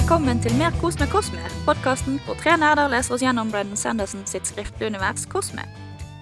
[0.00, 4.22] Velkommen til Mer kos med Kosme, podkasten hvor tre nerder leser oss gjennom Brennan Sanderson
[4.26, 5.60] sitt skriftlige univers Kosme.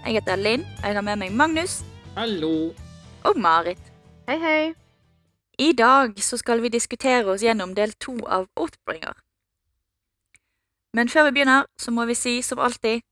[0.03, 1.77] Jeg heter Linn, og jeg har med meg Magnus
[2.17, 2.73] Hallo.
[3.23, 3.79] og Marit.
[4.27, 4.75] Hei, hei.
[5.59, 9.15] I dag så skal vi diskutere oss gjennom del to av Oathbringer.
[10.95, 13.07] Men før vi begynner, så må vi si som alltid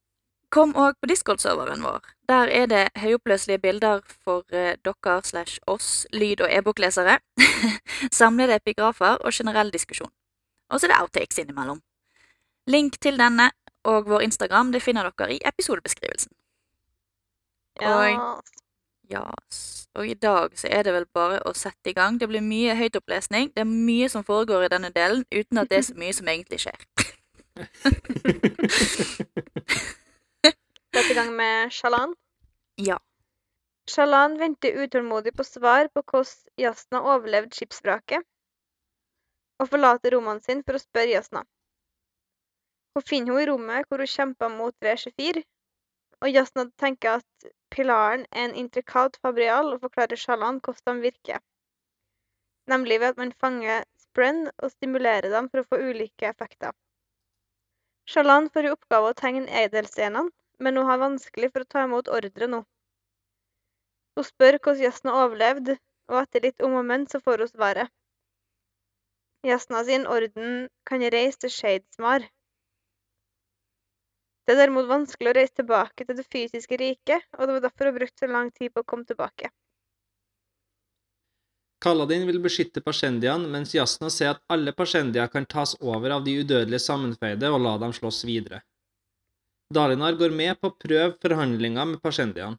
[0.50, 2.02] Kom òg på Discord-serveren vår.
[2.28, 7.18] Der er det høyoppløselige bilder for eh, dere slash oss lyd- og e-boklesere,
[8.20, 10.10] samlede epigrafer og generell diskusjon.
[10.70, 11.80] Og så er det outtakes innimellom.
[12.66, 13.50] Link til denne
[13.86, 16.32] og vår Instagram det finner dere i episodebeskrivelsen.
[17.80, 18.40] Ja.
[19.08, 19.22] Ja,
[19.94, 22.18] og i dag så er det vel bare å sette i gang.
[22.18, 23.52] Det blir mye høytopplesning.
[23.54, 26.28] Det er mye som foregår i denne delen, uten at det er så mye som
[26.32, 26.80] egentlig skjer.
[30.96, 32.14] Sett i gang med Shalan.
[32.82, 32.98] Ja.
[33.86, 38.26] Shalan venter utålmodig på svar på hvordan Jasna overlevde skipsvraket,
[39.62, 41.42] og forlater rommene sine for å spørre Jasna.
[42.96, 45.42] Hun finner henne i rommet hvor hun kjemper mot V24,
[46.24, 51.42] og Jasna tenker at pilaren er en intrikat fabrial og forklarer Shalan hvordan de virker.
[52.72, 56.72] Nemlig ved at man fanger sprenn og stimulerer dem for å få ulike effekter.
[58.08, 60.32] Shalan får i oppgave å tegne edelstenene,
[60.62, 62.62] men hun har vanskelig for å ta imot ordre nå.
[64.16, 65.76] Hun spør hvordan Jasna overlevde,
[66.08, 67.92] og etter litt om og men så får hun svaret.
[69.46, 72.24] Jasna sin orden kan reise til Shadesmar.
[74.46, 77.90] Det er derimot vanskelig å reise tilbake til det fysiske riket, og det var derfor
[77.90, 79.50] hun brukte så lang tid på å komme tilbake.
[81.82, 86.38] Kaladin vil beskytte Pashendian, mens Jasna ser at alle Pashendia kan tas over av de
[86.40, 88.62] udødelige sammenfeide og la dem slåss videre.
[89.74, 92.58] Dalinar går med på å prøve forhandlinger med Pashendian.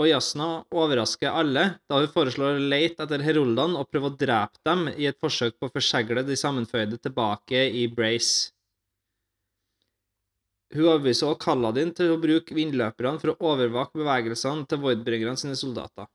[0.00, 4.56] Og Jasna overrasker alle da hun foreslår å lete etter heroldene og prøve å drepe
[4.64, 8.54] dem i et forsøk på å forsegle de sammenføyde tilbake i Brace.
[10.72, 15.58] Hun overbeviser også Kaladin til å bruke vindløperne for å overvåke bevegelsene til Voidbringerne sine
[15.58, 16.08] soldater.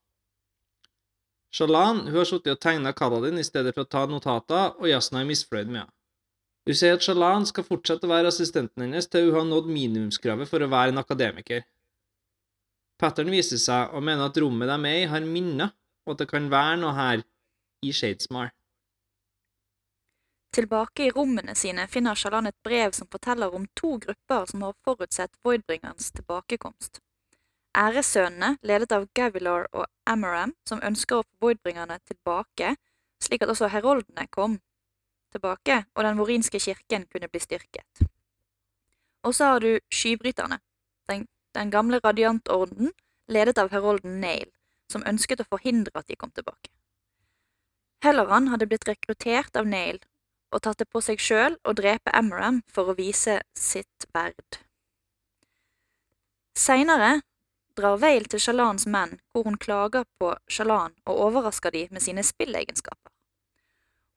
[1.53, 5.21] Shalan hun har sittet og tegna Kaladin i stedet for å ta notater, og Jasna
[5.21, 5.95] er misfornøyd med henne.
[6.65, 10.49] Hun sier at Shalan skal fortsette å være assistenten hennes til hun har nådd minimumskravet
[10.49, 11.67] for å være en akademiker.
[13.01, 15.73] Pattern viser seg og mener at rommet de er i, har minner,
[16.05, 17.23] og at det kan være noe her
[17.83, 18.53] i Shadesmar.
[20.55, 24.77] Tilbake i rommene sine finner Shalan et brev som forteller om to grupper som har
[24.87, 27.01] forutsett Voidbringerens tilbakekomst.
[27.75, 32.77] Æressønnene, ledet av Gavilar og Amaram, som ønsker å få Voidbringerne tilbake,
[33.19, 34.61] slik at også heroldene kom
[35.35, 38.05] tilbake, og den vorinske kirken kunne bli styrket.
[39.27, 40.61] Og så har du skybryterne,
[41.09, 42.91] den, den gamle radiantorden,
[43.31, 44.49] ledet av herolden Nail,
[44.91, 46.71] som ønsket å forhindre at de kom tilbake.
[48.05, 50.01] Helleran hadde blitt rekruttert av Nail
[50.53, 54.59] og tatt det på seg sjøl å drepe Amaram for å vise sitt verd.
[56.55, 57.21] Seinere
[57.75, 62.23] drar Vale til Shalans menn, hvor hun klager på Shalan og overrasker de med sine
[62.23, 63.11] spillegenskaper.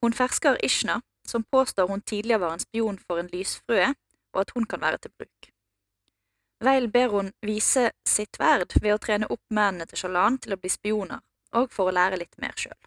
[0.05, 3.95] Hun fersker Ishna, som påstår hun tidligere var en spion for en lysfrue,
[4.33, 5.51] og at hun kan være til bruk.
[6.67, 10.61] Vale ber hun vise sitt verd ved å trene opp mennene til Shalan til å
[10.63, 11.21] bli spioner,
[11.55, 12.79] og for å lære litt mer sjøl.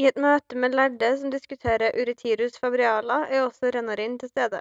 [0.00, 4.60] I et møte med lærde som diskuterer Uritirus fabriala, er også Renarin til stede.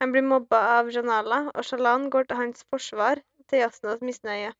[0.00, 4.52] Han blir mobba av Janala, og Shalan går til hans forsvar til Jasnas misnøye.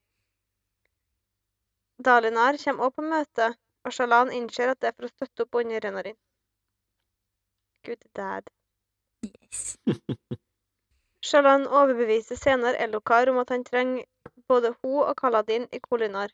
[2.08, 5.60] Dalinar kommer også på møtet, og Shalan innser at det er for å støtte opp
[5.60, 6.16] under Renarin.
[7.84, 8.48] Good dad.
[9.24, 9.76] Yes.
[11.26, 14.04] Shalan overbeviser senere Elokar om at han trenger
[14.50, 16.30] både hun og Kaladin i Kolinar.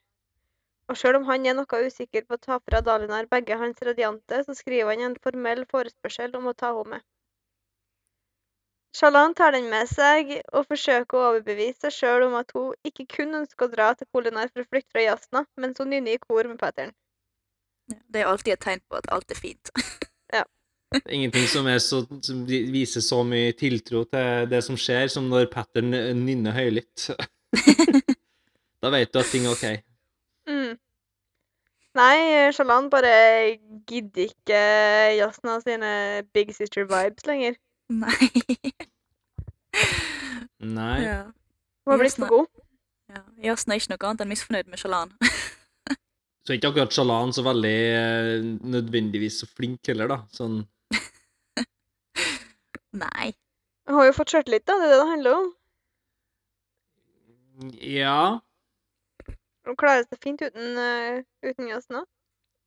[0.91, 4.43] Og selv om han er noe usikker på å ta fra Dalinar begge hans radiante,
[4.45, 7.05] så skriver han en formell forespørsel om å ta henne med.
[8.93, 13.07] Shalan tar den med seg og forsøker å overbevise seg sjøl om at hun ikke
[13.15, 16.21] kun ønsker å dra til Kolinar for å flykte fra Jasna, mens hun nynner i
[16.21, 16.93] kor med Pattern.
[17.89, 19.73] Det er alltid et tegn på at alt er fint.
[21.09, 25.49] Ingenting som, er så, som viser så mye tiltro til det som skjer, som når
[25.53, 27.09] Pattern nynner høylytt.
[28.83, 29.65] da vet du at ting er ok.
[30.49, 30.73] Mm.
[31.97, 32.17] Nei,
[32.55, 33.13] Shalan bare
[33.89, 34.61] gidder ikke
[35.19, 35.93] Jasna sine
[36.33, 37.57] Big Sister vibes lenger.
[37.93, 38.29] Nei.
[40.63, 40.99] Nei.
[41.03, 41.23] Ja.
[41.83, 42.63] Hun har blitt for god.
[43.13, 43.21] Ja.
[43.51, 45.13] Jasna er ikke noe annet enn misfornøyd med Shalan.
[46.43, 50.17] Så er ikke akkurat Shalan så veldig eh, nødvendigvis så flink heller, da.
[50.35, 50.57] Sånn
[52.93, 53.33] Nei.
[53.87, 54.77] Hun har jo fått sjøltillit, da.
[54.79, 55.51] Det er det det handler om.
[57.83, 58.17] Ja.
[59.67, 62.03] Hun klarer seg fint uten, uh, uten Jasna.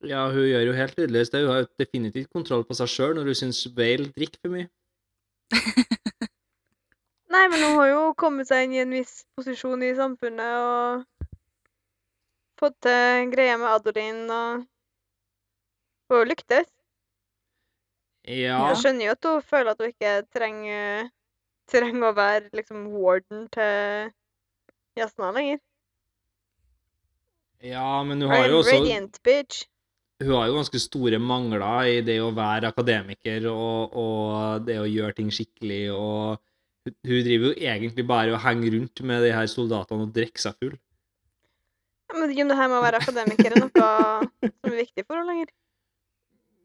[0.05, 1.41] Ja, hun gjør jo helt tydeligvis det.
[1.45, 4.69] Hun har jo definitivt kontroll på seg sjøl når hun syns Vale drikker for mye.
[7.33, 11.27] Nei, men hun har jo kommet seg inn i en viss posisjon i samfunnet og
[12.61, 14.65] fått til greier med Adeline og
[16.07, 16.76] Hun har jo lyktes.
[18.27, 18.59] Ja.
[18.71, 21.07] Jeg skjønner jo at hun føler at hun ikke trenger,
[21.71, 24.11] trenger å være liksom warden til
[24.99, 25.63] gjestene lenger.
[27.63, 29.63] ja, men hun har jo også radiant, bitch.
[30.19, 34.89] Hun har jo ganske store mangler i det å være akademiker og, og det å
[34.89, 36.41] gjøre ting skikkelig, og
[36.87, 40.47] hun, hun driver jo egentlig bare og henger rundt med de her soldatene og drikker
[40.47, 40.75] seg full.
[42.07, 43.71] Ja, men det her med å være akademiker er noe
[44.57, 45.53] som er viktig for henne lenger.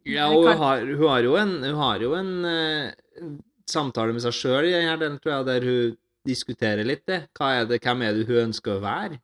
[0.09, 3.35] Ja, og hun har, hun har jo en, har jo en, uh,
[3.71, 7.25] samtale med seg sjøl i denne delen, tror jeg, der hun diskuterer litt det.
[7.43, 9.21] Er det, hvem er det hun ønsker å være?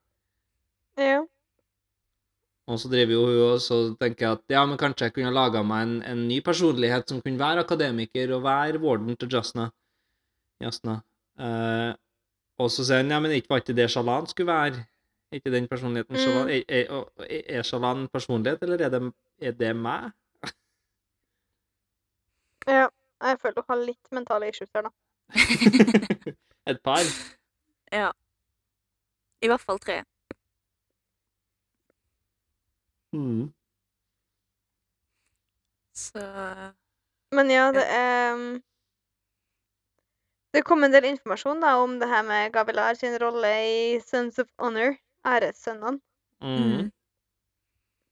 [0.98, 1.20] Ja.
[2.69, 5.32] Og så driver jo hun og så tenker jeg at ja, men kanskje jeg kunne
[5.32, 9.70] laga meg en, en ny personlighet som kunne være akademiker og være warden til Jasna.
[10.62, 10.98] Jasna.
[11.38, 11.94] Uh,
[12.58, 14.84] og så sier han ja, men ikke var ikke det Shalan skulle være?
[15.30, 16.22] Er ikke den personligheten Mm.
[16.25, 19.02] Shalan er, er, er Shalan personlighet, eller er det,
[19.40, 20.10] er det meg?
[22.69, 22.88] Ja.
[23.19, 24.91] Jeg føler du har litt mentale issues her, da.
[26.70, 27.03] Et par?
[27.88, 28.11] Ja.
[29.41, 30.03] I hvert fall tre.
[33.17, 33.47] Mm.
[35.97, 36.20] Så
[37.32, 38.61] Men ja, det er
[40.53, 44.38] Det kom en del informasjon da om det her med Gavilar sin rolle i Sons
[44.38, 46.00] of Honor, æressønnene.
[46.44, 46.91] Mm.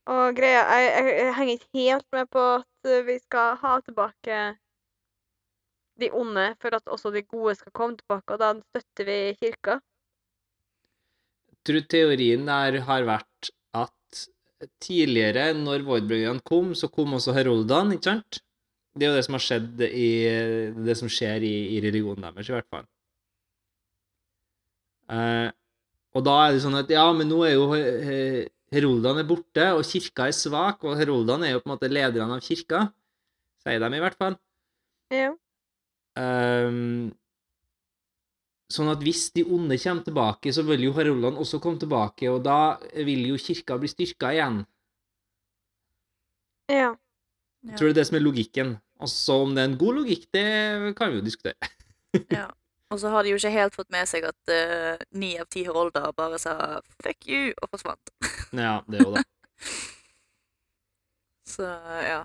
[0.07, 2.47] Og greia jeg, jeg, jeg henger ikke helt med på
[2.87, 4.39] uh, vi skal ha tilbake
[6.01, 9.79] de onde for at også de gode skal komme tilbake, og da støtter vi kirka.
[11.67, 14.27] tror teorien der har vært at
[14.81, 18.41] tidligere, når Voidbringerne kom, så kom også heroldene, ikke sant?
[18.97, 20.11] Det er jo det som har skjedd i
[20.87, 22.87] Det som skjer i, i religionen deres, i hvert fall.
[25.13, 25.51] Eh,
[26.17, 29.67] og da er det sånn at ja, men nå er jo eh, heroldene er borte,
[29.77, 32.87] og kirka er svak, og heroldene er jo på en måte lederne av kirka,
[33.63, 34.39] sier de i hvert fall.
[35.15, 35.31] Ja.
[36.17, 37.13] Um,
[38.73, 42.43] sånn at hvis de onde kommer tilbake, så vil jo heroldene også komme tilbake, og
[42.47, 42.77] da
[43.07, 44.63] vil jo kirka bli styrka igjen.
[46.73, 46.95] Ja.
[47.67, 48.77] Jeg tror det er det som er logikken.
[49.03, 50.47] Altså, om det er en god logikk, det
[50.99, 51.75] kan vi jo diskutere.
[52.33, 52.49] Ja.
[52.91, 54.53] Og så har de jo ikke helt fått med seg at
[55.11, 58.11] ni ni av ti herolder bare sa 'fuck you' og forsvant.
[58.53, 59.25] Ja, det jo det.
[61.47, 61.63] Så
[62.03, 62.25] ja.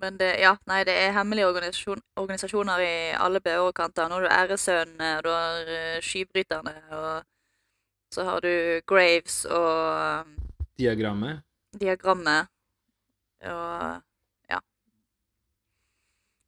[0.00, 4.08] Men det, ja, nei, det er hemmelige organisasjon, organisasjoner i alle bauger og kanter.
[4.08, 7.24] Nå har du Æresønnene, og du har uh, Skybryterne, og
[8.12, 10.36] så har du Graves og um,
[10.78, 11.40] Diagrammet.
[11.80, 12.52] Diagrammet.
[13.40, 14.02] Og
[14.50, 14.60] ja.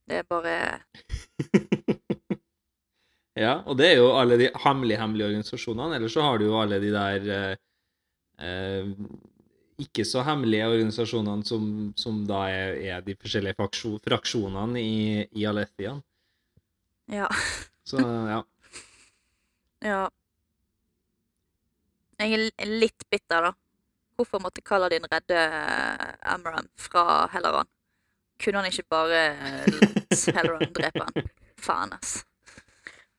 [0.09, 0.55] Det er bare
[3.39, 5.97] ja, og det er jo alle de hemmelige, hemmelige organisasjonene.
[5.99, 7.57] Ellers så har du jo alle de der eh,
[8.43, 8.93] eh,
[9.79, 11.65] ikke så hemmelige organisasjonene som,
[11.99, 14.99] som da er, er de forskjellige fraksjon, fraksjonene i,
[15.39, 16.03] i Alethian.
[17.15, 17.31] Ja.
[17.87, 18.43] Så ja.
[19.87, 20.09] Ja.
[22.19, 23.53] Jeg er litt bitter, da.
[24.19, 25.39] Hvorfor måtte Kaladin redde
[26.27, 27.71] Amram fra Helleran?
[28.43, 31.31] Kunne han ikke bare eh, latt Helleran drepe han?
[31.63, 32.25] Faen, ass.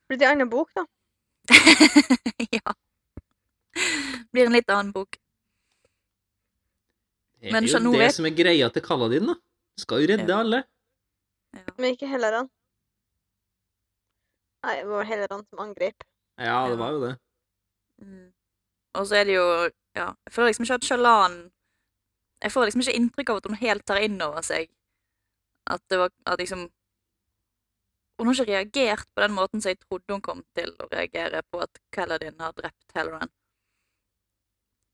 [0.10, 0.86] Blir det en annen bok, da?
[2.58, 2.74] ja.
[4.34, 5.18] Blir en litt annen bok.
[7.40, 9.36] Det er Men jo det vet- som er greia til Kaladin, da.
[9.80, 10.40] Skal jo redde Ja.
[10.44, 10.64] alle.
[11.56, 11.62] Ja.
[11.78, 12.50] Men ikke heller han.
[14.66, 16.04] Nei, det var heller han som angrep.
[16.38, 17.14] Ja, det var jo det.
[18.02, 18.34] Mm.
[18.96, 19.46] Og så er det jo
[19.96, 21.52] Ja, jeg føler liksom ikke at Shalan
[22.44, 24.70] Jeg får liksom ikke inntrykk av at hun helt tar inn over seg
[25.68, 26.70] at det var at liksom
[28.20, 31.42] Hun har ikke reagert på den måten som jeg trodde hun kom til å reagere
[31.52, 33.32] på at Kaladin har drept Halloran.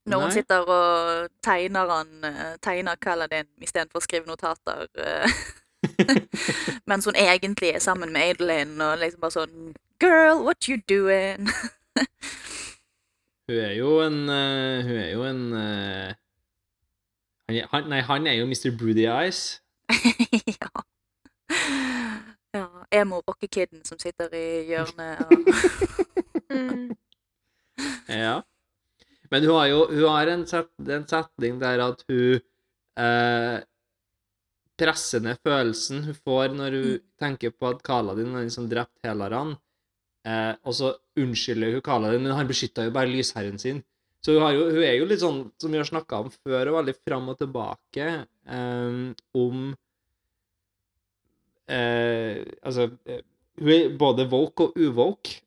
[0.06, 4.86] Når hun sitter og tegner han eh, Tegner Kaladin istedenfor å skrive notater.
[4.94, 5.40] eh,
[6.90, 11.50] mens hun egentlig er sammen med Adeline og liksom bare sånn Girl, what you doing?
[13.48, 16.14] Hun er jo en uh, Hun er jo en uh,
[17.72, 18.72] han, Nei, han er jo Mr.
[18.78, 19.62] Broody Eyes.
[20.60, 20.70] ja.
[22.90, 23.00] Ja.
[23.02, 25.46] Emo rockekidden som sitter i hjørnet og
[26.46, 26.94] Mm.
[28.08, 28.42] Ja.
[29.30, 32.38] Men hun har jo hun har en, set, en setning der at hun
[33.02, 33.56] eh,
[34.78, 39.08] presser ned følelsen hun får når hun tenker på at Kaladin er den som drepte
[39.08, 39.56] Helaran.
[40.26, 43.82] Eh, og så unnskylder hun Kaladin, men han beskytta jo bare lysherren sin.
[44.24, 46.70] Så hun, har jo, hun er jo litt sånn, som vi har snakka om før,
[46.70, 49.02] og veldig fram og tilbake eh,
[49.38, 49.66] om
[51.68, 53.22] eh, Altså, eh,
[53.58, 55.40] hun er både woke og uwoke.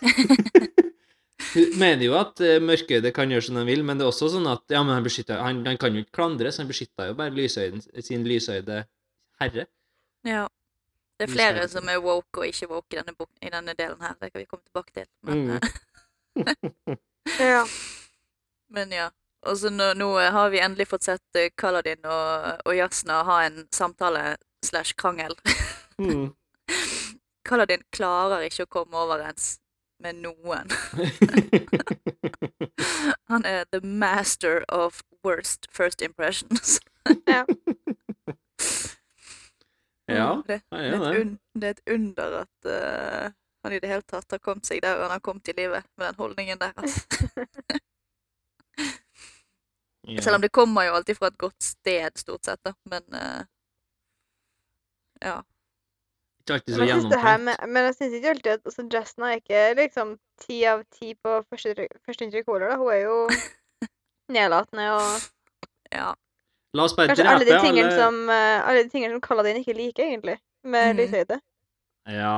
[1.54, 4.28] hun mener jo at eh, mørkøyde kan gjøre som de vil, men det er også
[4.34, 7.16] sånn at ja, men han, beskytter, han, han kan jo ikke klandres, han beskytta jo
[7.18, 8.82] bare lysøyden, sin lysøyde
[9.42, 9.66] herre.
[10.26, 10.46] Ja.
[11.14, 14.00] Det er flere skal- som er woke og ikke woke i denne, i denne delen
[14.02, 14.16] her.
[14.20, 15.06] Det kan vi komme tilbake til.
[15.22, 15.50] Men, Mm.
[15.56, 16.96] eh,
[17.54, 17.64] Ja.
[18.68, 19.08] men ja.
[19.46, 23.66] Og så nå, nå har vi endelig fått sett Kaladin og, og Jasna ha en
[23.72, 25.34] samtale slash krangel.
[25.98, 26.34] Mm.
[27.48, 29.58] Kaladin klarer ikke å komme overens
[30.02, 30.68] med noen.
[33.30, 36.80] Han er the master of worst first impressions.
[37.26, 37.44] Ja.
[40.06, 41.20] ja, det, han det, er et det.
[41.20, 43.32] un, det er et under at uh,
[43.64, 46.06] han i det hele tatt har kommet seg der han har kommet i livet, med
[46.06, 46.72] den holdningen der.
[46.76, 47.00] Altså.
[50.06, 50.22] Ja.
[50.22, 52.74] Selv om det kommer jo alltid fra et godt sted, stort sett, da.
[52.90, 53.46] Men eh,
[55.24, 55.36] ja.
[56.44, 57.44] Ikke alltid så gjennomtenkt.
[57.46, 60.10] med, men jeg syns ikke alltid at altså, Jasna er ikke liksom
[60.44, 62.76] ti av ti på første- førsteinntrykk heller.
[62.76, 63.16] Hun er jo
[64.36, 65.08] nedlatende og
[65.94, 66.10] ja.
[66.74, 69.60] La oss bare Kanskje alle de tingene alle som, eh, alle de tingene som Kaladin
[69.62, 71.00] ikke liker, egentlig, med mm.
[71.00, 71.40] lyshøyde.
[72.12, 72.36] Ja.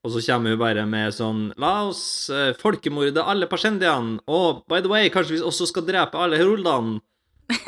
[0.00, 2.02] Og så kommer hun bare med sånn La oss
[2.32, 6.98] uh, folkemorde alle persendiene, Og by the way, kanskje vi også skal drepe alle heroldene.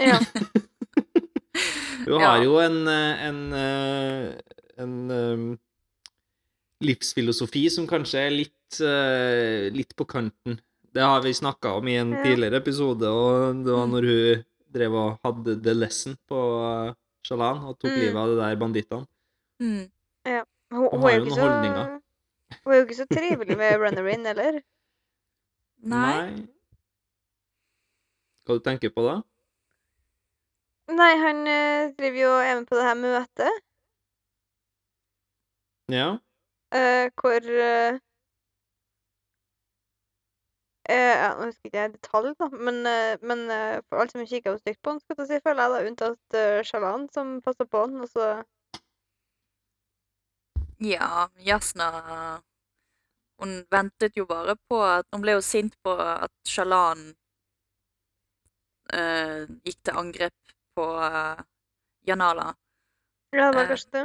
[0.01, 0.19] Ja.
[2.07, 2.27] Hun Ja.
[2.33, 4.35] har jo en, en, en, eh,
[4.83, 5.59] en eh,
[6.83, 10.59] livsfilosofi som kanskje er litt, eh, litt på kanten.
[10.93, 12.23] Det har vi snakka om i en Ja.
[12.25, 13.93] tidligere episode, og det var Mm.
[13.93, 16.95] når hun drev og hadde The Lesson på
[17.25, 18.01] Shalan og tok Mm.
[18.01, 19.07] livet av de der bandittene.
[19.61, 19.91] Mm.
[20.27, 22.01] Hun, Hun hun, har jo noen så, holdninger.
[22.65, 24.63] hun er jo ikke så trivelig med Runner-In, eller?
[25.85, 26.47] Nei.
[28.47, 29.23] Hva du tenker på da?
[30.89, 33.61] Nei, han eh, driver jo og er med på det her møtet,
[35.89, 36.19] Ja?
[36.73, 37.99] eh, hvor eh,
[40.89, 44.27] eh, ja, Nå husker ikke jeg detalj, da, men, eh, men eh, for alle som
[44.27, 47.69] kikker stygt på han, skal jeg si, føler jeg da, unntatt uh, Shalan, som passer
[47.71, 48.33] på han, og så
[50.83, 51.89] Ja, Jasna
[53.39, 57.13] Hun ventet jo bare på at Hun ble jo sint på at Shalan
[58.93, 60.42] eh, gikk til angrep
[60.77, 61.41] på uh,
[62.09, 62.55] Janala.
[63.33, 64.05] Ja, det var Eh, kanskje det.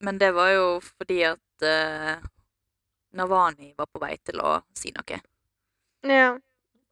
[0.00, 2.22] Men det var jo fordi at uh,
[3.12, 5.20] Navani var på vei til å si noe.
[6.06, 6.30] Ja.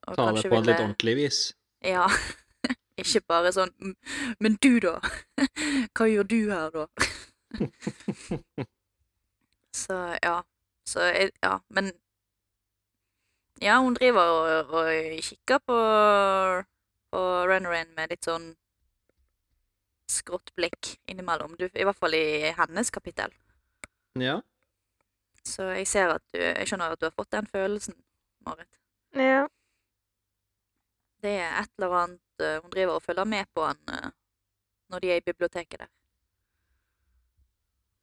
[0.07, 1.39] Og Ta det på et litt ville- ordentlig vis.
[1.85, 2.07] Ja.
[2.99, 3.95] Ikke bare sånn "Mm,
[4.39, 4.99] Men du, da?
[5.95, 6.87] Hva gjør du her, da?
[9.75, 10.43] Så ja.
[10.89, 10.99] Så
[11.41, 11.91] ja, men
[13.61, 15.77] Ja, hun driver og, og kikker på,
[17.11, 18.53] på Runner-In med litt sånn
[20.09, 21.55] skrått blikk innimellom.
[21.59, 23.33] Du, I hvert fall i hennes kapittel.
[24.19, 24.39] Ja.
[25.45, 27.95] Så jeg ser at du Jeg skjønner at du har fått den følelsen,
[28.45, 28.79] Marit.
[29.15, 29.47] Ja.
[31.23, 34.09] Det er et eller annet eh, hun driver og følger med på han eh,
[34.89, 35.91] når de er i biblioteket der.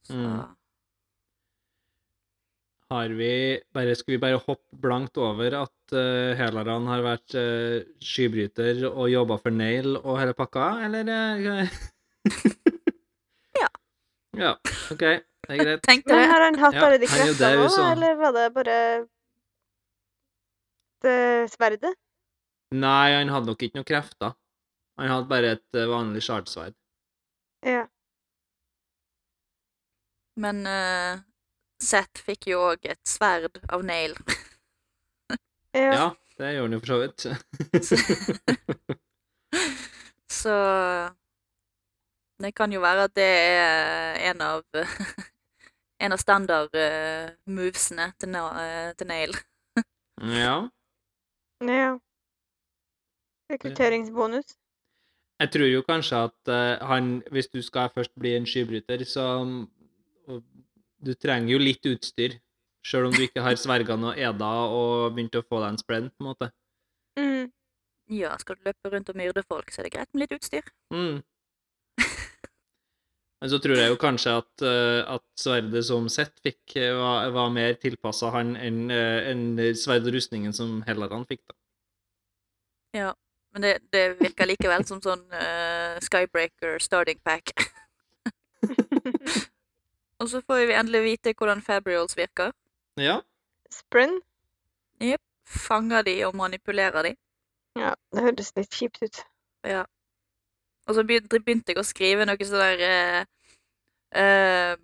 [0.06, 0.56] Så Mm.
[2.90, 7.82] Har vi bare, Skal vi bare hoppe blankt over at uh, Helaran har vært uh,
[7.98, 11.66] skybryter og jobba for Nail og hele pakka, eller?
[13.56, 13.68] Ja.
[14.37, 14.50] Ja,
[14.92, 15.00] OK.
[15.00, 15.83] Det er greit.
[15.87, 18.78] tenkte Men har han hatt alle de kreftene nå, eller var det bare
[21.06, 21.21] det
[21.54, 21.95] sverdet?
[22.75, 24.35] Nei, han hadde nok ikke noe krefter.
[25.00, 26.75] Han hadde bare et eh, vanlig sjardsverd.
[27.64, 27.87] Ja.
[30.40, 31.23] Men uh,
[31.83, 34.16] Seth fikk jo òg et sverd av Nail.
[35.76, 35.92] Ja.
[35.92, 36.04] Ja,
[36.40, 37.21] det gjorde han jo for så vidt.
[40.33, 40.54] Så
[42.42, 44.62] det kan jo være at det er en av
[46.02, 49.36] en av standard-movesene til, eh, til Nail.
[50.40, 50.56] ja.
[51.64, 51.90] ja.
[53.52, 54.56] Rekrutteringsbonus.
[55.36, 59.26] Jeg tror jo kanskje at eh, han, hvis du skal først bli en skybryter, så
[60.26, 60.42] og
[61.06, 62.38] Du trenger jo litt utstyr,
[62.82, 66.14] sjøl om du ikke har svergene og eda og begynt å få deg en sprint,
[66.16, 66.48] på en måte.
[67.20, 67.52] Mm.
[68.16, 70.66] Ja, skal du løpe rundt og myrde folk, så er det greit med litt utstyr.
[70.94, 71.20] Mm.
[73.40, 77.28] Men så tror jeg jo kanskje at, eh, at sverdet som Sett fikk, eh, var,
[77.34, 79.44] var mer tilpassa han enn uh, en
[79.76, 81.56] sverd og rustningen som Hellaran fikk, da.
[82.96, 83.12] Ja.
[83.52, 87.52] Men det, det virker likevel som sånn uh, Skybreaker starting pack.
[90.20, 92.52] og så får vi endelig vite hvordan Fabrials virker.
[93.00, 93.22] Ja.
[93.72, 94.24] Sprint.
[95.46, 97.12] Fanger de og manipulerer de.
[97.78, 99.20] Ja, det høres litt kjipt ut.
[99.66, 99.84] Ja.
[100.86, 103.22] Og så begynte, jeg å skrive noe sånn der uh,
[104.16, 104.74] uh,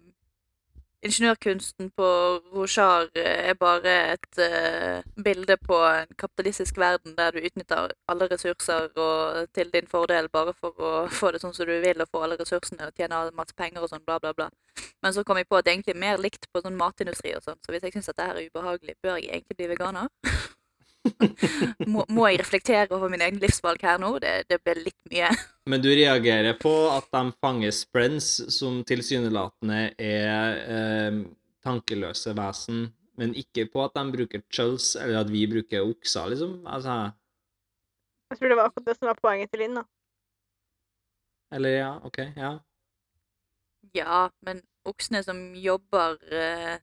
[1.03, 2.09] Ingeniørkunsten på
[2.55, 8.87] Rojar er bare et uh, bilde på en kapitalistisk verden der du utnytter alle ressurser
[8.95, 12.23] og til din fordel bare for å få det sånn som du vil og få
[12.23, 14.49] alle ressursene og tjene masse penger og sånn, bla, bla, bla.
[15.03, 17.43] Men så kom jeg på at det egentlig er mer likt på sånn matindustri og
[17.43, 20.11] sånn, så hvis jeg syns dette er ubehagelig, bør jeg egentlig bli veganer?
[21.93, 24.15] må, må jeg reflektere over mine egne livsvalg her nå?
[24.23, 25.31] Det, det blir litt mye.
[25.71, 31.23] Men du reagerer på at de fanger sprens som tilsynelatende er eh,
[31.63, 32.85] tankeløse vesen,
[33.21, 36.61] men ikke på at de bruker chulls, eller at vi bruker okser, liksom?
[36.67, 37.13] Altså
[38.33, 39.81] Jeg tror det var akkurat det som var poenget til Linn.
[39.81, 39.87] da.
[41.53, 42.53] Eller ja, OK, ja.
[43.93, 46.79] Ja, men oksene som jobber eh,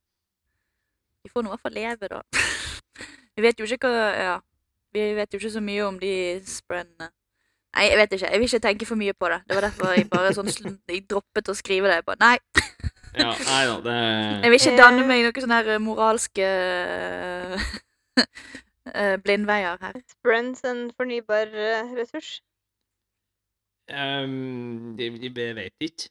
[1.24, 2.22] De får nå i hvert fall leve, da.
[3.40, 4.36] Vi vet jo ikke hva Ja.
[4.92, 6.12] Vi vet jo ikke så mye om de
[6.50, 7.08] sprennene.
[7.78, 8.30] Nei, jeg vet ikke.
[8.34, 9.38] Jeg vil ikke tenke for mye på det.
[9.48, 12.00] Det var derfor jeg bare sånn sl- Jeg droppet å skrive det.
[12.02, 12.38] Jeg bare Nei.
[13.20, 13.96] ja nei da, det
[14.44, 16.50] Jeg vil ikke danne meg noen sånne her moralske
[18.20, 20.02] eh, blindveier her.
[20.18, 22.42] Sprens en fornybar eh, ressurs.
[23.94, 25.30] um, de, de
[25.62, 26.10] vet ikke.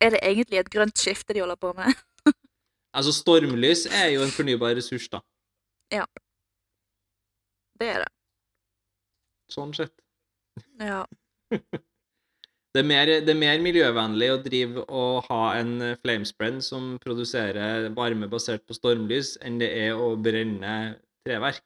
[0.00, 1.96] Er det egentlig et grønt skifte de holder på med?
[2.92, 5.22] Altså, stormlys er jo en fornybar ressurs, da.
[5.92, 6.06] Ja.
[7.80, 8.10] Det er det.
[9.52, 9.96] Sånn sett.
[10.80, 11.04] Ja.
[12.72, 17.90] Det er, mer, det er mer miljøvennlig å drive og ha en eh, som produserer
[17.92, 21.60] varme basert på stormlys, enn det er å brenne treverk.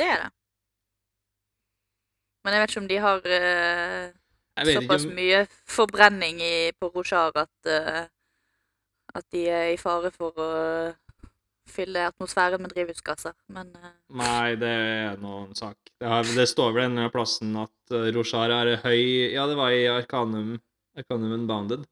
[0.00, 0.30] Det er det.
[2.40, 3.40] Men jeg vet ikke om de har ikke
[4.68, 8.02] såpass om mye forbrenning i, på Rojar at, uh,
[9.14, 10.50] at de er i fare for å
[11.70, 13.34] fylle atmosfæren med drivhusgasser.
[13.54, 13.92] Men uh...
[14.20, 15.78] Nei, det er noen sak.
[15.92, 19.74] Det, har, det står vel en eller plassen at Rojar er høy Ja, det var
[19.74, 20.56] i Arcanum,
[20.98, 21.86] Arcanum Unbounded.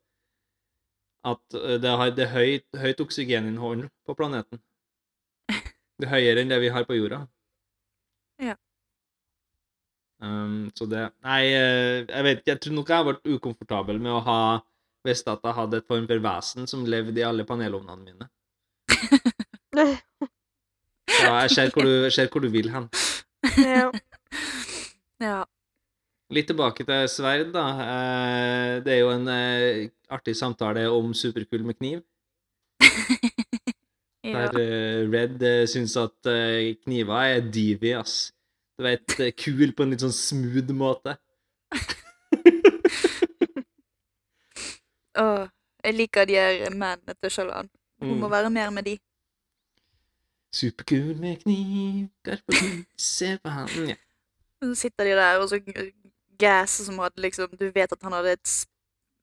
[1.27, 4.63] At det, har, det er høyt, høyt oksygeninnhold på planeten.
[5.99, 7.25] Det er høyere enn det vi har på jorda.
[8.39, 8.55] Ja.
[10.19, 12.51] Um, så det Nei, eh, jeg vet ikke.
[12.51, 14.41] Jeg tror nok jeg har vært ukomfortabel med å ha
[15.07, 18.27] visst at jeg hadde et form for vesen som levde i alle panelovnene mine.
[19.79, 22.89] Ja, jeg ser hvor du, ser hvor du vil hen.
[25.23, 25.39] ja.
[26.35, 27.67] Litt tilbake til sverd, da.
[27.87, 32.03] Eh, Det er jo en eh, artig samtale om superkull med kniv.
[34.29, 34.59] Der
[35.09, 36.27] Red syns at
[36.83, 38.33] kniver er divy, ass.
[38.79, 41.17] Du vet, eh, kul på en litt sånn smooth måte.
[45.19, 45.49] Åh,
[45.83, 47.67] jeg liker de her mennene til Sjalan.
[47.99, 48.31] Hun må Mm.
[48.31, 48.95] være mer med de.
[50.55, 52.55] Superkul med kniv, garp på
[52.97, 53.95] se på han ja.
[54.63, 55.59] Så sitter de der, og så
[56.39, 58.67] gasser som hadde liksom Du vet at han hadde et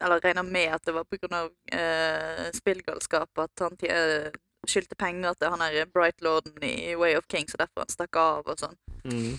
[0.01, 4.31] Eller regner med at det var av eh, spillgalskap at han eh,
[4.69, 8.19] skyldte penger til han her Bright Lorden i Way of Kings, og derfor han stakk
[8.19, 8.75] av og sånn.
[9.05, 9.37] Mm.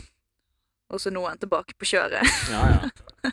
[0.95, 2.23] Og så nå er han tilbake på kjøret.
[2.55, 3.33] Ja, ja.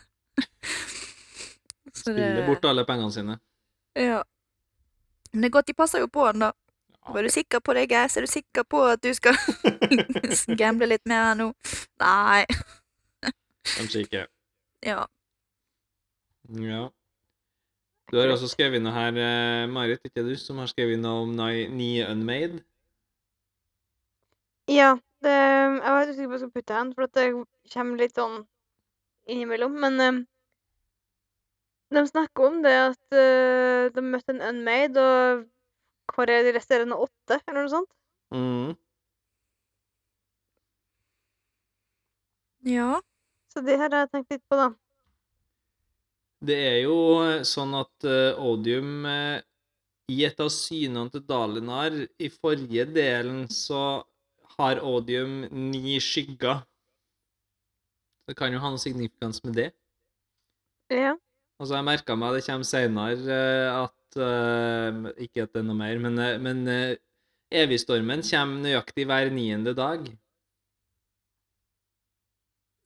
[1.94, 3.38] Spiller bort alle pengene sine.
[3.96, 4.20] Ja.
[5.32, 6.50] Men det er godt de passer jo på han, da.
[7.14, 8.16] Var du sikker på det, Gass?
[8.16, 9.36] Er du sikker på at du skal
[10.60, 11.50] gamble litt mer nå?
[12.00, 12.44] Nei.
[13.74, 14.24] Kanskje ikke.
[14.84, 15.04] Ja.
[16.60, 16.88] Ja.
[18.14, 21.32] Du har også skrevet noe her, eh, Marit, ikke du, som har skrevet noe om
[21.34, 22.60] Nye Ni Unmade?
[24.70, 24.92] ja.
[25.24, 27.24] Det, jeg var usikker på hva jeg skulle putte hen, for at det
[27.72, 28.36] kommer litt sånn
[29.26, 29.74] innimellom.
[29.80, 30.20] Men eh,
[31.96, 37.00] de snakker om det at eh, de møtte en unmade, og hvor er de resterende
[37.00, 37.90] åtte, eller noe sånt?
[38.36, 38.76] Mm.
[42.68, 43.00] Ja.
[43.50, 44.70] Så det har jeg tenkt litt på, da.
[46.42, 49.44] Det er jo eh, sånn at eh, Odium eh,
[50.12, 54.02] I et av synene til Dalinar i forrige delen så
[54.58, 56.62] har Odium ni skygger.
[58.28, 59.70] Det kan jo ha noe signifikans med det.
[60.92, 61.14] Ja.
[61.58, 63.38] Altså, jeg merka meg det kommer seinere
[63.72, 66.96] at uh, Ikke at det er noe mer, men, men uh,
[67.54, 70.06] Evigstormen kommer nøyaktig hver niende dag.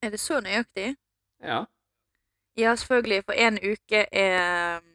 [0.04, 0.92] Er det så nøyaktig?
[1.42, 1.64] Ja.
[2.58, 4.86] Ja, selvfølgelig, for én uke er um,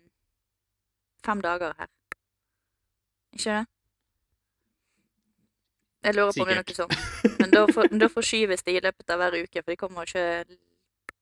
[1.25, 1.87] fem dager her.
[3.33, 3.65] Ikke det?
[6.03, 6.95] Jeg lurer på om det er noe sånt.
[7.39, 10.57] Men da, for, da forskyves det i løpet av hver uke, for de kommer ikke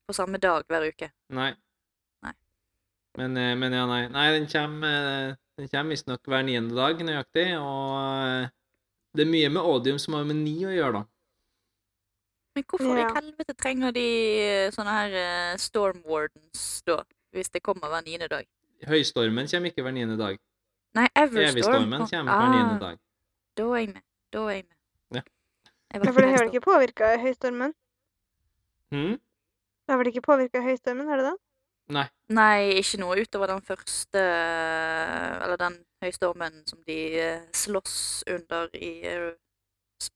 [0.10, 1.12] på samme dag hver uke.
[1.38, 1.51] Nei.
[2.25, 2.34] Nei.
[3.19, 4.01] Men, eh, men ja, nei.
[4.10, 4.97] Nei, den kommer,
[5.30, 7.93] eh, den kommer visstnok hver niende dag nøyaktig, og
[8.25, 8.49] eh,
[9.12, 11.11] Det er mye med odium som har med ni å gjøre, da.
[12.62, 13.08] Men hvorfor Ja.
[13.10, 14.06] i helvete trenger de
[14.41, 17.00] eh, sånne her eh, storm wardens da,
[17.34, 18.45] hvis det kommer hver niende dag?
[18.88, 20.38] Høystormen kommer ikke hver niende dag.
[20.93, 21.50] Nei, Everstorm.
[21.56, 22.97] Evigstormen kommer hver niende dag.
[23.58, 24.04] Da er jeg med.
[24.34, 24.78] Da er jeg med.
[25.17, 25.21] Ja.
[25.93, 27.74] Jeg Ja, for det har vel ikke påvirka høystormen?
[28.91, 29.17] Hm?
[29.86, 31.38] Det har vel ikke påvirka høystormen, har det det?
[31.91, 32.06] Nei.
[32.30, 38.91] Nei, ikke noe utover den første Eller den høystormen som de eh, slåss under i
[39.08, 39.32] eh,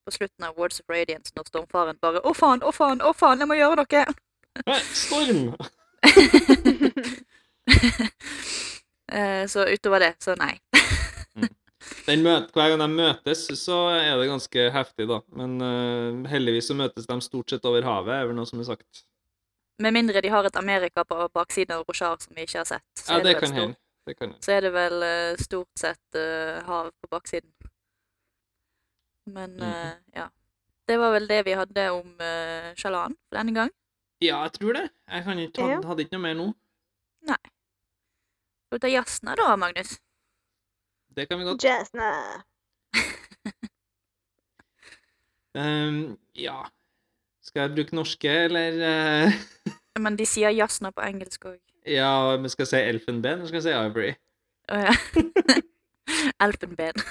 [0.05, 3.39] på slutten av Words of Radiance, når stormfaren bare 'Å, faen, å, faen, å, faen,
[3.39, 4.05] jeg må gjøre noe!'
[4.69, 5.55] Nei, storm!
[9.05, 10.55] Eh, så utover det, så nei.
[12.07, 15.19] Den møt, hver gang de møtes, så er det ganske heftig, da.
[15.37, 18.67] Men uh, heldigvis så møtes de stort sett over havet, er vel noe som er
[18.69, 19.05] sagt.
[19.81, 23.05] Med mindre de har et Amerika på baksiden av Rochard som vi ikke har sett.
[23.05, 23.35] Ja, det.
[23.35, 24.37] Det kan hende.
[24.45, 27.49] Så er det vel eh, stort sett uh, hav på baksiden.
[29.25, 29.65] Men mm.
[29.65, 30.29] uh, ja.
[30.85, 33.71] Det var vel det vi hadde om uh, Shalan for denne gang.
[34.21, 34.89] Ja, jeg tror det.
[35.09, 35.75] Jeg kan ikke, Ja.
[35.75, 36.47] hadde, hadde ikke noe mer nå.
[37.25, 37.41] Nei.
[38.65, 39.97] Skal du ta Jasna da, Magnus?
[41.15, 41.63] Det kan vi godt.
[41.63, 42.09] Jasna.
[45.55, 46.63] um, ja
[47.41, 48.79] Skal jeg bruke norske, eller
[49.25, 49.33] uh...
[50.03, 51.59] Men de sier Jasna på engelsk òg.
[51.87, 54.09] Ja, men skal jeg si elfenben, eller skal jeg si ivory?
[54.73, 54.95] Å ja.
[56.45, 57.05] Elfenben.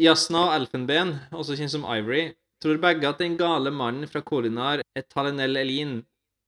[0.00, 2.30] Jasna og elfenben, også kjent som ivory,
[2.62, 6.00] tror begge at den gale mannen fra Kolinar er Talenel Elin,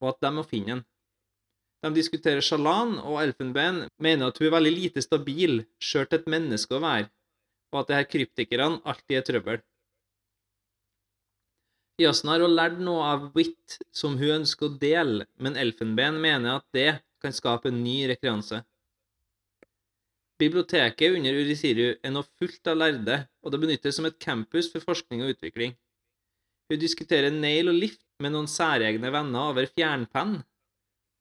[0.03, 0.83] og at de må finne ham.
[1.83, 6.31] De diskuterer Shalan, og elfenben mener at hun er veldig lite stabil, sjøl til et
[6.31, 7.09] menneske å være,
[7.73, 9.63] og at de her kryptikerne alltid er trøbbel.
[12.03, 16.67] Jasna har lært noe av wit som hun ønsker å dele, men elfenben mener at
[16.75, 16.91] det
[17.23, 18.63] kan skape en ny rekreanse.
[20.43, 24.83] Biblioteket under Urisiru er nå fullt av lærde, og det benyttes som et campus for
[24.83, 25.77] forskning og utvikling.
[26.71, 30.41] Hun diskuterer nail og lift med noen særegne venner over fjernpenn,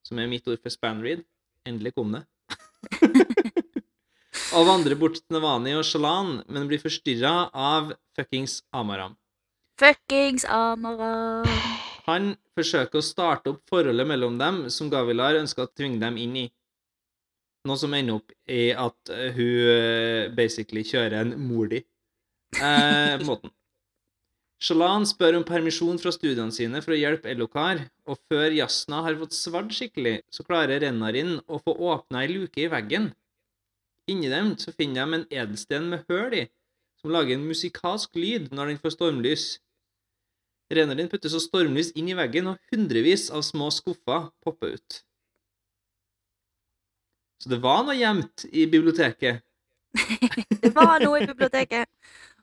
[0.06, 1.22] som er mitt ord for spanread.
[1.68, 2.24] Endelig kom det.
[4.56, 9.14] og vandrer bort til Navani og Shalan, men blir forstyrra av fuckings Amaram.
[9.78, 11.46] Fuckings Amaram.
[12.08, 16.34] Han forsøker å starte opp forholdet mellom dem som Gavilar ønsker å tvinge dem inn
[16.42, 16.46] i.
[17.68, 21.84] Noe som ender opp i at eh, hun eh, basically kjører en mordi.
[22.58, 23.52] Eh, måten.
[24.62, 29.18] Shalan spør om permisjon fra studiene sine for å hjelpe Elokar, og før Jasna har
[29.18, 33.08] fått svart skikkelig, så klarer Renarin å få åpna ei luke i veggen.
[34.10, 36.44] Inni dem så finner de en edelsten med høl i,
[37.02, 39.46] som lager en musikalsk lyd når den får stormlys.
[40.72, 45.02] Renarin putter så stormlys inn i veggen, og hundrevis av små skuffer popper ut.
[47.42, 49.42] Så det var noe gjemt i biblioteket.
[50.62, 51.90] Det var noe i biblioteket.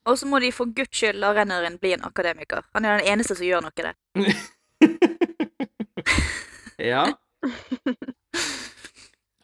[0.07, 2.65] Og så må de for guds skyld la renneren bli en akademiker.
[2.75, 3.95] Han er den eneste som gjør noe der.
[6.91, 7.05] ja.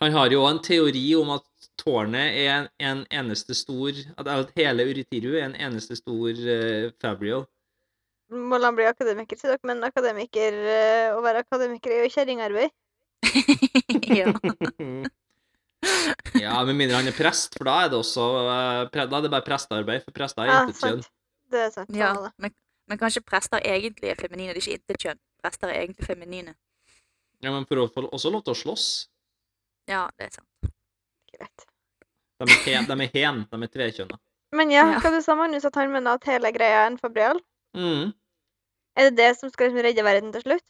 [0.03, 1.47] Han har jo også en teori om at
[1.79, 6.91] tårnet er en, en eneste stor At at hele Uritiru er en eneste stor uh,
[7.01, 7.45] fabrial.
[8.31, 12.15] Må la han bli akademiker, sier dere, men akademiker, uh, å være akademiker er jo
[12.15, 12.73] kjerringarbeid.
[14.19, 14.33] ja.
[16.43, 19.31] ja, med mindre han er prest, for da er det også eh, Da er det
[19.33, 21.03] bare prestearbeid, for prester er Ja, intet kjønn.
[21.53, 21.91] Det er sant.
[21.95, 22.11] ja.
[22.41, 22.53] Men,
[22.89, 24.53] men kanskje prester egentlig er feminine.
[24.53, 25.21] Det er ikke intetkjønn.
[25.43, 26.55] Prester er egentlig feminine.
[27.43, 28.85] Ja, men for å få også lov til å slåss.
[29.91, 30.71] Ja, det er sant.
[31.35, 31.65] Greit.
[32.41, 34.17] De er hen, de er, hen, de er trekjønna.
[34.55, 37.39] Men ja, hva du sa Magnus, at han mener at hele greia er en fabrial?
[37.77, 38.13] Mm.
[38.95, 40.65] Er det det som skal liksom redde verden til slutt?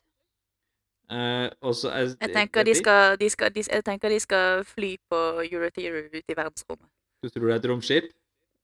[1.10, 4.64] Eh, og så er- Jeg tenker de skal, de skal, de, jeg tenker de skal
[4.66, 5.20] fly på
[5.52, 6.88] Eurotheater ut i verdensrommet.
[7.24, 8.04] Du tror det er et romskip?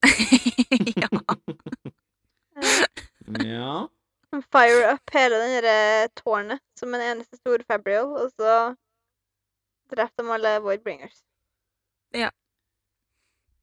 [1.04, 1.08] ja.
[3.46, 3.88] Ja.
[4.52, 8.76] Fire up hele den derre tårnet som en eneste stor fabrial, og så
[9.92, 11.22] dreper de alle Voidbringers.
[12.16, 12.30] Ja.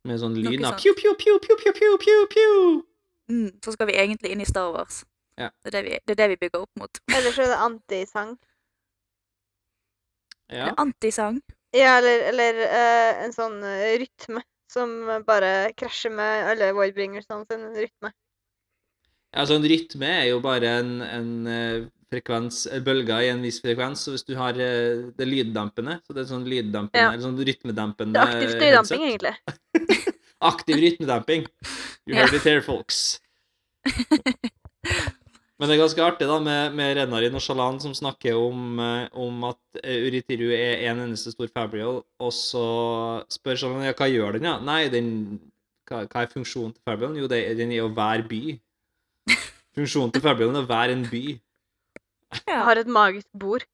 [0.05, 0.63] Med sånn lyd.
[0.65, 0.77] av.
[0.81, 2.83] Pew, pew, pew, pew, pew, pew, pew, pew.
[3.29, 5.03] Mm, så skal vi egentlig inn i Star Wars.
[5.39, 5.51] Ja.
[5.65, 7.01] Det, er det, vi, det er det vi bygger opp mot.
[7.17, 8.37] Ellers så er det antisang.
[10.51, 10.71] Ja.
[10.71, 11.41] Er Antisang.
[11.77, 14.41] Ja, eller, eller uh, en sånn eh, rytme
[14.73, 14.95] som
[15.27, 18.11] bare krasjer med alle Voidbringersene sin rytme.
[19.37, 24.07] Altså, en rytme er jo bare en, en eh, frekvens, bølger i en viss frekvens.
[24.07, 27.11] Så hvis du har det lyddempende, så det er sånn lyddempende, Ja.
[27.13, 28.61] eller sånn rytmedempende Det er aktiv headset.
[28.63, 29.35] støydamping, egentlig.
[30.53, 31.47] Aktiv rytmedamping.
[32.07, 32.25] You Ja.
[32.25, 33.21] heard it here, folks.
[35.59, 39.09] Men det er ganske artig da med, med Rennarin og Shalan som snakker om, eh,
[39.19, 42.63] om at eh, Uritiru er en eneste stor fabrial, og så
[43.35, 44.55] spør Shalan ja, hva gjør den, ja?
[44.63, 45.09] Nei, den
[45.91, 47.19] hva, hva er funksjonen til fabriolen?
[47.19, 48.43] Jo, det, er- den er å være by.
[49.79, 51.25] Funksjonen til fabriolen er å være en by.
[52.45, 53.65] Jeg har et magisk bord.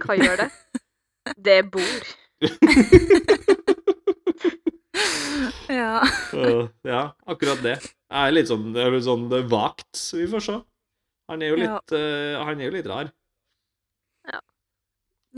[0.00, 0.50] Hva gjør det?
[1.44, 2.12] Det er bord.
[5.68, 6.04] Ja.
[6.30, 7.78] Så, ja, akkurat det.
[7.82, 10.56] Det er litt sånn, det er litt sånn det er vagt, vi får se.
[11.30, 11.76] Han er jo Ja.
[11.78, 13.12] litt, eh, han er jo litt rar.
[14.32, 14.40] ja.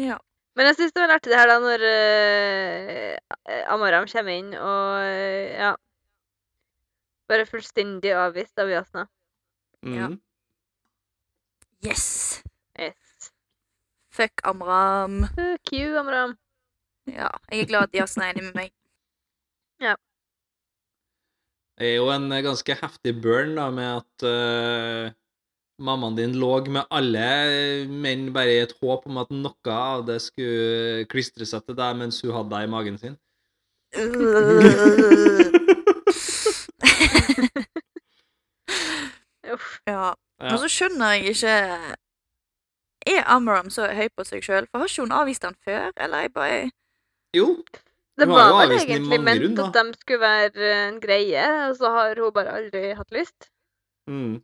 [0.03, 0.18] ja.
[0.57, 5.03] Men jeg syns det var artig det her da når uh, Amaram kommer inn og
[5.05, 5.75] uh, ja
[7.29, 9.03] Bare fullstendig avvist av Jasna.
[9.83, 10.07] Ja.
[10.09, 10.20] Mm.
[11.85, 12.07] Yes!
[12.79, 13.33] Yes.
[14.14, 15.25] Fuck Amram.
[15.35, 16.37] Fuck you, Amram.
[17.11, 18.72] Ja, jeg er glad at Jasna er enig med meg.
[19.83, 19.96] Ja.
[21.77, 25.11] Det er jo en eh, ganske heftig burn da, med at eh,
[25.78, 30.20] mammaen din lå med alle menn bare i et håp om at noe av det
[30.24, 33.16] skulle klistre seg til deg mens hun hadde deg i magen sin.
[39.46, 39.80] Uff.
[39.86, 40.14] ja.
[40.36, 40.50] Ja.
[40.52, 41.52] Og så skjønner jeg ikke
[43.06, 44.66] Er Amram så høy på seg sjøl?
[44.68, 45.92] For har ikke hun avvist han før?
[45.96, 46.58] Eller jeg bare
[47.36, 47.46] Jo,
[48.18, 52.32] Det var vel egentlig ment at de skulle være en greie, og så har hun
[52.34, 53.48] bare aldri hatt lyst.
[54.08, 54.42] mm.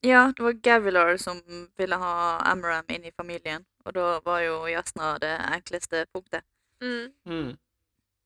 [0.00, 1.42] Ja, det var Gavilar som
[1.76, 2.14] ville ha
[2.48, 3.64] Amram inn i familien.
[3.84, 6.44] Og da var jo Jasna det enkleste punktet.
[6.80, 7.12] Mm.
[7.28, 7.50] Mm.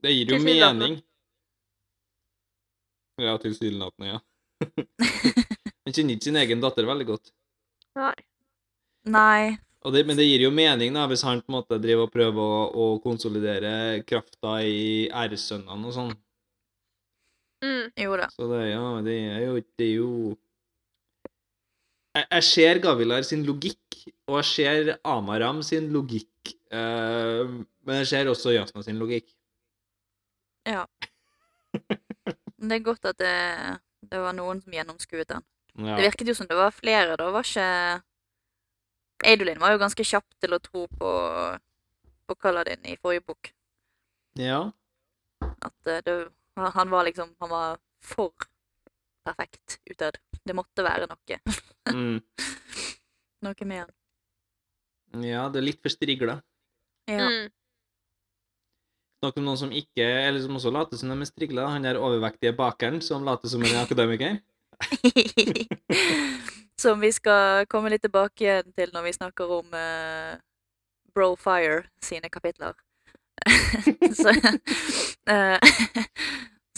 [0.02, 1.00] Det gir jo mening.
[3.16, 4.20] Ja, tilsynelatende, ja.
[5.84, 7.34] Han kjenner ikke sin egen datter veldig godt.
[7.98, 8.14] Nei.
[9.10, 9.56] Nei.
[9.84, 12.14] Og det, men det gir jo mening da, hvis han på en måte driver og
[12.14, 16.14] prøver å, å konsolidere krafta i æresønnene og sånn.
[17.64, 17.90] Mm.
[18.00, 18.30] Jo da.
[18.32, 20.10] Så det, ja, det er jo Det er jo
[22.14, 23.98] jeg, jeg ser Gavilar sin logikk,
[24.28, 26.54] og jeg ser Amaram sin logikk.
[26.74, 29.28] Uh, men jeg ser også Jasna sin logikk.
[32.58, 33.34] Men det er godt at det,
[34.08, 35.44] det var noen som gjennomskuet den.
[35.74, 35.96] Ja.
[35.98, 37.16] Det virket jo som det var flere.
[37.20, 37.66] Da var ikke
[39.24, 41.10] Eidolin var jo ganske kjapp til å tro på,
[42.28, 43.52] på Kaladin i forrige bok.
[44.40, 44.62] ja.
[45.44, 46.14] At eh, det,
[46.56, 48.32] han var liksom Han var for
[49.26, 50.16] perfekt utad.
[50.44, 51.38] Det måtte være noe.
[51.90, 52.20] Mm.
[53.44, 53.92] Noe med han.
[55.24, 56.38] ja, det er litt for strigla.
[57.10, 57.28] Ja.
[57.28, 57.52] Mm.
[59.24, 61.68] Noe om noen som ikke Eller som også later som de er strigla.
[61.72, 64.40] Han der overvektige bakeren som later som en akademiker.
[66.80, 70.34] Som vi skal komme litt tilbake igjen til når vi snakker om uh,
[71.14, 72.74] Brofire sine kapitler.
[74.18, 74.34] så,
[75.30, 75.58] eh,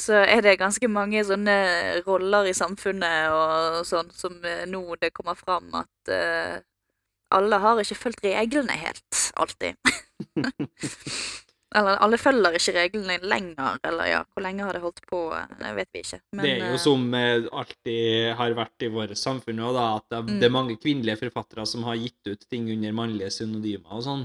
[0.00, 1.56] så er det ganske mange sånne
[2.06, 6.58] roller i samfunnet og sånn som eh, nå det kommer fram at uh,
[7.34, 9.74] alle har ikke fulgt reglene helt, alltid.
[11.76, 15.56] eller alle følger ikke reglene lenger, eller ja, hvor lenge har det holdt på, eh,
[15.60, 16.20] det vet vi ikke.
[16.36, 19.86] Men, det er jo eh, som eh, alltid har vært i vårt samfunn òg, da,
[19.98, 20.38] at det, Mm.
[20.40, 24.24] det er mange kvinnelige forfattere som har gitt ut ting under mannlige synonymer og sånn.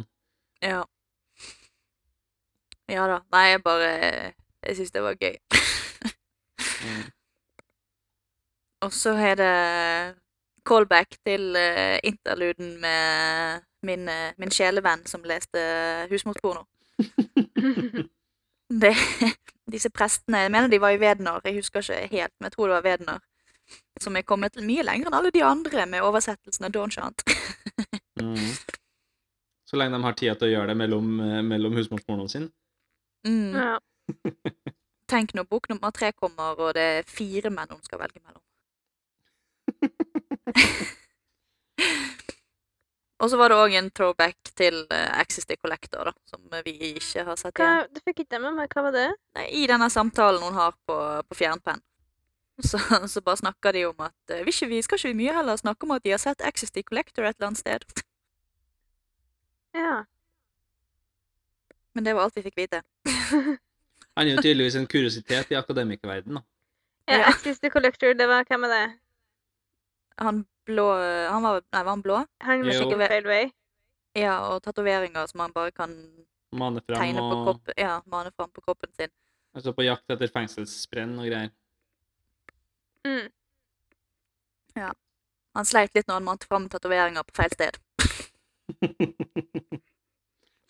[0.61, 0.83] Ja.
[2.91, 3.19] Ja da.
[3.31, 3.91] Nei, jeg bare
[4.67, 5.35] Jeg syns det var gøy.
[6.85, 7.09] Mm.
[8.85, 9.55] Og så er det
[10.65, 15.59] callback til uh, interluden med min, uh, min sjelevenn som leste
[16.09, 16.65] husmorsporno.
[18.71, 18.93] Det,
[19.67, 22.67] disse prestene Jeg mener de var i Wedner, jeg husker ikke helt, men jeg tror
[22.69, 23.19] det var Wedner.
[23.99, 27.23] Som er kommet mye lenger enn alle de andre med oversettelsen av Don Chant.
[28.21, 28.37] Mm.
[29.71, 32.49] Så lenge de har tid til å gjøre det mellom, eh, mellom husmorspornoen sin.
[33.27, 33.53] Mm.
[33.55, 33.77] Ja.
[35.11, 38.43] Tenk når bok nummer tre kommer, og det er fire menn hun skal velge mellom.
[43.21, 47.23] og så var det òg en throwback til uh, the Collector, da, som vi ikke
[47.27, 47.87] har sett Hva, igjen.
[47.91, 48.67] Du fikk ikke med meg.
[48.71, 49.09] Hva var det?
[49.37, 50.97] Nei, I denne samtalen hun har på,
[51.27, 51.81] på fjernpenn.
[52.61, 52.77] Så,
[53.09, 55.83] så bare snakker de om at uh, vi, ikke, vi skal ikke mye heller snakke
[55.87, 57.81] om at de har sett the Collector et eller annet sted.
[59.75, 60.03] Ja.
[61.93, 62.81] Men det var alt vi fikk vite.
[64.17, 66.43] Han er jo tydeligvis en kuriositet i akademikerverdenen.
[67.07, 67.27] ja Ja.
[67.29, 68.99] Axis the Collector, det var hvem er det?
[70.17, 70.87] Han blå
[71.29, 72.25] Han var Nei, var han blå?
[72.41, 73.51] Han med skikkelig feil vei?
[74.15, 75.89] Ja, og tatoveringer som han bare kan
[76.51, 79.09] Mane fram tegne på og kroppen, ja, mane fram på kroppen sin.
[79.55, 81.49] altså på jakt etter fengselsbrenn og greier.
[83.07, 83.31] Mm.
[85.55, 87.77] Han sleit litt når han mante fram tatoveringer på feil sted.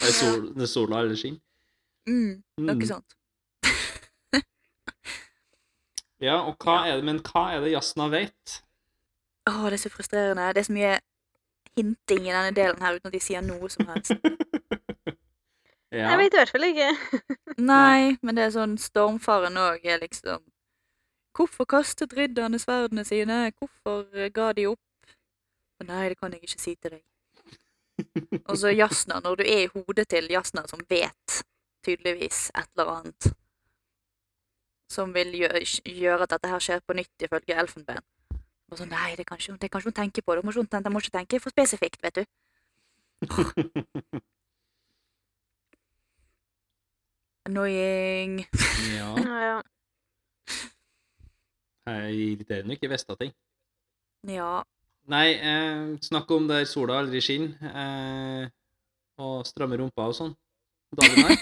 [0.02, 1.38] det er sol, det er sol og alle skinn.
[2.10, 2.86] Mm, noe Mm.
[2.90, 3.14] sånt.
[6.22, 8.60] Ja, og hva er det, men hva er det Jasna vet?
[9.50, 10.52] Å, det er så frustrerende.
[10.54, 10.92] Det er så mye
[11.74, 14.14] hinting i denne delen her uten at de sier noe som helst.
[15.98, 16.12] ja.
[16.12, 16.92] Jeg vet i hvert fall ikke.
[17.72, 20.46] Nei, men det er sånn Stormfaren òg er liksom
[21.34, 23.46] Hvorfor kastet ridderne sverdene sine?
[23.56, 25.14] Hvorfor eh, ga de opp?
[25.80, 27.06] Å nei, det kan jeg ikke si til deg.
[28.44, 31.38] Og så Jasna, når du er i hodet til Jasna, som vet
[31.88, 33.32] tydeligvis et eller annet
[34.92, 38.02] som vil gjøre, gjøre at dette her skjer på nytt, ifølge Elfenben.
[38.72, 40.36] Og så, nei, det kan ikke, det kan ikke hun tenke på.
[40.36, 42.24] Det må ikke, det må ikke tenke for spesifikt, vet du.
[47.46, 48.46] Annoying.
[48.98, 49.10] ja.
[49.28, 49.62] Ja, ja.
[51.82, 53.32] Det er irriterende ikke visste ting.
[54.30, 54.62] Ja.
[55.10, 58.50] Nei, eh, snakk om der sola aldri skinner, eh,
[59.18, 60.36] og stramme rumpa og sånn.
[60.94, 61.36] Dalinar.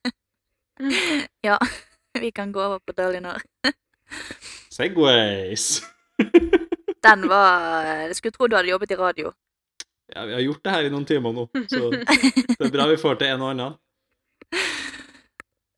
[1.48, 1.58] ja.
[2.20, 3.42] Vi kan gå over på Dalinar.
[4.70, 5.82] Segways.
[7.02, 9.32] Den var Jeg skulle tro du hadde jobbet i radio.
[10.14, 12.96] Ja, vi har gjort det her i noen timer nå, så det er bra vi
[13.00, 13.74] får til en og annen.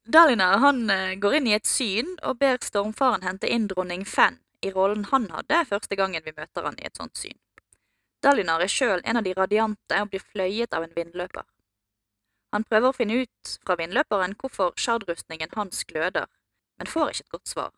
[0.06, 4.38] Dalinar han eh, går inn i et syn og ber stormfaren hente inn dronning Fenn
[4.62, 7.38] i rollen han hadde første gangen vi møter han i et sånt syn.
[8.22, 11.46] Dalinar er sjøl en av de radiante og blir fløyet av en vindløper.
[12.52, 16.26] Han prøver å finne ut fra vindløperen hvorfor sjardrustningen hans gløder,
[16.78, 17.72] men får ikke et godt svar.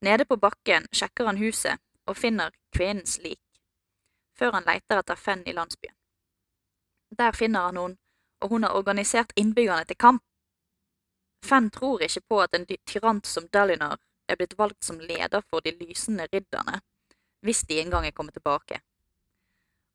[0.00, 3.42] Nede på bakken sjekker han huset og finner kvinnens lik,
[4.38, 5.94] før han leiter etter Fenn i landsbyen.
[7.18, 7.98] Der finner han henne,
[8.40, 10.22] og hun har organisert innbyggerne til kamp.
[11.44, 15.64] Fenn tror ikke på at en tyrant som Dalinar er blitt valgt som leder for
[15.64, 16.80] de lysende ridderne,
[17.42, 18.80] hvis de en gang er kommet tilbake.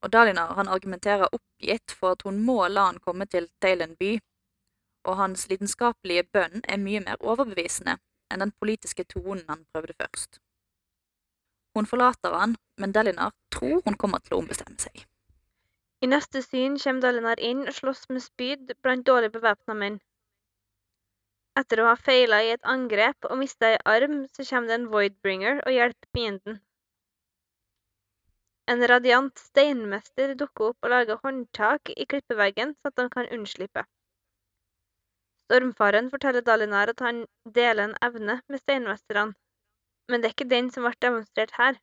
[0.03, 4.17] Og Dalinar han argumenterer oppgitt for at hun må la han komme til Thailand by,
[5.07, 7.97] og hans lidenskapelige bønn er mye mer overbevisende
[8.31, 10.39] enn den politiske tonen han prøvde først.
[11.77, 15.05] Hun forlater han, men Dalinar tror hun kommer til å ombestemme seg.
[16.03, 20.01] I neste syn kommer Dalinar inn og slåss med spyd blant dårlig bevæpna menn.
[21.59, 24.87] Etter å ha feila i et angrep og mista ei arm, så kommer det en
[24.91, 26.59] Voidbringer og hjelper fienden.
[28.71, 33.83] En radiant steinmester dukker opp og lager håndtak i klippeveggen, så at han kan unnslippe.
[35.47, 37.25] Stormfaren forteller Dalinar at han
[37.57, 39.35] deler en evne med steinmesterne,
[40.07, 41.81] men det er ikke den som ble demonstrert her.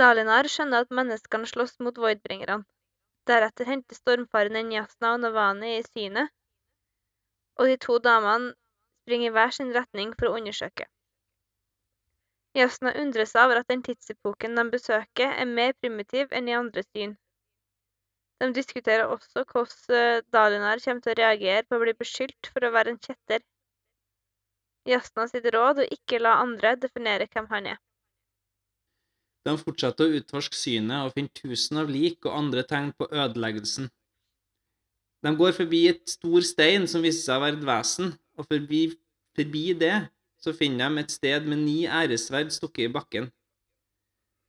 [0.00, 2.64] Dalinar skjønner at menneskene slåss mot voidbringerne.
[3.28, 6.32] Deretter henter stormfaren inn Jasna og Navani i synet,
[7.60, 8.54] og de to damene
[9.04, 10.88] springer i hver sin retning for å undersøke.
[12.56, 16.84] Jasna undrer seg over at den tidsepoken de besøker, er mer primitiv enn i andre
[16.90, 17.14] syn.
[18.42, 22.66] De diskuterer også hvordan eh, Dalinar kommer til å reagere på å bli beskyldt for
[22.66, 23.40] å være en kjetter.
[24.90, 27.80] Jasna sitt råd å ikke la andre definere hvem han er.
[29.46, 33.88] De fortsetter å utforske synet og finner tusen av lik og andre tegn på ødeleggelsen.
[35.22, 38.82] De går forbi et stor stein som viser seg å være et vesen, og forbi,
[39.38, 39.96] forbi det
[40.42, 43.30] så finner de et sted med ni æresverd stukket i bakken.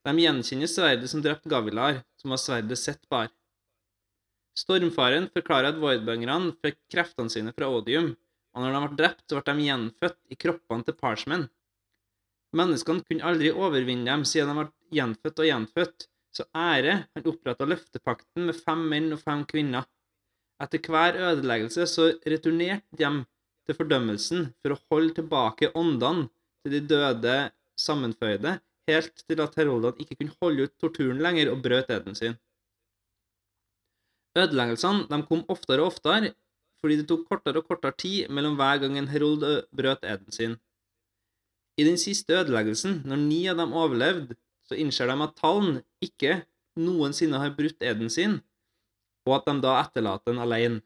[0.03, 3.29] De gjenkjenner sverdet som drepte Gavilar, som var sverdet sitt bar.
[4.58, 8.12] Stormfaren forklarer at voidbangerne fikk kreftene sine fra odium,
[8.53, 11.45] og når de ble drept, så ble de gjenfødt i kroppene til parsmen.
[12.53, 17.65] Menneskene kunne aldri overvinne dem siden de ble gjenfødt og gjenfødt, så ære han oppretta
[17.69, 19.88] løftepakten med fem menn og fem kvinner.
[20.62, 23.10] Etter hver ødeleggelse så returnerte de
[23.67, 26.28] til fordømmelsen for å holde tilbake åndene
[26.63, 27.36] til de døde
[27.80, 28.58] sammenføyde,
[28.89, 32.38] helt til at heroldene ikke kunne holde ut torturen lenger og brøt eden sin.
[34.39, 36.34] Ødeleggelsene de kom oftere og oftere,
[36.84, 40.56] fordi det tok kortere og kortere tid mellom hver gang en herold brøt eden sin.
[41.80, 44.36] I den siste ødeleggelsen, når ni av dem overlevde,
[44.67, 46.41] så innser de at Tallen ikke
[46.80, 48.39] noensinne har brutt eden sin,
[49.28, 50.82] og at de da etterlater den alene.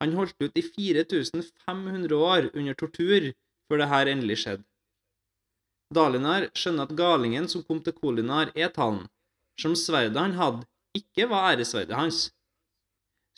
[0.00, 3.30] Han holdt ut i 4500 år under tortur
[3.68, 4.64] før det her endelig skjedde.
[5.94, 9.08] Dalinar skjønner at galingen som kom til Kolinar, er Tallen,
[9.58, 10.62] som sverdet han hadde,
[10.96, 12.28] ikke var æresverdet hans.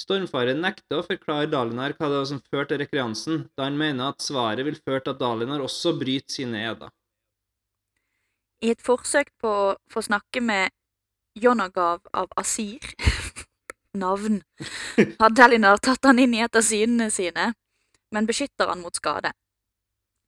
[0.00, 4.12] Stormfaren nekter å forklare Dalinar hva det var som førte til rekreansen, da han mener
[4.12, 6.92] at svaret vil føre til at Dalinar også bryter sine eder.
[8.62, 10.70] I et forsøk på å få snakke med
[11.40, 12.92] Jonagav av Asir
[13.94, 14.42] Navn.
[15.18, 17.52] Har Elinor tatt han inn i et av synene sine,
[18.12, 19.32] men beskytter han mot skade.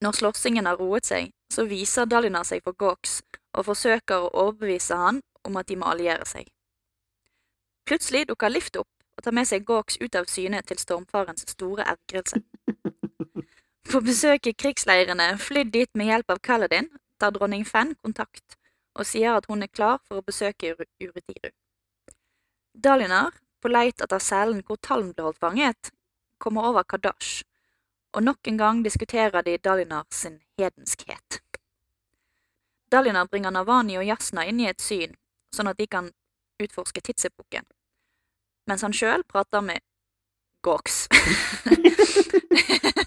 [0.05, 3.23] Når slåssingen har roet seg, så viser Dalinar seg for Gox
[3.57, 6.51] og forsøker å overbevise han om at de må alliere seg.
[7.89, 11.87] Plutselig dukker Lift opp og tar med seg Gox ut av syne til stormfarens store
[11.95, 12.43] ergrelse.
[13.91, 16.89] På besøk i krigsleirene flydd dit med hjelp av Kaladin,
[17.21, 18.59] tar dronning Fenn kontakt
[18.99, 21.51] og sier at hun er klar for å besøke Uretiru.
[22.75, 23.33] Dalinar,
[23.65, 25.91] på leit etter cellen hvor Talm ble holdt fanget,
[26.39, 27.45] kommer over Kadash,
[28.13, 31.41] og nok en gang diskuterer de Dalinar sin hedenskhet.
[32.93, 35.17] Dalinar bringer Navani og Jasna inn i et syn,
[35.55, 36.13] sånn at de kan
[36.61, 37.65] utforske tidsepoken,
[38.69, 39.81] mens han sjøl prater med
[40.65, 41.07] Gox.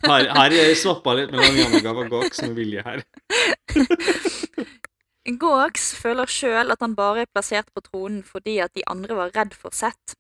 [0.08, 3.02] Her, her svappa litt mellom Yanagav og Gox med vilje her.
[5.42, 9.34] Gox føler sjøl at han bare er plassert på tronen fordi at de andre var
[9.36, 10.16] redd for Sett,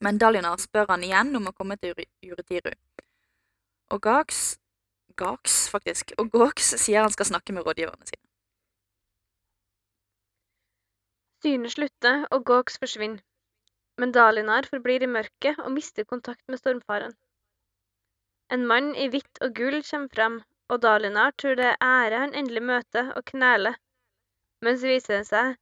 [0.00, 2.74] men Dalinar spør han igjen om å komme til Uri-
[3.90, 4.60] Og Gax
[5.20, 6.14] Gax, faktisk.
[6.18, 8.22] Og Gax sier han skal snakke med rådgiverne sine.
[11.44, 13.22] Synet slutter, og Gax forsvinner.
[14.00, 17.12] Men Dalinar forblir i mørket og mister kontakt med stormfaren.
[18.50, 20.38] En mann i hvitt og gull kommer frem,
[20.72, 23.76] og Dalinar tror det er ære han endelig møter og kneler.
[24.64, 25.56] Men så viser det seg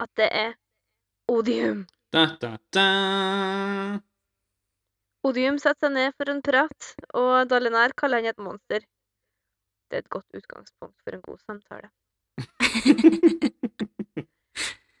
[0.00, 0.54] at det er
[1.28, 1.86] Odium.
[2.12, 2.86] Da, da, da.
[5.24, 8.82] Odium setter seg ned for en prat, og Dalinar kaller han et monster.
[9.88, 11.88] Det er et godt utgangspunkt for en god samtale.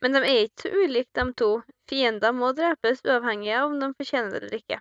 [0.00, 1.50] Men de er ikke så ulike, de to.
[1.92, 4.80] Fiender må drepes uavhengig av om de fortjener det eller ikke.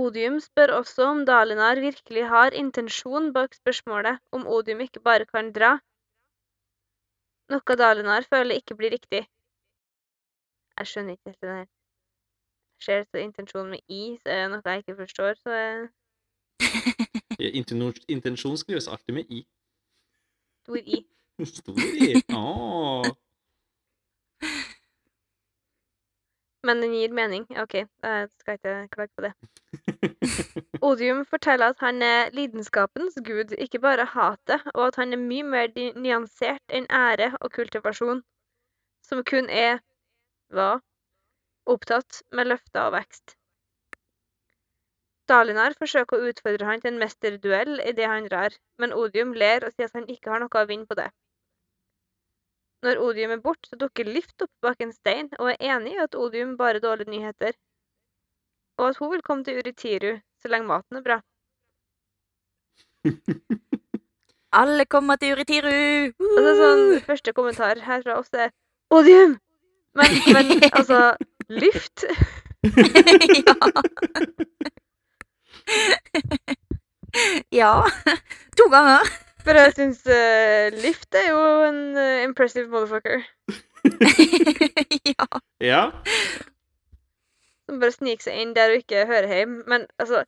[0.00, 5.52] Odium spør også om Dalinar virkelig har intensjon bak spørsmålet om Odium ikke bare kan
[5.52, 5.74] dra.
[7.52, 9.26] Noe Dalinar føler ikke blir riktig.
[10.78, 11.64] Jeg skjønner ikke helt det der.
[12.82, 15.88] Ser så intensjonen med i, så er det noe jeg ikke forstår, så jeg...
[18.08, 19.46] Intensjon skrives alltid med i.
[20.62, 21.04] stor i.
[21.44, 22.22] Stor i.
[22.34, 23.06] Oh.
[26.62, 27.46] Men den gir mening.
[27.58, 29.32] OK, jeg skal ikke klage på det.
[30.86, 35.42] Odium forteller at han er lidenskapens gud, ikke bare hatet, og at han er mye
[35.42, 35.66] mer
[35.98, 38.22] nyansert enn ære og kultivasjon,
[39.02, 39.78] som kun er
[40.56, 40.72] hva?
[41.72, 43.36] Opptatt med løfter og vekst.
[45.30, 49.74] Dalinar forsøker å utfordre han til en mesterduell idet han drar, men Odium ler og
[49.74, 51.08] sier at han ikke har noe å vinne på det.
[52.82, 56.02] Når Odium er borte, så dukker Lift opp bak en stein og er enig i
[56.02, 57.54] at Odium bare er dårlige nyheter,
[58.80, 61.20] og at hun vil komme til Uritiru så lenge maten er bra.
[64.62, 66.10] Alle kommer til Uritiru!
[66.18, 68.50] Og så sånn, første kommentar her fra oss er
[68.90, 69.38] Odium!
[69.98, 71.16] Men, men altså
[71.48, 72.04] Lyft?
[73.46, 73.56] ja.
[77.60, 77.72] ja.
[78.56, 79.10] To ganger.
[79.42, 80.04] For jeg syns
[80.84, 83.24] Lyft er jo en uh, impressive motherfucker.
[85.12, 85.26] ja.
[85.60, 85.82] Ja.
[87.66, 89.62] Som bare sniker seg inn der du ikke hører hjemme.
[89.66, 90.24] Men altså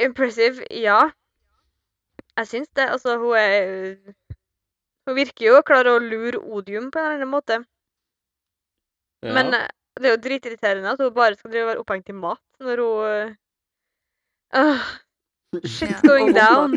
[0.00, 1.10] Impressive, ja.
[2.36, 2.88] Jeg syns det.
[2.88, 3.96] Altså, hun er
[5.06, 7.58] Hun virker jo å klare å lure odium på en eller annen måte.
[9.24, 9.32] Ja.
[9.32, 12.12] Men eh, det er jo dritirriterende at hun bare skal drive og være opphengt i
[12.12, 13.36] mat når hun
[14.56, 14.80] uh,
[15.64, 16.76] Shit's going down.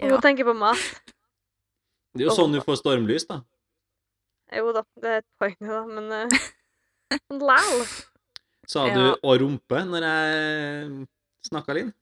[0.00, 0.10] Ja.
[0.12, 0.76] Hun tenker på mat.
[2.16, 3.40] det er jo sånn du får stormlys, da.
[4.56, 6.28] Jo da, det er et poeng, da, men uh,
[7.40, 7.80] Lal.
[8.68, 8.94] Sa Ja.
[8.94, 11.06] du 'og rumpe' når jeg
[11.48, 11.92] snakka Linn?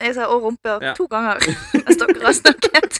[0.00, 0.94] Jeg sa 'å rumpe' Ja.
[0.94, 1.38] to ganger
[1.74, 2.98] mens dere har snakket.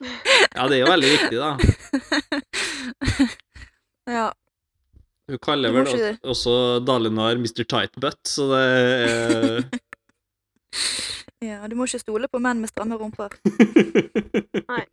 [0.00, 1.50] Ja, det er jo veldig viktig, da.
[4.16, 4.26] ja.
[5.26, 5.88] Hun kaller vel
[6.22, 7.64] også- Dalinar Mr.
[7.64, 9.64] Tightbutt, så det er
[11.48, 13.34] ja, du må ikke stole på menn med stramme rumper.
[14.70, 14.84] Nei.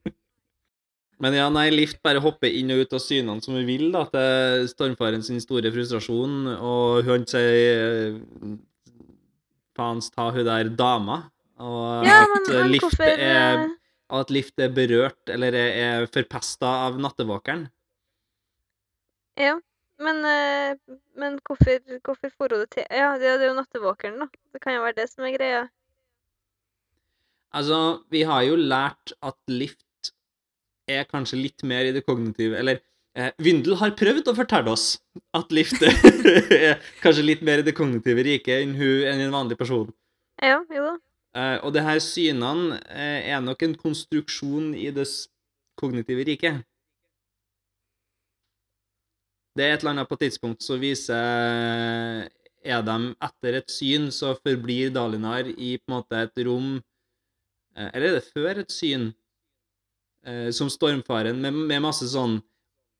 [1.24, 4.01] Men ja, nei, Lift bare hopper inn og ut av synene som hun vil, da,
[4.12, 8.18] til stormfaren sin store frustrasjon, og hun sier
[9.78, 11.22] faen ta hun der dama,
[11.64, 13.70] og Ja, at men, men Lift hvorfor er eh,
[14.22, 17.68] at Lift er berørt, eller er, forpesta av nattevåkeren.
[19.39, 19.55] Ja,
[20.03, 20.76] men, eh,
[21.18, 22.86] men hvorfor, hvorfor får hun det til?
[22.89, 24.28] Ja, det, det er jo nattevåkeren, da.
[24.53, 25.64] Det kan jo være det som er greia.
[27.53, 30.14] Altså, vi har jo lært at Lift
[30.89, 32.82] er kanskje litt mer i det kognitive Eller
[33.16, 34.97] eh, Vindel har prøvd å fortelle oss
[35.38, 39.59] at Lift er kanskje litt mer i det kognitive riket enn hun enn en vanlig
[39.59, 39.93] person.
[40.41, 40.95] Ja, jo da.
[41.34, 45.07] Eh, og det her synene eh, er nok en konstruksjon i det
[45.79, 46.61] kognitive riket.
[49.57, 52.29] Det er et eller annet på tidspunkt som viser
[52.63, 56.79] Er de etter et syn, så forblir Dalinar i på en måte et rom
[57.75, 59.11] eh, Eller er det før et syn?
[60.25, 62.38] Eh, som stormfaren, med, med masse sånn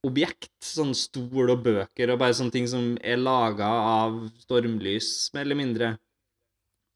[0.04, 5.48] objekt, sånn stol og bøker og bare sånne ting som er laga av stormlys, mer
[5.48, 5.94] eller mindre.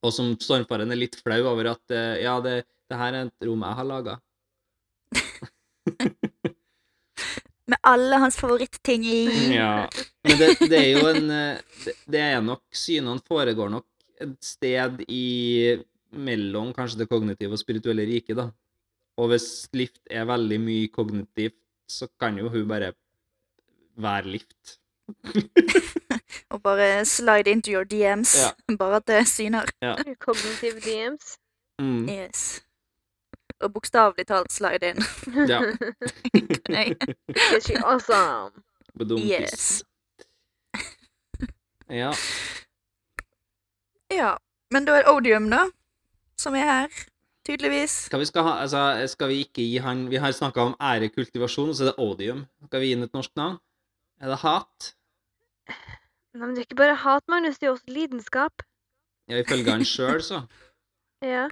[0.06, 3.48] Og som stormfaren er litt flau over at eh, ja, det, det her er et
[3.48, 4.14] rom jeg har laga.
[7.68, 9.20] Med alle hans favorittting i.
[9.58, 9.88] Ja.
[10.28, 13.88] Men det, det er jo en det, det er nok Synene foregår nok
[14.24, 15.78] et sted i
[16.18, 18.48] mellom kanskje det kognitive og spirituelle riket, da.
[19.18, 22.94] Og hvis Lift er veldig mye kognitivt, så kan jo hun bare
[23.98, 24.78] være Lift.
[26.50, 28.36] Og bare slide into your DMs.
[28.36, 28.76] Ja.
[28.80, 29.66] Bare at det syner.
[30.20, 31.38] Cognitive DMs.
[31.80, 32.10] Mm.
[32.10, 32.64] Yes.
[33.60, 34.98] Og bokstavelig talt slide in.
[35.50, 35.62] Ja.
[37.58, 38.64] Is she awesome?
[38.98, 39.42] Bedumkis.
[39.42, 39.84] Yes.
[41.90, 42.12] Ja.
[44.12, 44.36] Ja.
[44.72, 45.68] Men da er det Odium, da,
[46.38, 46.88] som er her.
[47.48, 47.92] Tydeligvis.
[48.10, 51.70] Skal vi, skal ha, altså, skal vi ikke gi han Vi har snakka om ærekultivasjon,
[51.70, 52.46] og så er det odium.
[52.68, 53.60] Skal vi gi han et norsk navn?
[54.20, 54.94] Er det hat?
[56.38, 57.58] Nei, men det er ikke bare hat, Magnus.
[57.58, 58.62] Det er også lidenskap.
[59.28, 60.44] Ja, ifølge han sjøl, så.
[61.26, 61.48] Ja.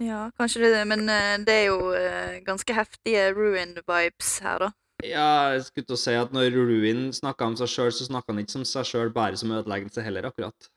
[0.00, 4.70] Ja, kanskje det, men eh, det er jo eh, ganske heftige ruined-vibes her, da.
[5.04, 8.32] Ja, jeg skulle til å si at når Ruin snakka om seg sjøl, så snakka
[8.32, 10.70] han ikke som seg sjøl bare som ødeleggelse heller, akkurat.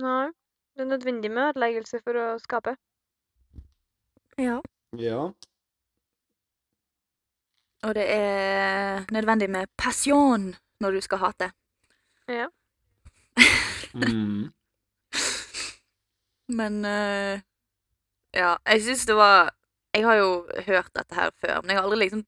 [0.00, 0.30] Nei.
[0.76, 2.74] Det er nødvendig med ødeleggelse for å skape.
[4.40, 4.58] Ja.
[5.00, 5.20] Ja.
[7.86, 10.50] Og det er nødvendig med passion
[10.84, 11.48] når du skal hate.
[13.96, 14.50] Mm.
[16.58, 17.40] Men uh,
[18.36, 19.52] Ja, jeg syns det var
[19.96, 20.32] Jeg har jo
[20.66, 22.26] hørt dette her før, men jeg har aldri liksom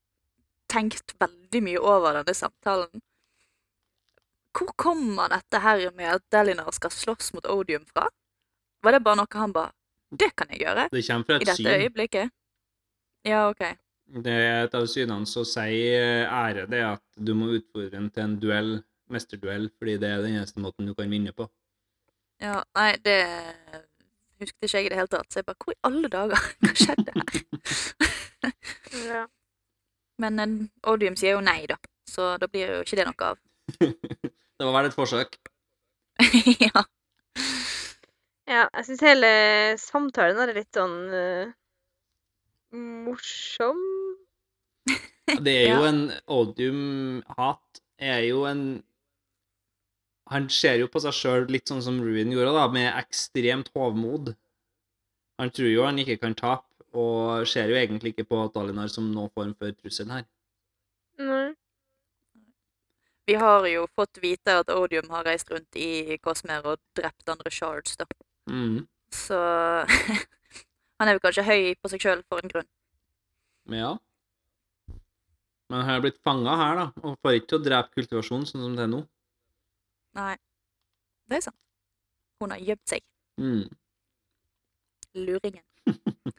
[0.72, 3.02] tenkt veldig mye over denne samtalen.
[4.56, 8.06] Hvor kommer dette her med at Delinar skal slåss mot Odium fra?
[8.82, 9.74] Var det bare noe han bare
[10.08, 11.68] Det kan jeg gjøre Det kommer fra i et dette syn.
[11.74, 12.32] øyeblikket?
[13.28, 13.62] Ja, OK.
[14.24, 18.24] Det er et av synene som sier ære, det at du må utfordre en til
[18.24, 18.70] en duell,
[19.14, 21.48] mesterduell, fordi det er den eneste måten du kan vinne på.
[22.42, 23.18] Ja, nei, det
[24.38, 25.26] husket ikke jeg i det hele tatt.
[25.32, 26.44] Så jeg bare Hvor i alle dager?
[26.62, 27.24] Hva skjedde her?
[29.08, 29.24] Ja.
[30.22, 30.52] Men en
[30.88, 31.76] Odium sier jo nei, da.
[32.08, 33.40] Så da blir jo ikke det noe av.
[34.58, 35.36] Det var vel et forsøk.
[36.64, 36.80] ja.
[38.50, 39.28] ja jeg syns hele
[39.78, 41.52] samtalen er litt sånn uh,
[42.74, 43.78] morsom.
[45.28, 45.92] Det er jo Ja.
[45.92, 48.64] en Odium-hat er jo en
[50.32, 54.34] Han ser jo på seg sjøl litt sånn som Ruin gjorde, da, med ekstremt hovmod.
[55.40, 56.66] Han tror jo han ikke kan tape,
[56.98, 60.26] og ser jo egentlig ikke på Dalinar som noen form for trussel her.
[61.22, 61.48] Nei.
[63.28, 67.50] Vi har jo fått vite at Odium har reist rundt i Cosmer og drept andre
[67.52, 68.06] shards, da.
[68.48, 68.86] Mm.
[69.12, 69.36] Så
[70.98, 72.68] han er jo kanskje høy på seg sjøl for en grunn.
[73.68, 73.92] Men ja.
[75.68, 78.64] Men han har blitt fanga her, da, og får ikke til å drepe kultivasjonen sånn
[78.64, 79.02] som det er nå.
[80.18, 80.34] Nei,
[81.30, 81.60] det er sant.
[82.42, 83.02] Hun har gjemt seg.
[83.38, 83.66] Mm.
[85.18, 85.64] Luringen.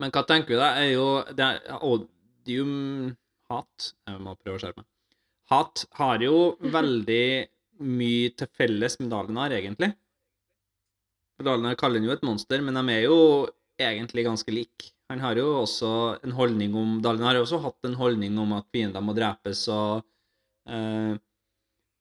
[0.00, 0.68] Men hva tenker vi da?
[0.80, 4.88] Er jo det er Odium-hat Jeg må prøve å skjerpe meg.
[5.50, 7.26] Hat har jo veldig
[7.80, 9.90] mye til felles med Dalinar, egentlig.
[11.40, 13.18] Dalinar kaller han jo et monster, men de er jo
[13.80, 14.92] egentlig ganske like.
[15.10, 15.90] Han har jo også
[16.22, 19.64] en holdning om Dalinar har jo også hatt en holdning om at fiender må drepes,
[19.72, 20.04] og
[20.70, 21.16] eh,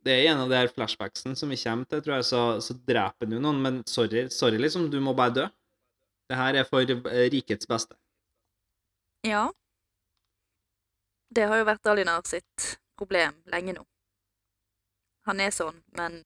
[0.10, 2.74] Det er en av de her flashbacksen som vi kommer til, tror jeg, så, så
[2.88, 5.43] dreper jo noen, men sorry, sorry, liksom, du må bare dø.
[6.30, 7.93] Det her er for eh, rikets beste.
[9.28, 9.43] Ja.
[11.30, 13.86] Det har jo vært Alinar sitt problem lenge nå.
[15.30, 16.24] Han er sånn, men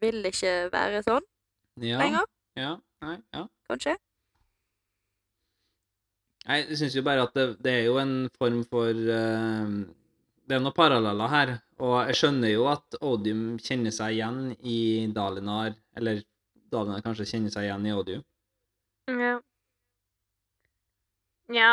[0.00, 1.24] vil ikke være sånn
[1.80, 3.46] Ja, lenger, ja, nei, ja.
[3.68, 3.96] kanskje?
[6.44, 9.72] Nei, jeg syns jo bare at det, det er jo en form for uh,
[10.48, 15.08] Det er noen paralleller her, og jeg skjønner jo at Odium kjenner seg igjen i
[15.16, 16.20] Dalinar, eller
[16.72, 18.24] Dalinar kanskje kjenner seg igjen i Odium.
[19.10, 19.34] Ja.
[21.50, 21.72] Ja.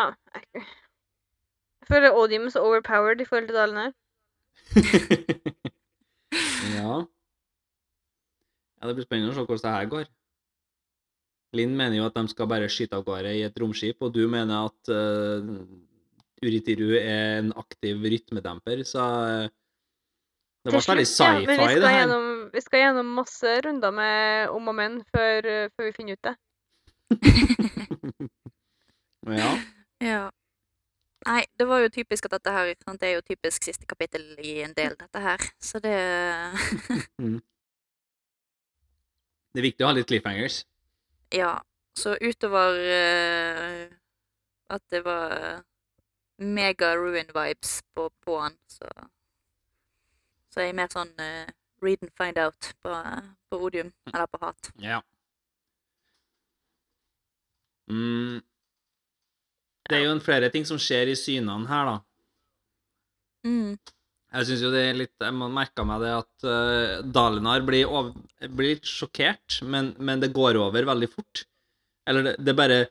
[0.57, 3.91] Jeg føler Odium er så overpowered i forhold til Dalinar.
[6.77, 6.93] ja.
[8.77, 10.07] Ja, Det blir spennende å se hvordan det her går.
[11.57, 14.23] Linn mener jo at de skal bare skyte av gårde i et romskip, og du
[14.29, 15.37] mener at uh,
[16.43, 19.47] Uritiru er en aktiv rytmedemper, så eh,
[20.67, 21.99] det ja, men vi sci-fi, skal det her.
[22.01, 26.13] Gjennom, vi skal gjennom masse runder med om og men før, eh, før vi finner
[26.17, 26.35] ut det.
[29.41, 29.51] ja.
[30.03, 30.23] Ja.
[31.27, 32.99] Nei, det var jo typisk at dette her sant?
[33.01, 35.39] Det er jo typisk siste kapittel i en del, dette her.
[35.59, 35.97] Så det
[39.57, 40.61] Det er viktig å ha litt cliffhangers.
[41.33, 41.55] Ja.
[41.97, 43.87] Så utover uh,
[44.69, 45.63] at det var
[46.37, 48.85] mega ruin-vibes på, på han, så
[50.57, 51.45] Så er mer sånn uh,
[51.85, 52.93] read and find out på,
[53.51, 54.71] på odium, eller på hat.
[54.81, 55.03] Ja.
[57.85, 58.39] Mm.
[59.85, 61.99] Det er jo en flere ting som skjer i synene her, da.
[63.45, 63.77] Mm.
[64.33, 68.17] Jeg syns jo det er litt Jeg merka meg det at uh, Dalinar blir, over,
[68.49, 71.45] blir litt sjokkert, men, men, det går over veldig fort.
[72.09, 72.81] Eller det, det bare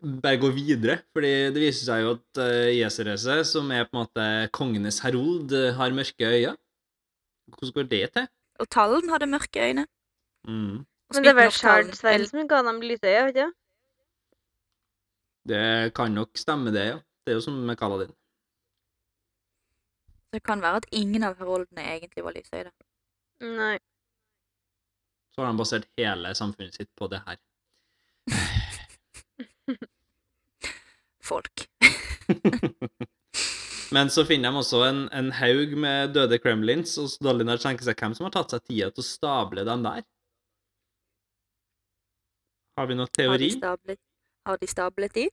[0.00, 4.02] bare gå videre, fordi det viser seg jo at uh, Jeserese, som er på en
[4.04, 4.26] måte
[4.56, 6.54] kongenes herold, uh, har mørke øyne.
[7.50, 8.28] Hvordan går det til?
[8.60, 9.86] Og Tallen hadde mørke øyne.
[10.48, 10.86] Mm.
[11.14, 13.52] Men det var Shard-sverdet som ga dem lysøye, vet du?
[15.50, 16.98] Det kan nok stemme, det, ja.
[17.24, 18.12] Det er jo som med Kaladin.
[20.32, 22.70] Det kan være at ingen av heroldene egentlig var lysøyde.
[23.42, 23.76] Nei.
[25.34, 27.40] Så har de basert hele samfunnet sitt på det her.
[31.30, 31.66] Folk.
[33.94, 37.98] Men så finner de også en, en haug med døde kremlins, og Dalinar tenker seg
[37.98, 40.04] hvem som har tatt seg tida til å stable dem der.
[42.78, 43.32] Har vi noen teori?
[43.32, 44.00] Har de stablet,
[44.46, 45.26] har de, stablet de?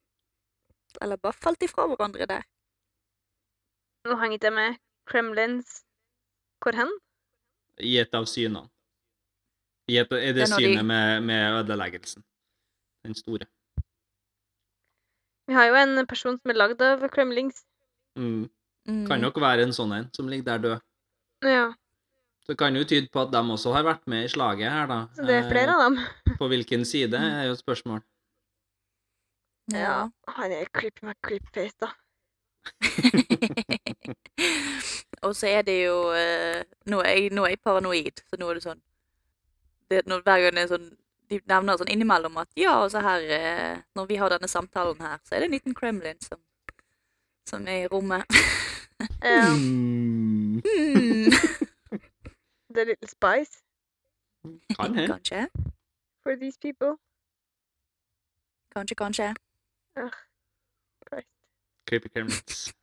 [1.01, 2.47] Eller bare falt de fra hverandre der?
[4.07, 4.79] Nå henger det med
[5.09, 5.81] Kremlins
[6.63, 6.89] Hvor hen?
[7.83, 8.65] I et av synene.
[9.87, 10.87] I, et, er det, det synet de...
[10.87, 12.25] med, med ødeleggelsen.
[13.05, 13.45] Den store.
[15.47, 17.63] Vi har jo en person som er lagd av Kremlings.
[18.19, 18.47] Mm.
[19.07, 20.85] Kan nok være en sånn en som ligger der død.
[21.47, 21.67] Ja.
[22.43, 24.87] Så det kan jo tyde på at de også har vært med i slaget her,
[24.87, 24.99] da.
[25.15, 25.97] Så det er flere av dem.
[26.39, 28.03] på hvilken side, er jo et spørsmål.
[29.75, 30.07] Ja.
[30.37, 31.91] Han er creepy med creepface, da.
[35.27, 38.49] Og så er det jo uh, nå, er jeg, nå, er jeg, paranoid, så nå
[38.49, 38.81] er det sånn
[39.87, 40.89] det, når, Hver gang det er sånn
[41.29, 45.01] De nevner sånn innimellom at ja, og så her uh, Når vi har denne samtalen
[45.03, 46.39] her, så er det en liten Kremlin som,
[47.49, 48.23] som er i rommet.
[49.23, 50.61] um.
[50.63, 51.31] Mm.
[52.73, 53.63] The little spice.
[54.77, 55.07] Kan hende.
[55.07, 55.47] Kanskje.
[56.23, 56.95] For these people.
[58.75, 59.35] Kanskje, kanskje.
[59.99, 60.11] Uh.
[61.87, 62.73] Creepy Kremlins.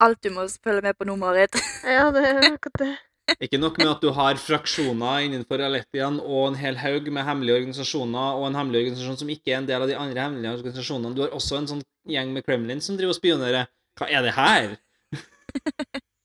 [0.00, 1.56] Alt du må følge med på nå, Marit.
[1.96, 2.94] ja, det er akkurat det.
[3.40, 7.56] Ikke nok med at du har fraksjoner innenfor Alettian og en hel haug med hemmelige
[7.56, 11.14] organisasjoner, og en hemmelig organisasjon som ikke er en del av de andre hemmelige organisasjonene.
[11.16, 13.70] Du har også en sånn gjeng med Kremlin som driver og spionerer.
[13.98, 14.76] Hva er det her?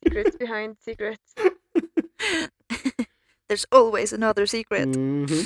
[0.03, 1.35] secrets behind secrets.
[3.49, 4.87] There's always another secret.
[4.87, 5.45] Mm -hmm.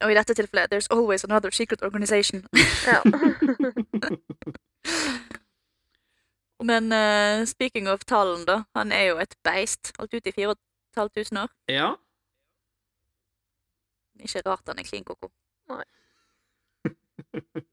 [0.00, 2.46] Og i dette tilfellet There's always another secret organization.
[2.86, 3.02] ja.
[6.64, 8.62] Men uh, speaking of tallen, da.
[8.76, 9.92] Han er jo et beist.
[9.98, 11.54] Holdt ute i 4500 år.
[11.68, 11.94] Ja.
[14.20, 15.30] Ikke rart han er klin koko.
[15.70, 15.84] Nei.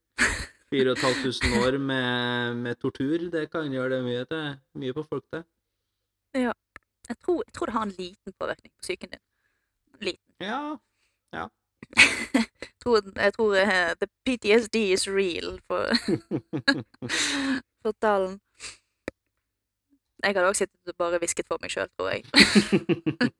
[0.69, 5.43] 4500 år med, med, tortur, det kan gjøre det mye, til, mye på folk, det.
[6.35, 6.51] Ja.
[7.07, 9.23] Jeg tror, jeg tror, det har en liten påvirkning på psyken din.
[10.01, 10.33] Liten.
[10.43, 10.77] Ja.
[11.31, 11.47] Ja.
[12.33, 12.47] jeg
[12.83, 15.87] tror, jeg tror uh, the PTSD is real for,
[17.81, 18.39] for talen.
[20.27, 22.25] Jeg hadde også sittet og bare hvisket for meg sjøl, tror jeg.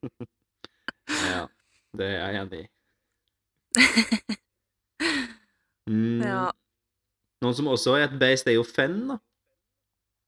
[1.34, 1.42] ja,
[2.00, 2.68] det er jeg enig i.
[5.88, 6.20] Mm.
[6.20, 6.50] Ja.
[7.40, 9.14] Noen som også er et beist, er jo Fenn, da.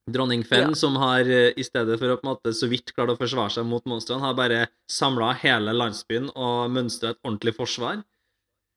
[0.08, 0.78] Dronning Fenn, ja.
[0.78, 3.52] som har, eh, i stedet for å på en måte så vidt klare å forsvare
[3.58, 8.00] seg mot monstrene, har bare samla hele landsbyen og mønstra et ordentlig forsvar.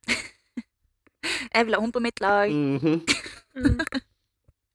[1.56, 2.52] Jeg vil ha henne på mitt lag.
[2.52, 4.04] Mm -hmm.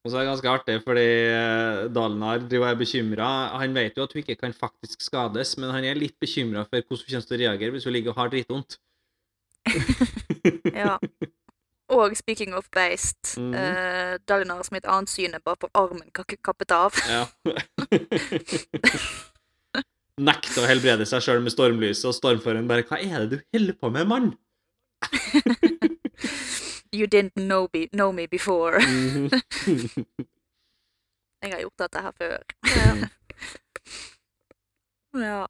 [0.09, 3.27] Og så er det ganske artig, fordi eh, Dalinar er bekymra.
[3.61, 6.81] Han vet jo at hun ikke kan faktisk skades, men han er litt bekymra for
[6.81, 8.79] hvordan hun kommer til å reagere hvis hun ligger og har dritvondt.
[10.81, 10.95] ja.
[11.93, 13.53] Og speaking of beist, mm.
[13.53, 16.97] uh, Dalinar som et annet syn er bare for armen kappet av.
[17.13, 17.29] ja.
[20.19, 23.77] Nekter å helbrede seg sjøl med stormlyset, og stormføreren bare 'Hva er det du holder
[23.77, 24.33] på med, mann?'
[26.93, 28.79] you didn't know, me, know me before.
[28.81, 29.31] Mhm.
[31.43, 32.39] Jeg har gjort dette her før.
[32.77, 33.09] Ja.
[35.29, 35.47] ja.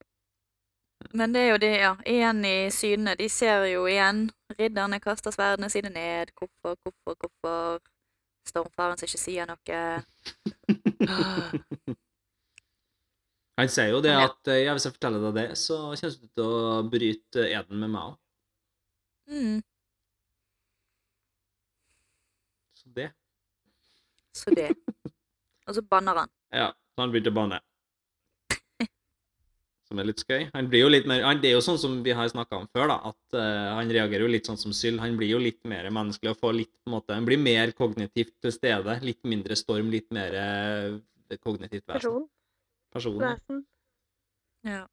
[1.10, 1.96] Men det er jo det, ja.
[2.06, 3.14] Igjen i synene.
[3.16, 4.30] De ser jo igjen.
[4.58, 6.26] Ridderne kaster sverdene sine ned.
[6.36, 7.80] Hvorfor, hvorfor, hvorfor?
[8.48, 9.78] Stormfaren som ikke sier noe.
[13.58, 16.44] Han sier jo det at ja, hvis jeg forteller deg det, så kommer du til
[16.44, 18.16] å bryte eden med meg òg.
[19.28, 19.58] Mm.
[22.78, 23.08] Så det.
[24.38, 24.70] Så det.
[25.68, 26.30] Og så banner han.
[26.54, 27.58] Ja, så han begynte å banne
[29.88, 30.48] som er litt skøy.
[30.52, 32.66] Han blir jo litt mer, han, det er jo sånn som vi har snakka om
[32.76, 34.98] før, da, at uh, han reagerer jo litt sånn som Syl.
[35.00, 37.72] Han blir jo litt mer menneskelig og får litt på en måte, Han blir mer
[37.76, 38.98] kognitivt til stede.
[39.04, 41.96] Litt mindre storm, litt mer uh, kognitivt vesen.
[41.96, 42.28] Person.
[42.92, 43.18] Person.
[43.22, 43.64] Vesen.
[44.68, 44.84] Ja.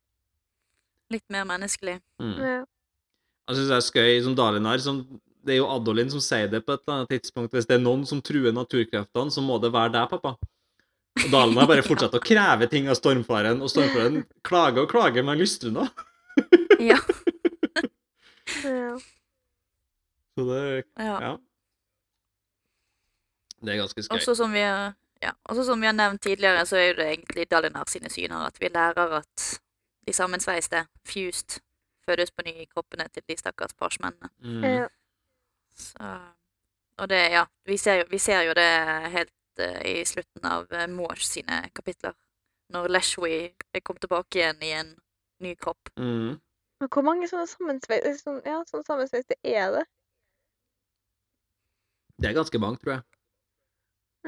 [1.12, 2.00] Litt mer menneskelig.
[2.24, 2.38] Mm.
[2.40, 2.62] Ja.
[3.46, 4.80] Jeg syns det er skøy som Dalinar.
[4.82, 5.04] Som,
[5.46, 7.54] det er jo Adolin som sier det på et eller annet tidspunkt.
[7.54, 10.36] Hvis det er noen som truer naturkreftene, så må det være deg, pappa.
[11.24, 15.24] Og Dalen har bare fortsatt å kreve ting av stormfaren, og stormfaren klager og klager,
[15.28, 15.88] men lystrer nå.
[16.84, 17.00] Ja.
[20.36, 21.16] Så det ja.
[21.24, 21.38] Ja.
[23.64, 24.18] Det er ganske skøy.
[24.18, 24.64] Også som vi
[25.24, 28.44] ja, også som vi har nevnt tidligere, så er jo det egentlig Dalinar sine syner
[28.50, 29.46] at vi lærer at
[30.06, 31.62] de sammensveiste, fused,
[32.06, 34.30] fødes på ny i kroppene til de stakkars parsmennene.
[34.44, 34.64] Mm.
[34.64, 34.88] Ja.
[35.76, 36.12] Så,
[37.02, 38.70] og det, ja, vi ser jo, vi ser jo det
[39.16, 42.16] helt uh, i slutten av uh, Moors sine kapitler.
[42.74, 43.36] Når Leshwi
[43.84, 44.96] kom tilbake igjen i en
[45.44, 45.92] ny kropp.
[46.00, 46.40] Mm.
[46.82, 49.84] Men hvor mange sånne sammensveis sånn, ja, sånne sammensveiste er det?
[52.16, 53.04] Det er ganske mange, tror jeg.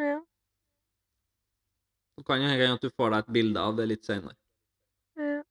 [0.07, 0.17] Ja.
[2.17, 4.35] Det kan jo hende at du får deg et bilde av det litt senere.
[5.21, 5.43] ja.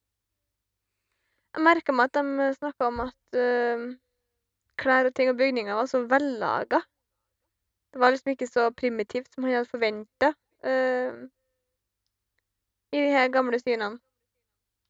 [1.56, 3.84] Jeg merka meg at de snakka om at eh,
[4.80, 6.82] klær og ting og bygninger var så vellaga.
[7.92, 10.32] Det var liksom ikke så primitivt som han hadde forventa
[12.92, 13.98] i de her gamle synene.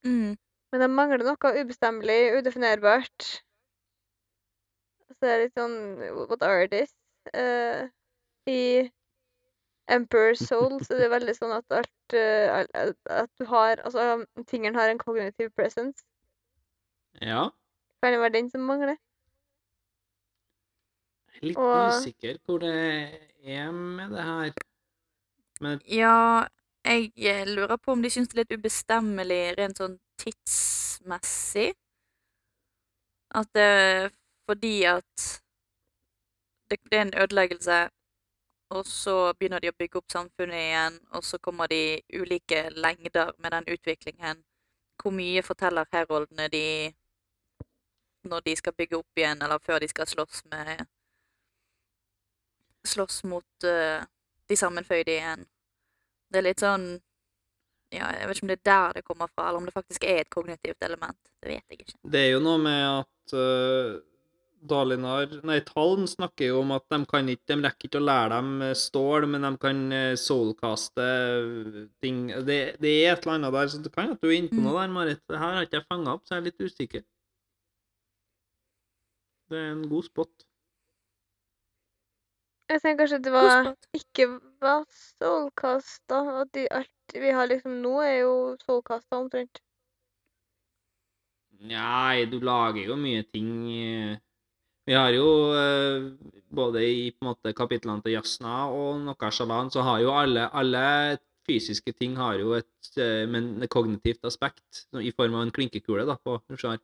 [0.07, 0.37] Mm.
[0.73, 3.29] Men det mangler noe ubestemmelig, udefinerbart.
[5.07, 5.77] Så det er litt sånn
[6.19, 6.93] What are this?
[7.33, 7.87] Uh,
[8.51, 8.91] I
[9.91, 12.91] Emperor's Soul så er det veldig sånn at alt uh,
[13.23, 16.05] At du har Altså, tingene har en cognitive presence.
[17.23, 17.49] Ja.
[18.03, 18.99] Kan det være den som mangler?
[21.43, 22.75] Litt Og- usikker hvor det
[23.45, 24.53] er med det her.
[25.61, 26.47] Men Ja,
[26.85, 31.75] jeg eh, lurer på om de syns det er litt ubestemmelig rent sånn tidsmessig.
[33.35, 34.11] At det er
[34.49, 35.43] fordi at
[36.71, 37.89] det, det er en ødeleggelse,
[38.71, 43.33] og så begynner de å bygge opp samfunnet igjen, og så kommer de ulike lengder
[43.39, 44.45] med den utviklingen.
[45.03, 46.95] Hvor mye forteller heroldene de
[48.27, 50.87] når de skal bygge opp igjen, eller før de skal slåss med
[52.87, 54.03] Slåss mot uh,
[54.49, 55.47] de sammenføyde igjen.
[56.31, 56.89] Det er litt sånn
[57.95, 60.05] Ja, jeg vet ikke om det er der det kommer fra, eller om det faktisk
[60.05, 61.19] er et kognitivt element.
[61.41, 61.99] Det vet jeg ikke.
[62.11, 63.97] det er jo noe med at uh,
[64.67, 68.31] Dalinar Nei, Tallen snakker jo om at de kan ikke De rekker ikke å lære
[68.33, 69.83] dem eh, stål, men de kan
[70.19, 71.05] soulcaste
[72.03, 74.51] ting det, det er et eller annet der, så det kan at du er inne
[74.51, 74.65] på Mm.
[74.67, 75.21] noe der, Marit.
[75.29, 77.05] Det her har ikke jeg fanga opp, så jeg er litt usikker.
[79.53, 80.46] Det er en god spot.
[82.67, 84.27] Jeg tenker kanskje det var ikke
[84.63, 86.21] var soulcasta.
[86.43, 89.61] At de, alt vi har liksom nå, er jo soulcasta omtrent.
[91.67, 94.17] Nei, du lager jo mye ting eh.
[94.87, 96.05] Vi har jo eh,
[96.55, 100.45] både i på en måte kapitlene til Jasna og noe Shalan, så har jo alle,
[100.55, 100.83] alle
[101.49, 106.07] fysiske ting har jo et eh, men et kognitivt aspekt, i form av en klinkekule
[106.07, 106.79] da, på Rushar,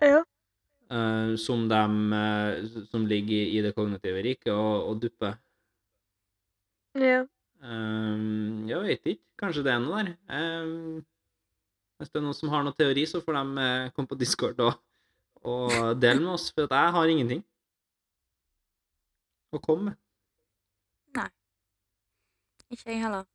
[0.00, 0.22] Ja.
[0.90, 1.82] Eh, som, de,
[2.14, 5.38] uh, som ligger i, i det kognitive riket og, og dupper.
[6.98, 7.22] ja.
[7.60, 9.24] Um, jeg vet ikke.
[9.40, 10.14] Kanskje det er noe der.
[10.32, 11.02] Um,
[12.00, 14.62] hvis det er noen som har noen teori, så får de eh, komme på Discord
[14.64, 14.78] og,
[15.44, 17.42] og dele med oss, for jeg har ingenting
[19.52, 19.98] å komme med.
[22.70, 23.26] Ikke jeg heller.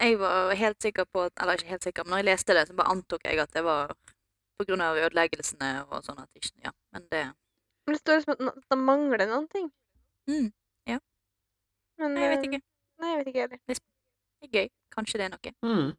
[0.00, 2.68] Jeg var helt sikker på at Eller ikke helt sikker, men når jeg leste det,
[2.68, 3.92] så bare antok jeg at det var
[4.84, 7.24] av ødeleggelsene og sånn at ikke Ja, men det
[7.86, 9.70] Men det står liksom at det mangler noen ting.
[10.28, 10.50] mm,
[12.00, 12.60] Men, Nei, jeg vet eh, ikke.
[13.00, 13.58] Nei, jeg vet ikke heller.
[13.68, 13.76] Det
[14.46, 14.68] er gøy.
[14.94, 15.52] Kanskje det er noe.
[15.60, 15.90] Mm.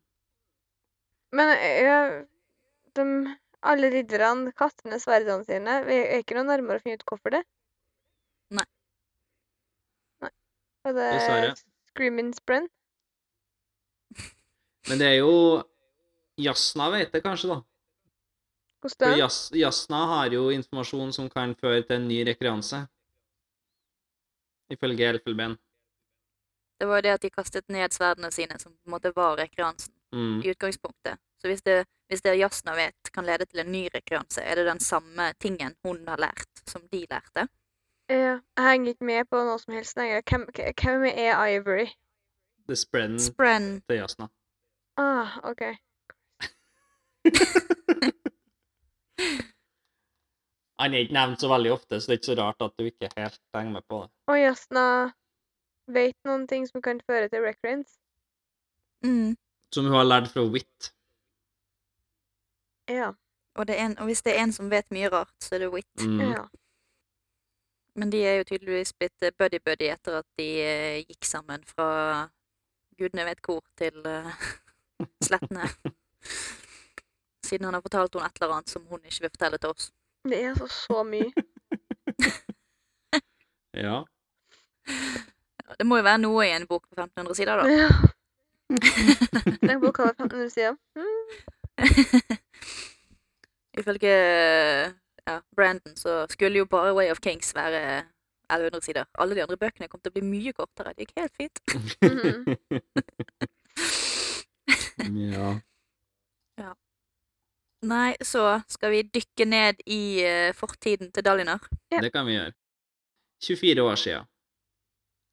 [1.37, 1.51] Men
[1.85, 1.97] ja,
[2.97, 3.03] de,
[3.61, 5.75] alle ridderne kaster ned sverdene sine.
[5.85, 7.43] Vi er ikke noe nærmere å finne ut hvorfor det.
[8.49, 8.65] Nei.
[10.25, 10.31] Nei.
[10.87, 11.51] Og det Dessverre.
[11.53, 12.71] er Screaming Sprint.
[14.89, 15.33] Men det er jo
[16.41, 17.59] Jasna vet det kanskje, da.
[18.81, 19.17] Hvordan?
[19.19, 22.87] Jas, Jasna har jo informasjon som kan føre til en ny rekreanse.
[24.71, 25.57] Ifølge Elfelben.
[26.79, 29.37] Det var jo det at de kastet ned sverdene sine, som på en måte var
[29.37, 30.41] rekreansen Mm.
[30.43, 31.19] i utgangspunktet.
[31.41, 34.65] Så hvis det, hvis det Jasna vet kan lede til en ny rekreanse, er det
[34.65, 37.47] den samme tingen hun har lært, som de lærte?
[38.09, 40.21] Ja, jeg henger ikke med på noe som helst lenger.
[40.27, 41.87] Hvem, hvem er Ivory?
[42.67, 43.17] Er Spren.
[43.17, 44.27] Det til Jasna.
[44.97, 45.61] Ah, OK.
[50.81, 52.87] Han er ikke nevnt så veldig ofte, så det er ikke så rart at du
[52.89, 54.09] ikke helt henger med på det.
[54.33, 54.85] Og Jasna
[55.93, 57.99] vet noen ting som kan føre til recurrence.
[59.05, 59.35] mm.
[59.73, 60.93] Som hun har lært fra Wit.
[62.89, 63.11] Ja.
[63.55, 65.59] og, det er en, og hvis det er en som vet mye rart, så er
[65.59, 66.07] det Wit.
[66.07, 66.19] Mm.
[66.19, 66.43] ja.
[67.95, 72.27] Men de er jo tydeligvis blitt eh, buddy-buddy etter at de eh, gikk sammen fra
[72.99, 74.31] gudene vet hvor til uh,
[75.27, 75.67] slettene.
[77.51, 79.91] Siden han har fortalt henne et eller annet som hun ikke vil fortelle til oss.
[80.23, 81.31] Det er altså så mye.
[83.71, 84.01] Ja.
[85.79, 87.63] Det må jo være noe i en bok på 1500 sider, da.
[87.71, 87.87] Ja.
[89.61, 90.75] Den boka var 1500 sider.
[90.99, 91.31] Mm.
[93.79, 94.11] Ifølge
[95.27, 98.03] ja, Brandon så skulle jo bare Way of Kings være
[98.51, 99.05] 1100 sider.
[99.15, 100.93] Alle de andre bøkene kom til å bli mye kortere.
[100.95, 101.57] Det gikk helt fint.
[102.03, 102.45] Mhm.
[105.31, 105.55] ja.
[107.81, 111.63] Nei, så skal vi dykke ned i eh, fortiden til Dalinar.
[111.89, 112.01] Ja.
[112.03, 112.53] Det kan vi gjøre.
[113.41, 114.27] 24 år siden.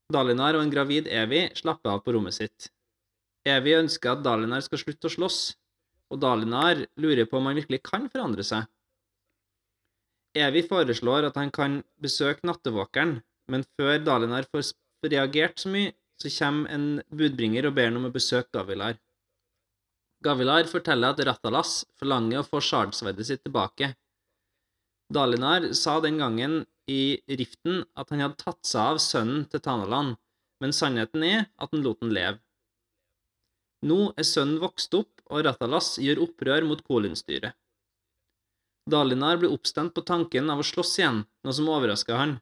[0.09, 2.71] Dalinar og en gravid Evy slapper av på rommet sitt.
[3.49, 5.41] Evy ønsker at Dalinar skal slutte å slåss,
[6.09, 8.65] og Dalinar lurer på om han virkelig kan forandre seg.
[10.39, 13.19] Evy foreslår at han kan besøke nattevåkeren,
[13.53, 14.73] men før Dalinar får
[15.05, 18.97] reagert så mye, så kommer en budbringer og ber ham om å besøke Gavilar.
[20.25, 23.93] Gavilar forteller at Rattalas forlanger å få shardsverdet sitt tilbake.
[25.15, 30.17] Dalinar sa den gangen i riften at han hadde tatt seg av sønnen til Tanaland,
[30.59, 32.41] men sannheten er at han lot den leve.
[33.87, 37.55] Nå er sønnen vokst opp, og Rattalas gjør opprør mot Kolin-styret.
[38.89, 42.39] Dalinar blir oppstemt på tanken av å slåss igjen, noe som overrasker han.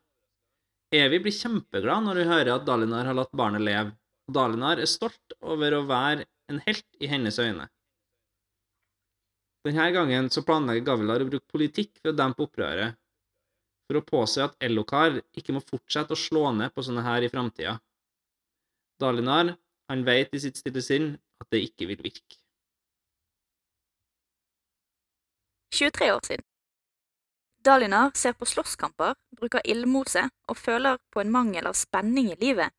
[0.94, 3.92] Evy blir kjempeglad når hun hører at Dalinar har latt barnet leve,
[4.30, 7.66] og Dalinar er stolt over å være en helt i hennes øyne.
[9.66, 12.94] Denne gangen så planlegger Gavilar å bruke politikk for å dempe opprøret,
[13.86, 17.30] for å påse at Ellokar ikke må fortsette å slå ned på sånne her i
[17.32, 17.76] framtida.
[19.02, 19.56] Dalinar,
[19.90, 22.38] han vet i sitt stille sinn at det ikke vil virke.
[25.74, 26.46] 23 år siden.
[27.66, 32.70] Dalinar ser på slåsskamper, bruker ildmose og føler på en mangel av spenning i livet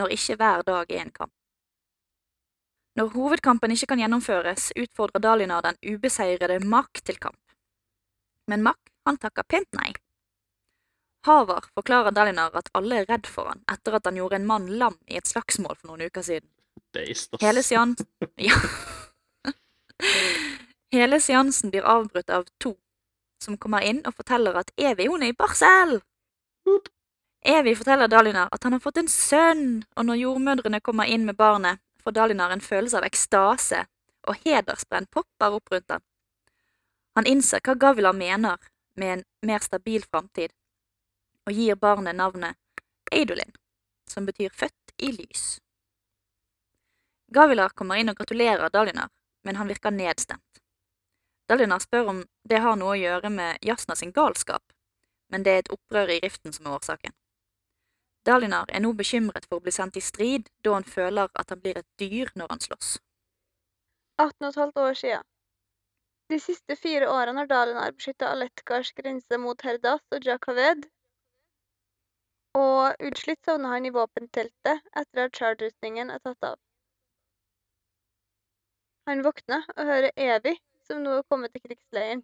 [0.00, 1.34] når ikke hver dag er en kamp.
[2.98, 7.38] Når hovedkampen ikke kan gjennomføres, utfordrer Dalinar den ubeseirede Mak til kamp.
[8.50, 9.92] Men Mak, han takker pent nei.
[11.26, 14.66] Havar forklarer Dalinar at alle er redd for han etter at han gjorde en mann
[14.68, 16.48] lam i et slagsmål for noen uker siden.
[17.40, 18.06] Hele seansen
[18.48, 18.58] Ja.
[20.92, 22.74] Hele seansen blir avbrutt av to,
[23.40, 26.00] som kommer inn og forteller at Evy hun er i barsel.
[27.42, 31.38] Evi forteller Dalinar at han har fått en sønn, og når jordmødrene kommer inn med
[31.38, 33.84] barnet, får Dalinar en følelse av ekstase,
[34.28, 36.04] og hedersbrenn popper opp rundt han.
[37.18, 38.58] Han innser hva Gavilar mener
[38.96, 40.52] med en mer stabil framtid,
[41.46, 42.56] og gir barnet navnet
[43.12, 43.52] Eidolin,
[44.08, 45.58] som betyr født i lys.
[47.32, 49.08] Gavilar kommer inn og gratulerer Dalinar,
[49.44, 50.62] men han virker nedstemt.
[51.48, 54.62] Dalinar spør om det har noe å gjøre med Jasna sin galskap,
[55.32, 57.14] men det er et opprør i riften som er årsaken.
[58.26, 61.60] Dalinar er nå bekymret for å bli sendt i strid, da han føler at han
[61.62, 62.90] blir et dyr når han slåss.
[64.22, 65.28] 18,5 år siden.
[66.30, 70.86] De siste fire årene har Dalinar beskytta Aletkars grense mot Herdas og Jakaved,
[72.58, 76.58] og utslitt sovna han i våpenteltet etter at charterstingen er tatt av.
[79.10, 80.54] Han våkner og hører Evy,
[80.86, 82.22] som nå er kommet til krigsleiren.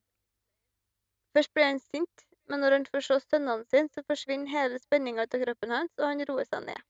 [1.34, 5.24] Først blir han sint, men når han får se sønnene sine, så forsvinner hele spenninga
[5.26, 6.80] ut av kroppen hans, og han roer seg ned.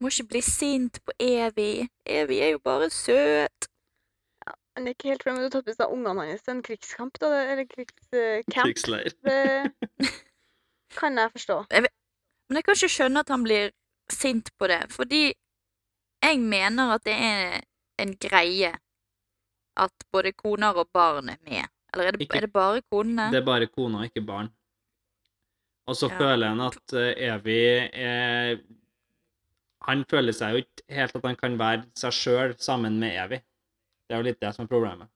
[0.00, 1.86] Må ikke bli sint på Evy.
[2.04, 3.68] Evy er jo bare søt.
[4.44, 6.62] Ja, Han er ikke helt fremme til å ta på seg ungene hans til en
[6.66, 8.52] krigskamp, da, eller krigscamp.
[8.66, 9.14] Krigsleir.
[9.24, 10.10] Det
[11.00, 11.56] kan jeg forstå.
[12.48, 13.72] Men jeg kan ikke skjønne at han blir
[14.12, 15.22] sint på det, fordi
[16.22, 17.56] jeg mener at det er
[18.02, 18.70] en greie
[19.76, 21.66] at både koner og barn er med.
[21.92, 23.30] Eller er det, Ikke- er det bare konene?
[23.32, 24.48] Det er bare kona, ikke barn.
[25.86, 26.18] Og så Ja.
[26.18, 27.60] føler han at eh, Evi
[27.94, 28.58] er
[29.86, 33.36] Han føler seg jo ikke helt at han kan være seg sjøl sammen med Evy.
[34.08, 35.08] Det er jo litt det som er problemet.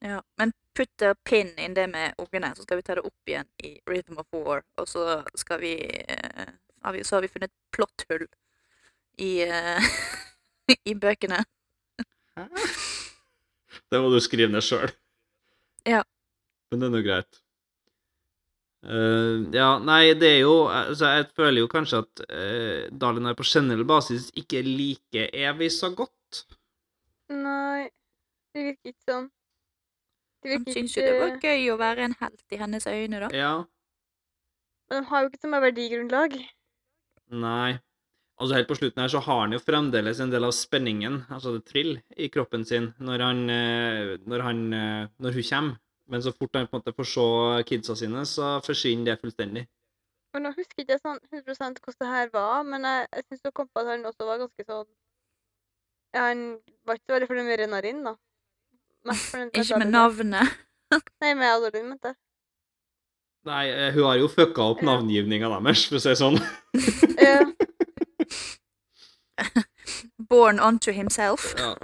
[0.00, 3.26] Ja, men putt a pin inn det med ungene, så skal vi ta det opp
[3.28, 5.74] igjen i Rhythm of War, og så skal vi,
[6.08, 6.52] eh,
[6.84, 8.28] har vi Så har vi funnet plotthull
[9.18, 9.78] i, eh,
[10.86, 11.42] i bøkene.
[13.90, 14.90] Det må du skrive ned sjøl.
[15.84, 16.04] Ja.
[16.70, 17.40] Men det er nå greit.
[18.80, 23.44] Eh, ja, nei, det er jo altså, Jeg føler jo kanskje at uh, er på
[23.44, 26.46] generell basis ikke liker evig så godt.
[27.28, 27.90] Nei,
[28.54, 29.28] det virker ikke sånn.
[30.40, 33.20] Det Han virker syns jo det var gøy å være en helt i hennes øyne,
[33.26, 33.28] da.
[33.36, 33.52] Ja.
[34.88, 36.40] Men de har jo ikke samme verdigrunnlag.
[37.36, 37.76] Nei.
[38.40, 41.52] Altså Helt på slutten her så har han jo fremdeles en del av spenningen, altså
[41.58, 44.62] det trill, i kroppen sin når han eh, Når, han,
[45.20, 45.76] når hun kommer.
[46.10, 47.26] Men så fort han på en måte får se
[47.68, 49.66] kidsa sine, så forsvinner det fullstendig.
[50.34, 53.46] Men nå husker ikke jeg sånn 100 hvordan det her var, men jeg, jeg syns
[53.46, 54.88] jeg kom på at han også var ganske sånn
[56.14, 56.42] ja, Han
[56.86, 58.14] var ikke så veldig fornøyd med Renarin, da.
[59.54, 60.58] Ikke med navnet.
[61.22, 62.18] Nei, med Adolin, mente jeg.
[63.48, 66.38] Nei, eh, hun har jo fucka opp navngivninga deres, for å si det sånn.
[70.30, 71.54] Born onto himself.
[71.58, 71.74] Ja.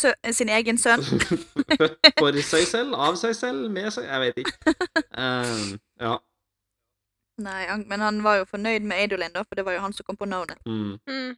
[0.00, 1.02] Sø sin egen sønn.
[2.20, 4.74] For seg selv, av seg selv, med seg Jeg vet ikke.
[5.12, 6.14] Um, ja.
[7.40, 9.94] Nei, han, men han var jo fornøyd med Adolin, da, for det var jo han
[9.96, 10.58] som kom på navnet.
[10.68, 10.98] Mm.
[11.08, 11.30] Mm.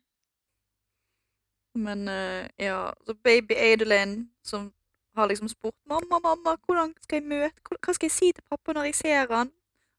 [1.82, 4.72] Men uh, ja, så baby Adolin som
[5.16, 8.72] har liksom spurt 'Mamma, mamma, hvordan skal jeg møte hva- skal jeg si til pappa
[8.72, 9.52] når jeg ser han?'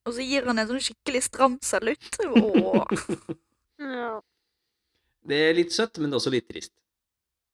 [0.05, 2.17] Og så gir han en sånn skikkelig stram salutt.
[2.27, 2.83] Åh.
[3.83, 4.19] Ja.
[5.27, 6.71] Det er litt søtt, men det er også litt trist.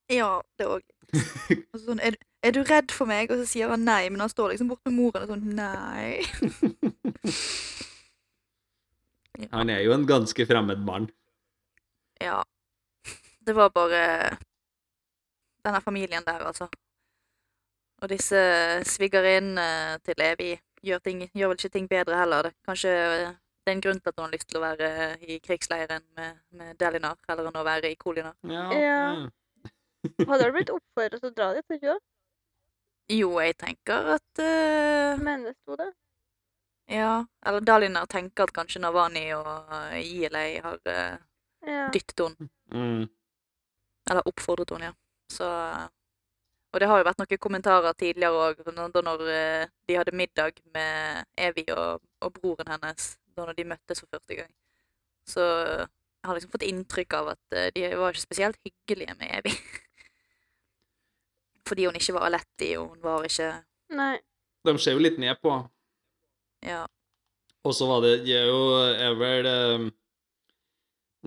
[0.09, 0.81] Ja, det òg.
[1.85, 4.53] Sånn, er, 'Er du redd for meg?' Og så sier han nei, men han står
[4.53, 6.25] liksom bort med moren og sånn 'Nei'.
[9.51, 11.05] Han er jo en ganske fremmed mann.
[12.19, 12.43] Ja.
[13.39, 14.37] Det var bare
[15.63, 16.67] denne familien der, altså.
[18.01, 18.39] Og disse
[18.83, 22.49] svigerinnene til Levi gjør, ting, gjør vel ikke ting bedre heller.
[22.49, 22.53] Det.
[22.67, 24.91] Kanskje det er en grunn til at hun har lyst til å være
[25.23, 28.35] i krigsleiren med, med Delinar, heller enn å være i Kolinar.
[28.43, 28.67] Ja.
[28.75, 29.01] Ja.
[30.03, 31.99] Hadde du blitt oppfordret til å dra dit, ikke det?
[33.09, 35.53] Jo, jeg tenker at uh...
[35.57, 35.89] Sto det.
[36.89, 37.25] Ja.
[37.45, 41.17] Eller Dalinar tenker at kanskje Navani og uh, Ielei har uh,
[41.67, 41.89] Ja.
[41.91, 42.49] dyttet henne.
[42.71, 43.09] Mm.
[44.09, 44.93] Eller oppfordret henne, ja.
[45.29, 45.47] Så
[46.73, 48.59] Og det har jo vært noen kommentarer tidligere òg,
[48.93, 53.65] da når eh, de hadde middag med Evy og, og broren hennes, da når de
[53.71, 54.51] møttes for første gang.
[55.25, 59.33] Så jeg har liksom fått inntrykk av at eh, de var ikke spesielt hyggelige med
[59.39, 59.55] Evy.
[61.69, 63.51] Fordi hun ikke var Aletti, og hun var ikke
[63.97, 64.15] Nei.
[64.65, 65.53] De ser jo litt ned på.
[66.65, 66.83] Ja.
[67.65, 69.87] Og så var det de er jo er vel eh,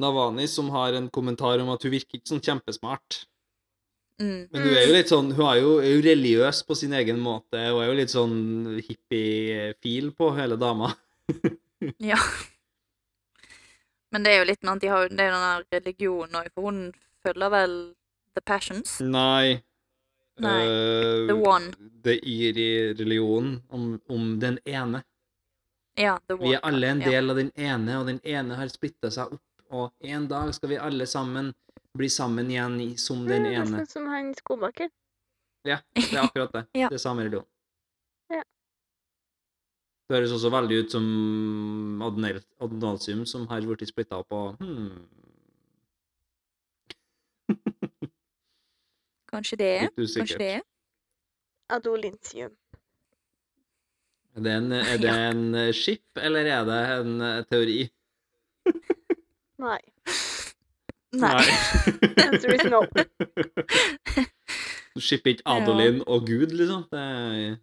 [0.02, 3.22] Navani som har en kommentar om at hun virker ikke sånn kjempesmart.
[4.20, 4.48] Mm.
[4.52, 7.18] Men hun er jo litt sånn Hun er jo, er jo religiøs på sin egen
[7.22, 8.36] måte, og er jo litt sånn
[8.78, 10.94] hippie-feel på hele dama.
[11.98, 12.14] Ja.
[14.14, 16.36] Men det er jo litt med at de har, det er jo den der religionen
[16.38, 16.76] òg, for hun
[17.24, 17.72] følger vel
[18.36, 18.92] The Passions.
[19.02, 19.64] Nei.
[20.42, 21.72] Nei, Uh, The One.
[22.02, 25.02] Det gir i religionen om, om den ene.
[25.94, 26.48] Ja, The One.
[26.48, 27.10] Vi er alle en ja.
[27.10, 29.44] del av den ene, og den ene har splitta seg opp.
[29.72, 31.52] Og en dag skal vi alle sammen
[31.96, 33.78] bli sammen igjen i, som den Ja, ene.
[33.78, 34.90] Nesten som han skobakken.
[35.68, 36.66] Ja, det er akkurat det.
[36.82, 36.88] Ja.
[36.90, 37.46] Det er samme religion.
[38.32, 38.42] Ja.
[40.08, 41.06] Det høres også veldig ut som
[42.02, 45.04] Adnalsium, som har blitt splitta opp og hmm,
[49.32, 49.82] Kanskje det er.
[49.88, 50.18] Litt usikkert.
[50.18, 50.62] Kanskje det er.
[51.72, 52.52] Adolinsium.
[54.36, 55.14] Er det en, er det Ja.
[55.30, 57.78] en eh, skip, eller er det en eh, teori?
[59.62, 59.78] Nei.
[61.12, 61.42] Nei.
[62.26, 62.80] Answer is no.
[64.94, 66.84] Du skipper ikke Adolin og Gud, liksom?
[66.92, 67.56] Det er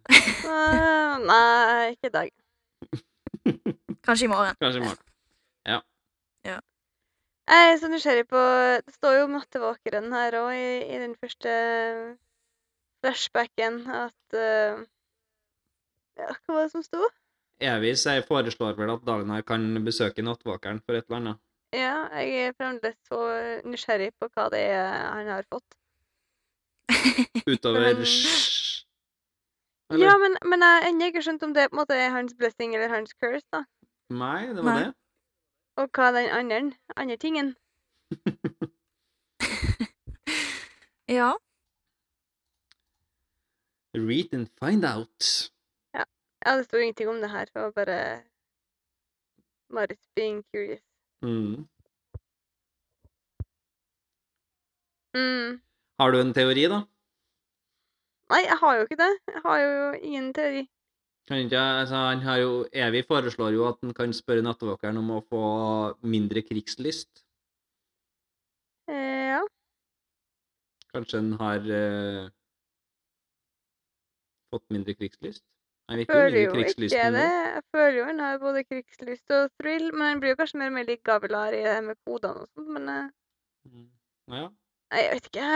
[0.50, 2.30] Eh, nei, ikke i dag.
[4.06, 4.54] Kanskje i morgen.
[4.60, 5.06] kanskje i morgen.
[7.50, 8.40] Jeg er så nysgjerrig på
[8.86, 11.54] Det står jo mattevåkeren her òg, i, i den første
[13.02, 14.82] flashbacken, at uh,
[16.20, 17.00] Ja, hva var det som sto?
[17.60, 21.40] Evis jeg foreslår vel at Dagnar kan besøke nattvåkeren for et eller annet.
[21.76, 23.18] Ja, jeg er fremdeles så
[23.68, 25.76] nysgjerrig på hva det er han har fått.
[27.50, 28.00] Utover Men-
[29.90, 30.06] Eller?
[30.06, 32.34] Ja, men, men jeg har ennå ikke skjønt om det på en måte er hans
[32.38, 33.64] blessing eller hans curse, da.
[34.14, 34.82] Nei, det var Nei.
[34.84, 34.92] det.
[35.80, 37.54] Og hva er den andre, andre tingen.
[41.10, 41.32] Ja.
[43.94, 45.50] Read and find out.
[45.92, 46.04] Ja,
[46.56, 47.44] det sto ingenting om det her.
[47.44, 48.22] Det var bare
[49.70, 50.80] Marit being curious.
[51.22, 51.68] Mm.
[55.14, 55.60] Mm.
[55.98, 56.80] Har du en teori, da?
[58.30, 59.12] Nei, jeg har jo ikke det.
[59.34, 60.62] Jeg har jo ingen teori.
[61.30, 65.12] Kan ikke, altså, han har jo, Evig foreslår jo at han kan spørre nattevåkeren om
[65.14, 65.42] å få
[66.02, 67.22] mindre krigslyst.
[68.90, 69.44] Eh, ja.
[70.90, 72.24] Kanskje han har eh,
[74.50, 75.44] fått mindre krigslyst?
[75.90, 77.12] Han virker jo Føler mindre jo ikke det.
[77.14, 77.22] nå.
[77.54, 80.72] Jeg føler jo han har både krigslyst og thrill, men han blir jo kanskje mer
[80.72, 83.08] og mer lik Gavilar i det her med kodene og sånt, men eh,
[83.70, 83.90] Mm.
[84.32, 84.46] Ja.
[84.90, 85.48] nei, jeg vet ikke.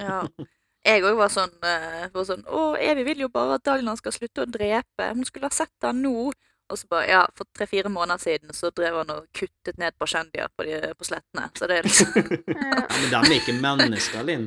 [0.00, 0.16] ja.
[0.90, 4.14] Jeg òg var sånn, eh, var sånn Å, Evy vil jo bare at Dalina skal
[4.16, 5.10] slutte å drepe.
[5.14, 6.30] Hun skulle ha sett han nå.
[6.70, 10.06] Og så bare Ja, for tre-fire måneder siden så drev han og kuttet ned på
[10.06, 11.48] kjendier på, de, på slettene.
[11.58, 12.70] Så det er liksom Ja.
[12.90, 14.46] Ja, men de er ikke mennesker, Linn.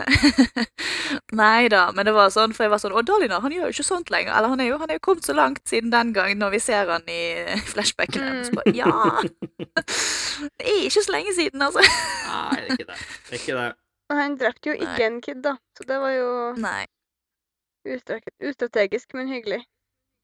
[1.43, 3.75] Nei da, men det var sånn, for jeg var sånn Å, Dalina, han gjør jo
[3.75, 4.31] ikke sånt lenger.
[4.37, 6.63] Eller han er jo, han er jo kommet så langt siden den gang, når vi
[6.63, 7.21] ser han i
[7.73, 8.39] flashbackene.
[8.39, 8.43] Mm.
[8.47, 8.93] Så bare, ja!
[10.43, 11.83] Det er ikke så lenge siden, altså.
[11.83, 12.99] Nei, det er ikke det.
[13.29, 13.69] Det er ikke det.
[14.13, 14.85] Og han drepte jo Nei.
[14.85, 16.27] ikke en kid, da, så det var jo
[16.61, 16.85] Nei.
[17.87, 19.63] ustrategisk, men hyggelig.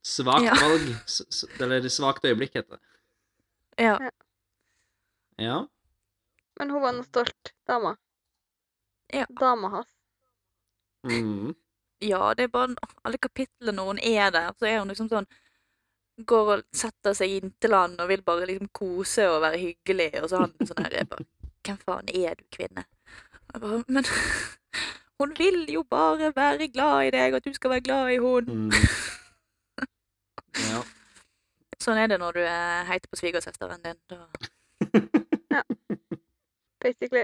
[0.05, 0.53] Svakt Ja.
[0.61, 0.93] valg.
[1.07, 2.79] S eller svakt øyeblikk, heter det.
[3.83, 3.97] Ja.
[5.37, 5.57] Ja.
[6.59, 7.95] Men hun var nå stolt dama.
[9.13, 9.25] Ja.
[9.39, 9.87] Dama hans.
[11.03, 11.55] Mm.
[11.99, 15.27] Ja, det er bare alle kapitlene når hun er der, så er hun liksom sånn
[16.27, 20.27] Går og setter seg inntil han og vil bare liksom kose og være hyggelig, og
[20.29, 21.23] så har han sånn her bare,
[21.63, 22.83] Hvem faen er du, kvinne?
[23.53, 24.05] Jeg bare, Men
[25.19, 28.17] hun vil jo bare være glad i deg, og at du skal være glad i
[28.17, 28.45] hun.
[28.45, 28.71] Mm.
[30.59, 30.79] Ja.
[31.79, 33.99] Sånn er det når du er heit på svigersøsteren din.
[34.09, 34.17] Da.
[36.83, 37.23] Basically.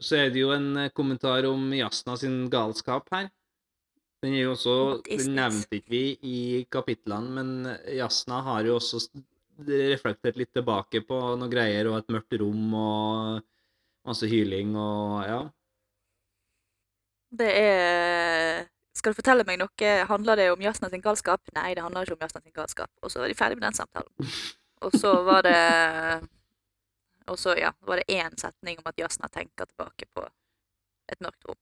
[0.00, 3.28] Så er det jo en eh, kommentar om Jasna sin galskap her.
[4.24, 4.74] Den er jo også
[5.04, 6.40] Den nevnte ikke vi i
[6.72, 9.02] kapitlene, men Jasna har jo også
[9.68, 13.44] reflektert litt tilbake på noen greier og et mørkt rom og
[14.08, 15.40] masse hyling og ja.
[17.34, 19.94] Det er Skal du fortelle meg noe?
[20.06, 21.42] Handler det om Jasna sin galskap?
[21.56, 22.90] Nei, det handler ikke om Jasna sin galskap.
[23.02, 24.30] Og så var de ferdig med den samtalen.
[24.86, 25.58] Og så var det
[27.32, 30.26] Og så, ja, var det én setning om at Jasna tenker tilbake på
[31.12, 31.60] et mørkt rom.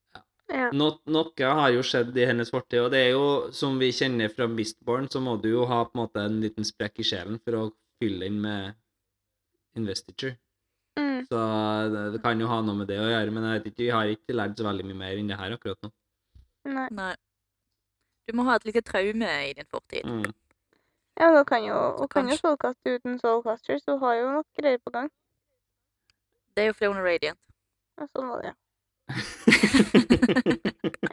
[0.51, 0.67] Ja.
[0.75, 4.31] No, noe har jo skjedd i hennes fortid, og det er jo, som vi kjenner
[4.33, 7.39] fra Mistborn, så må du jo ha på en måte en liten sprekk i sjelen
[7.39, 7.63] for å
[8.03, 8.75] fylle inn med
[9.79, 10.35] investiture.
[10.99, 11.25] Mm.
[11.29, 11.39] Så
[11.93, 13.91] det, det kan jo ha noe med det å gjøre, men jeg vet ikke, vi
[13.95, 15.89] har ikke lært så veldig mye mer enn det her akkurat nå.
[16.69, 16.87] Nei.
[16.95, 17.13] Nei.
[18.27, 20.05] Du må ha et lite traume i din fortid.
[20.07, 20.29] Mm.
[21.19, 24.15] Ja, men hun kan jo, og kan jo Soulcaster soulcaste uten soulcaster, så hun har
[24.21, 25.09] jo nok greier på gang.
[26.55, 27.41] Det er jo fordi hun er radiant.
[27.99, 28.57] Ja, sånn var det, ja.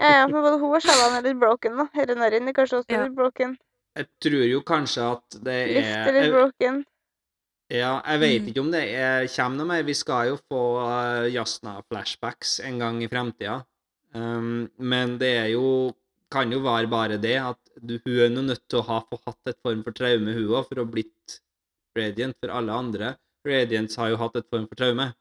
[0.01, 1.87] Ja, ja, men både hun og Shallan er litt broken, da.
[2.01, 3.03] Eller Narin er kanskje også Ja.
[3.05, 3.57] litt broken.
[3.99, 5.77] Jeg tror jo kanskje at det er Litt
[6.15, 6.79] litt jeg, broken.
[7.71, 8.49] Ja, jeg vet Mm.
[8.51, 9.83] ikke om det er, kommer noe mer.
[9.87, 13.61] Vi skal jo få uh, Jasna-flashbacks en gang i fremtida.
[14.13, 15.95] Um, men det er jo
[16.31, 19.51] kan jo være bare det at du, hun er nå nødt til å ha hatt
[19.51, 21.41] et form for traume, hun òg, for å ha blitt
[21.99, 23.17] Radiant for alle andre.
[23.47, 25.13] Radiants har jo hatt et form for traume,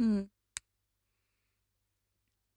[0.00, 0.28] Mm.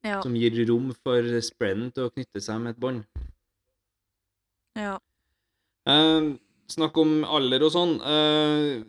[0.03, 0.21] Ja.
[0.21, 3.03] som gir rom for spreaden til å knytte seg med et bånd.
[4.77, 4.97] ja.
[5.85, 6.37] Eh,
[6.71, 7.97] snakk om alder og sånn.
[8.01, 8.83] Uh,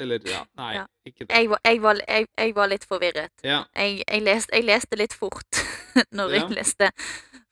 [0.00, 0.84] eller, ja, nei, Ja.
[1.06, 1.34] ikke det.
[1.36, 3.32] Jeg, var, jeg, var, jeg, jeg var litt forvirret.
[3.44, 5.62] Ja, Jeg, jeg, leste, jeg leste litt fort
[6.16, 6.42] når Ja.
[6.42, 6.90] jeg leste.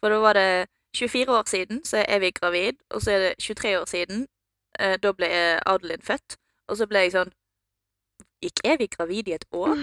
[0.00, 0.48] For da var det
[0.96, 2.76] 24 år siden, så er vi gravid.
[2.94, 4.26] Og så er det 23 år siden.
[4.80, 5.28] uh, da ble
[5.66, 6.36] Adelin født.
[6.68, 7.32] Og så ble jeg sånn
[8.38, 9.74] Gikk vi gravid i et år?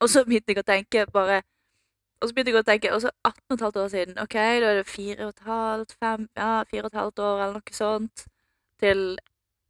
[0.00, 1.36] og så begynte jeg å tenke bare
[2.26, 4.16] Og så begynte jeg å tenke Og så 18 15 år siden.
[4.18, 8.24] OK, da er det 4 15, 5, ja, 4 15 år eller noe sånt
[8.82, 9.02] til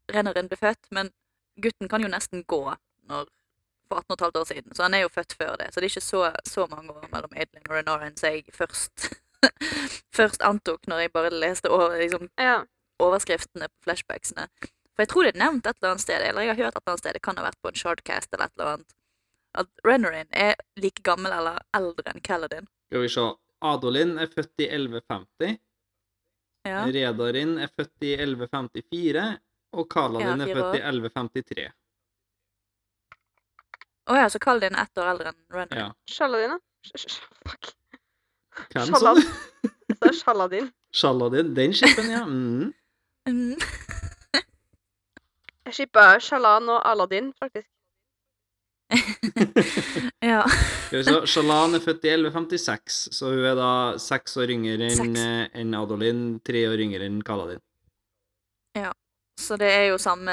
[0.08, 0.88] Renneren ble født.
[0.96, 1.10] Men
[1.60, 2.62] gutten kan jo nesten gå
[3.10, 3.28] når,
[3.90, 5.68] for 18 15 år siden, så han er jo født før det.
[5.74, 9.10] Så det er ikke så, så mange år mellom Adelin og Renoran som jeg først
[10.16, 12.62] Først antok når jeg bare leste over, liksom, Ja.
[12.98, 14.46] overskriftene på flashbacksene.
[14.96, 16.80] For jeg tror det er nevnt et eller annet sted, eller jeg har hørt et
[16.80, 18.94] eller annet sted, det kan ha vært på en shardcast eller et eller annet,
[19.62, 22.66] at Rennerin er like gammel eller eldre enn Kaladin.
[22.88, 23.26] skal vi se.
[23.66, 25.56] Adolin er født i 1150.
[26.66, 26.82] Ja.
[26.84, 29.26] Redarin er født i 1154.
[29.76, 31.66] Og Kaladin Ja, er født i 1153.
[34.06, 35.80] Å ja, så Kaladin er ett år eldre enn Rennerin.
[35.82, 35.88] Ja.
[36.06, 36.58] Shaladin, da?
[37.50, 37.72] Fuck.
[38.72, 39.22] Hvem sa du?
[39.88, 40.68] Det er Shaladin.
[41.00, 41.54] Shaladin.
[41.56, 42.22] Den skippen, ja.
[42.24, 42.72] Mm.
[43.28, 43.56] Mm.
[45.66, 47.66] Jeg shippa Shalan og Aladdin, faktisk.
[50.30, 50.42] ja.
[51.26, 56.26] Shalan er født i 1156, så hun er da seks år yngre enn eh, Adolin,
[56.46, 57.62] tre år yngre enn Kaladin.
[59.40, 60.32] Så det er jo samme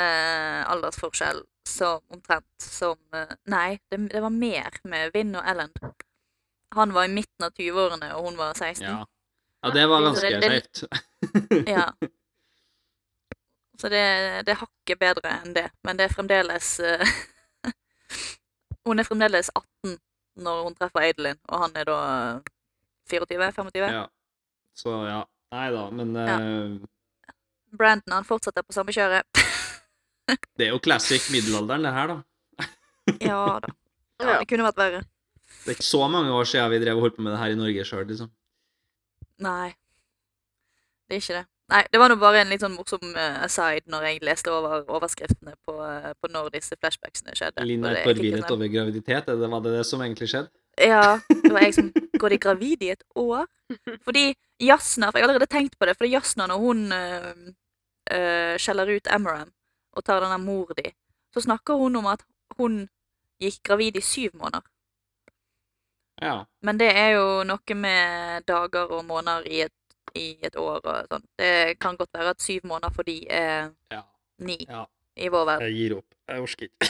[0.71, 5.71] aldersforskjell som omtrent som eh, Nei, det, det var mer med Vinn og Ellen.
[6.75, 8.83] Han var i midten av 20-årene, og hun var 16.
[8.87, 9.03] Ja.
[9.63, 10.83] ja, det var ganske skjevt.
[11.75, 11.87] Ja.
[13.79, 14.03] Så det,
[14.47, 17.13] det er hakket bedre enn det, men det er fremdeles eh,
[18.85, 19.97] Hun er fremdeles 18
[20.43, 21.97] når hun treffer Adelin, og han er da
[22.39, 22.51] eh,
[23.13, 23.83] 24-25.
[23.93, 24.07] Ja.
[24.75, 25.21] Så ja.
[25.53, 26.37] Nei da, men Ja.
[26.41, 26.89] uh...
[27.77, 29.25] Brandon han fortsetter på samme kjøret.
[30.57, 32.67] det er jo classic middelalderen, det her, da.
[33.29, 33.71] ja da.
[34.21, 34.39] Ja, Ja.
[34.39, 35.01] det kunne vært verre.
[35.63, 37.53] Det er ikke så mange år siden vi drev og holdt på med det her
[37.53, 38.29] i Norge sjøl, liksom.
[39.43, 39.73] Nei.
[41.09, 41.45] Det er ikke det.
[41.73, 44.83] Nei, det var nå bare en litt sånn morsom eh, aside når jeg leste over
[44.93, 47.65] overskriftene på, eh, på når disse flashbacksene skjedde.
[47.65, 49.27] Jeg forvirret sånn- over graviditet.
[49.27, 50.51] eller det, var det det som egentlig skjedde?
[50.77, 51.91] Ja, det var jeg som
[52.21, 53.47] Går de gravid i et år?
[54.05, 58.93] Fordi Jasna For jeg har allerede tenkt på det, fordi Jasna, når hun øh, skjeller
[58.95, 59.49] ut Amaram
[59.93, 60.93] og tar denne mor di,
[61.33, 62.23] så snakker hun om at
[62.57, 62.83] hun
[63.41, 64.61] gikk gravid i syv måneder.
[66.21, 66.45] Ja.
[66.61, 69.73] Men det er jo noe med dager og måneder i et,
[70.15, 71.23] i et år og sånn.
[71.39, 74.01] Det kan godt være at syv måneder for de er Ja.
[74.39, 74.57] ni.
[74.69, 74.85] ja.
[75.17, 75.67] i vår verden.
[75.67, 76.09] Jeg gir opp.
[76.29, 76.87] Jeg orker ikke.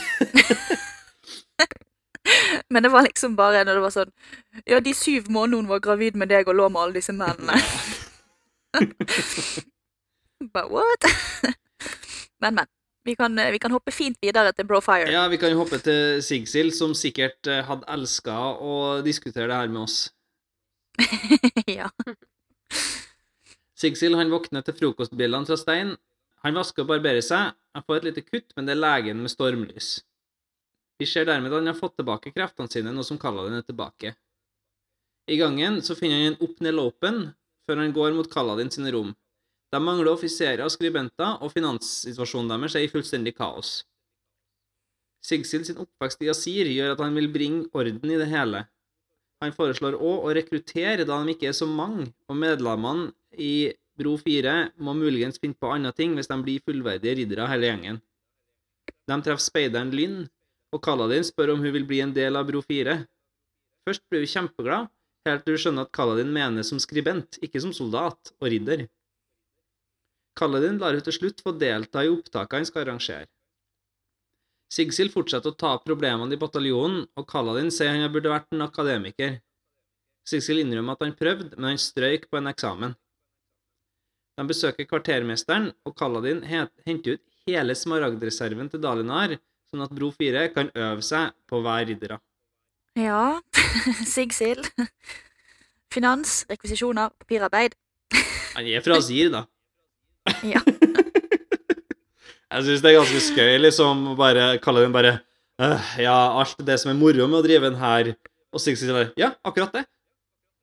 [2.72, 4.12] Men det var liksom bare når det var sånn
[4.66, 7.58] Ja, de syv månedene hun var gravid med deg og lå med alle disse mennene.
[10.54, 11.04] But what?
[12.40, 12.66] Men, men.
[13.04, 15.10] Vi kan, vi kan hoppe fint videre til Brofire.
[15.12, 18.32] Ja, vi kan jo hoppe til Sigsil, som sikkert eh, hadde elska
[18.64, 19.98] å diskutere det her med oss.
[21.68, 21.90] ja.
[23.84, 25.90] Sigsil han våkner til frokostbjellene fra Stein.
[26.44, 27.52] Han vasker og barberer seg.
[27.76, 29.98] Han får et lite kutt, men det er legen med stormlys.
[31.00, 34.14] Vi ser dermed at han har fått tilbake kreftene sine, nå som Kaladin er tilbake.
[35.28, 37.20] I gangen så finner han en opp-ned-låpen
[37.64, 39.12] før han går mot Kaladin sine rom.
[39.72, 43.82] De mangler offiserer og skribenter, og finanssituasjonen deres er i fullstendig kaos.
[45.24, 48.64] Sigsil sin oppvekst i Asir gjør at han vil bringe orden i det hele.
[49.44, 54.16] Han foreslår òg å rekruttere da de ikke er så mange, og medlemmene i Bro
[54.18, 58.00] 4 må muligens finne på andre ting hvis de blir fullverdige riddere hele gjengen.
[59.04, 60.24] De treffer speideren Lynn,
[60.74, 62.96] og Kaladin spør om hun vil bli en del av Bro 4.
[63.84, 64.90] Først blir hun kjempeglad,
[65.28, 68.88] helt til hun skjønner at Kaladin mener som skribent, ikke som soldat og ridder.
[70.34, 73.28] Kaladin lar hun til slutt få delta i opptakene han skal arrangere.
[74.72, 78.64] Sigsil fortsetter å ta opp problemene i bataljonen, og Kaladin sier han burde vært en
[78.64, 79.38] akademiker.
[80.28, 82.94] Sigsild innrømmer at han prøvde, men han strøyk på en eksamen.
[84.34, 89.36] De besøker kvartermesteren, og Kaladin henter ut hele smaragdreserven til Dalinar,
[89.70, 92.18] sånn at Bro 4 kan øve seg på å være riddere.
[92.98, 93.40] Ja,
[94.14, 94.70] Sigsild.
[95.94, 97.76] Finans, rekvisisjoner, papirarbeid.
[98.54, 99.46] Han er fra Azir, da.
[100.46, 100.62] Ja.
[102.54, 105.12] Jeg syns det er ganske skøy, liksom, å bare kalle den bare
[105.58, 108.12] øh, Ja, alt det som er moro med å drive den her
[108.54, 109.84] Og Sigrid sier ja, akkurat det.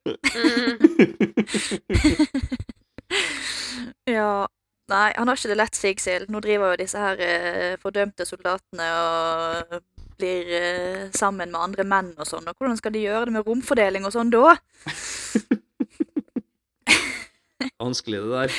[4.15, 4.47] ja.
[4.91, 6.29] Nei, han har ikke det lett, Sigsild.
[6.31, 9.79] Nå driver jo disse her eh, fordømte soldatene og
[10.19, 13.47] blir eh, sammen med andre menn og sånn, og hvordan skal de gjøre det med
[13.47, 14.55] romfordeling og sånn da?
[17.81, 18.49] Vanskelig, det der.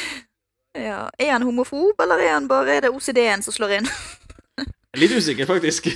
[0.78, 1.10] Ja.
[1.18, 3.88] Er han homofob, eller er han bare er det OCD-en som slår inn?
[5.00, 5.88] Litt usikker, faktisk.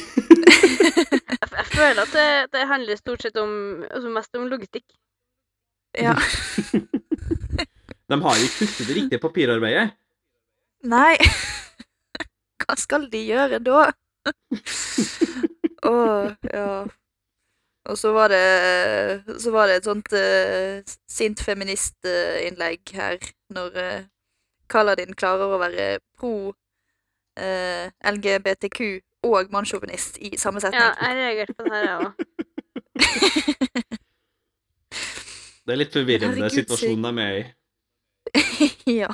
[1.56, 4.86] Jeg, føler at det, det handler stort sett om altså mest om logistikk.
[5.96, 6.16] ja.
[8.06, 9.88] De har ikke kuttet det riktige papirarbeidet.
[10.86, 11.16] Nei.
[12.62, 13.88] Hva skal de gjøre da?
[15.86, 15.94] Å,
[16.52, 16.68] ja.
[17.86, 23.18] Og så var det Så var det et sånt uh, sint feministinnlegg her,
[23.54, 24.06] når uh,
[24.70, 25.86] Kaladin klarer å være
[26.18, 26.54] pro
[27.38, 28.80] eh, LGBTQ
[29.26, 30.82] og mannssjåvinist i samme setning.
[30.82, 32.12] Ja, jeg reagerte på det her, jeg òg.
[35.66, 37.46] Det er litt forvirrende Herregud, situasjonen de er i.
[39.00, 39.10] ja.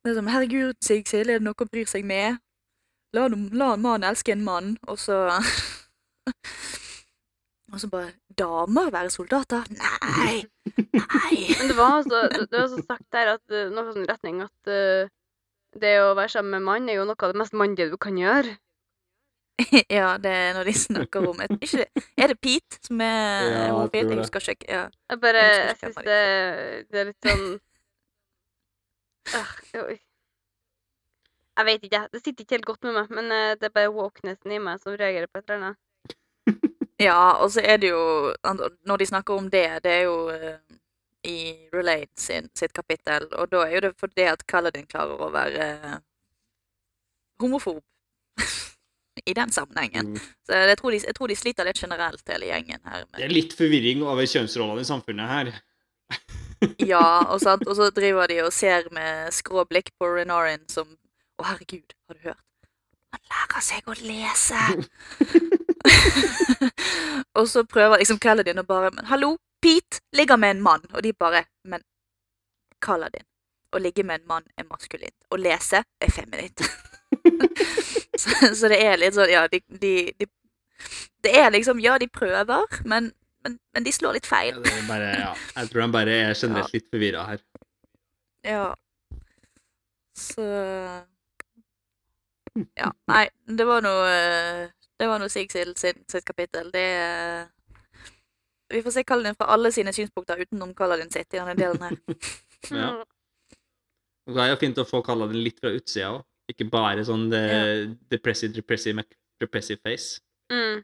[0.00, 2.40] Det er som Herregud, Sigsild, er det noe å bry seg med?
[3.12, 5.18] La, la en mann elske en mann, og så
[7.74, 9.66] Og så bare Damer være soldater?
[9.74, 10.44] Nei!
[10.76, 11.38] Nei!
[11.58, 14.70] Men det var altså det var også sagt der at uh, noe sånn retning at
[14.70, 15.08] uh,
[15.76, 18.16] det å være sammen med mann er jo noe av det mest mannlige du kan
[18.20, 18.54] gjøre.
[19.98, 21.86] ja, det er når de snakker om et, ikke,
[22.20, 24.02] Er det Pete som er Ja, jeg homofil?
[24.02, 24.18] Jeg det.
[24.20, 24.66] husker ikke.
[24.68, 24.82] Ja.
[25.10, 26.18] Jeg bare Jeg syns det,
[26.92, 27.46] det er litt sånn
[29.38, 29.54] øh,
[29.86, 29.96] oi.
[31.56, 32.12] Jeg vet ikke, jeg.
[32.12, 34.82] Det sitter ikke helt godt med meg, men uh, det er bare wokenessen i meg
[34.82, 35.80] som reagerer på et eller annet.
[36.98, 38.32] Ja, og så er det jo
[38.86, 40.58] Når de snakker om det, det er jo eh,
[41.26, 45.30] i Relate sin, sitt kapittel, og da er jo det fordi at Kaladin klarer å
[45.34, 45.96] være eh,
[47.42, 47.82] homofob
[49.30, 50.14] i den sammenhengen.
[50.14, 50.28] Mm.
[50.46, 53.04] Så jeg tror, de, jeg tror de sliter litt generelt, hele gjengen her.
[53.16, 55.52] Det er litt forvirring over kjønnsrollene i samfunnet her.
[56.92, 57.66] ja, og, sant?
[57.66, 60.86] og så driver de og ser med skrå blikk på Renorin som
[61.36, 62.44] Å, herregud, har du hørt?
[63.12, 65.56] Han lærer seg å lese!
[67.38, 70.84] og så prøver liksom Kaladin å bare Men hallo, Pete ligger med en mann.
[70.94, 71.82] Og de bare Men
[72.82, 73.24] Kaladin,
[73.74, 75.14] å ligge med en mann er maskulint.
[75.32, 76.62] Å lese er feminint.
[78.20, 80.26] så, så det er litt sånn Ja, de, de, de
[81.24, 83.12] Det er liksom Ja, de prøver, men,
[83.44, 84.58] men, men de slår litt Ja, feil.
[84.64, 85.30] det er bare, ja.
[85.56, 87.44] Jeg tror de bare er generelt litt forvirra her.
[88.46, 88.66] Ja.
[90.16, 90.42] Så
[92.76, 92.88] Ja.
[93.10, 96.70] Nei, det var noe eh, Det var noe Sigsil sin, sitt kapittel.
[96.72, 97.46] Det er
[98.72, 101.98] Vi får se Kaladin fra alle sine synspunkter utenom Kaladin sitt i denne delen her.
[102.72, 102.88] Ja.
[104.26, 106.24] Og Det er jo fint å få kalla litt fra utsida òg.
[106.50, 107.60] Ikke bare sånn ja.
[108.10, 109.04] depressive, depressive,
[109.38, 110.18] depressive face.
[110.50, 110.80] Mm.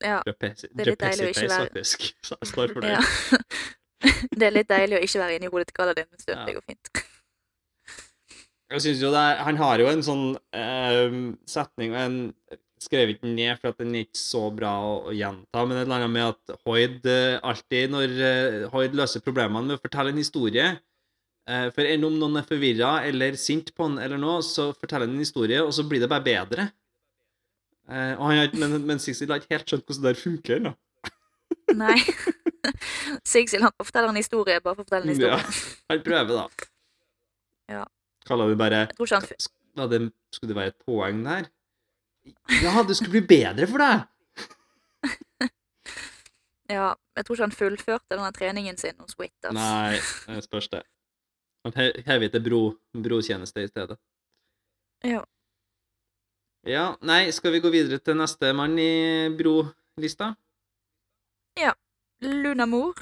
[0.00, 0.22] Ja.
[0.24, 2.06] Depressive, Det er litt deilig å ikke face, være- faktisk.
[2.30, 2.94] Så jeg står for det.
[2.94, 3.02] ja.
[4.38, 6.38] det er litt deilig å ikke være inni hodet til Kaladin en stund.
[6.38, 6.46] Ja.
[6.46, 7.04] Det går fint.
[8.68, 12.18] Jeg synes jo det er, Han har jo en sånn uh, setning og en
[12.84, 15.78] skrev ikke ned, for at den er ikke så bra å, å gjenta, men det
[15.78, 19.78] er et eller annet med at Hoid eh, alltid, når eh, Hoid løser problemene med
[19.78, 23.98] å fortelle en historie eh, For enn om noen er forvirra eller sint på han
[24.02, 26.68] eller noe, så forteller han en historie, og så blir det bare bedre.
[27.88, 30.58] Og han har, men, men Sixil har ikke helt skjønt hvordan det der funker.
[30.66, 30.74] da.
[31.78, 31.96] Nei.
[33.30, 35.38] Sigsil han forteller en historie bare for å fortelle en historie.
[35.38, 36.68] Ja, han prøver, da.
[37.68, 37.82] Ja.
[38.24, 38.86] Kaller vi bare
[40.32, 41.48] Skulle det være et poeng der?
[42.62, 44.06] Ja, det skulle bli bedre for deg!
[46.68, 49.32] Ja, jeg tror ikke han fullførte denne treningen sin hos Witt.
[49.40, 49.54] Altså.
[49.56, 50.82] Nei, det spørs det.
[51.64, 52.58] Han he- hever til bro,
[52.92, 53.96] brotjeneste i stedet.
[55.00, 55.22] Ja.
[56.68, 60.34] Ja, nei, skal vi gå videre til neste mann i brolista?
[62.20, 62.94] Lunamor.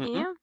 [0.00, 0.18] Mm -mm.
[0.18, 0.34] Ja.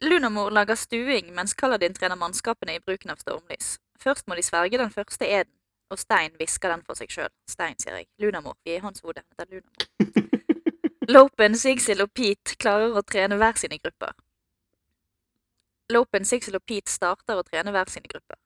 [0.00, 3.78] Lunamor lager stuing mens Kaladin trener mannskapene i bruken av stormlys.
[3.98, 5.52] Først må de sverge den første eden,
[5.90, 7.30] og Stein hvisker den for seg sjøl.
[7.50, 8.08] Stein, sier jeg.
[8.22, 8.56] Lunamor.
[8.64, 9.22] Vi er i hans hode.
[9.36, 10.40] Det er Lunamor.
[11.14, 14.12] Lopen, Sigsil og Pete klarer å trene hver sine grupper.
[15.90, 18.38] Lopen, Sigsil og Pete starter å trene hver sine grupper.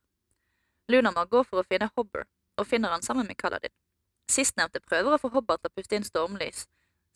[0.88, 2.24] Lunamor går for å finne Hobber,
[2.56, 3.72] og finner han sammen med Kaladin.
[4.30, 6.64] Sistnevnte prøver å få Hobber til å puste inn stormlys,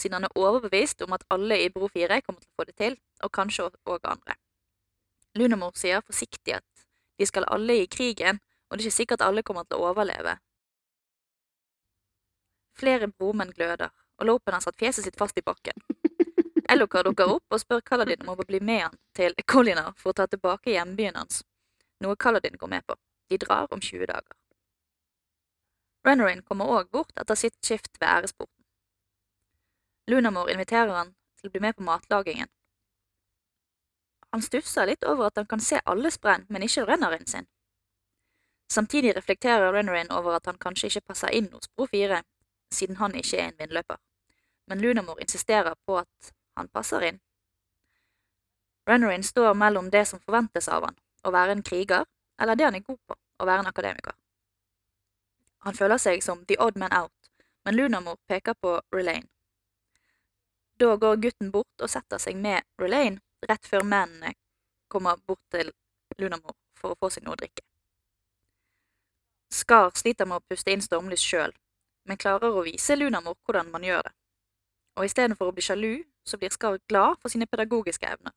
[0.00, 2.76] siden han er overbevist om at alle i Bro 4 kommer til å få det
[2.76, 4.36] til, og kanskje òg andre.
[5.38, 6.86] Lunamor sier forsiktig at
[7.18, 10.36] de skal alle i krigen, og det er ikke sikkert alle kommer til å overleve.
[12.78, 15.80] Flere bromenn gløder, og Lopen har satt fjeset sitt fast i bakken.
[16.72, 20.18] Elokar dukker opp og spør Kaladin om å bli med han til Kolinar for å
[20.20, 21.40] ta tilbake hjembyen hans,
[22.04, 22.98] noe Kaladin går med på.
[23.28, 24.36] De drar om 20 dager.
[26.06, 28.64] Rennerin kommer òg bort etter sitt skift ved æresporten.
[30.08, 32.48] Lunamor inviterer han til å bli med på matlagingen.
[34.32, 37.48] Han stusser litt over at han kan se alle sprenn, men ikke Rennerin sin.
[38.70, 42.20] Samtidig reflekterer Rennerin over at han kanskje ikke passer inn hos Bro 4,
[42.74, 43.96] siden han ikke er en vindløper,
[44.68, 47.20] men Lunamor insisterer på at han passer inn.
[48.88, 52.04] Rennerin står mellom det som forventes av han, å være en kriger,
[52.40, 54.16] eller det han er god på, å være en akademiker.
[55.64, 57.32] Han føler seg som the odd man out,
[57.64, 59.28] men Lunamor peker på Relaine.
[60.78, 63.18] Da går gutten bort og setter seg med Relaine
[63.48, 64.34] rett før mennene
[64.88, 65.72] kommer bort til
[66.18, 67.67] Lunamor for å få seg noe å drikke.
[69.50, 71.54] Skar sliter med å puste inn stormlys sjøl,
[72.08, 74.14] men klarer å vise Lunamor hvordan man gjør det.
[74.98, 75.94] Og istedenfor å bli sjalu,
[76.26, 78.34] så blir Skar glad for sine pedagogiske evner.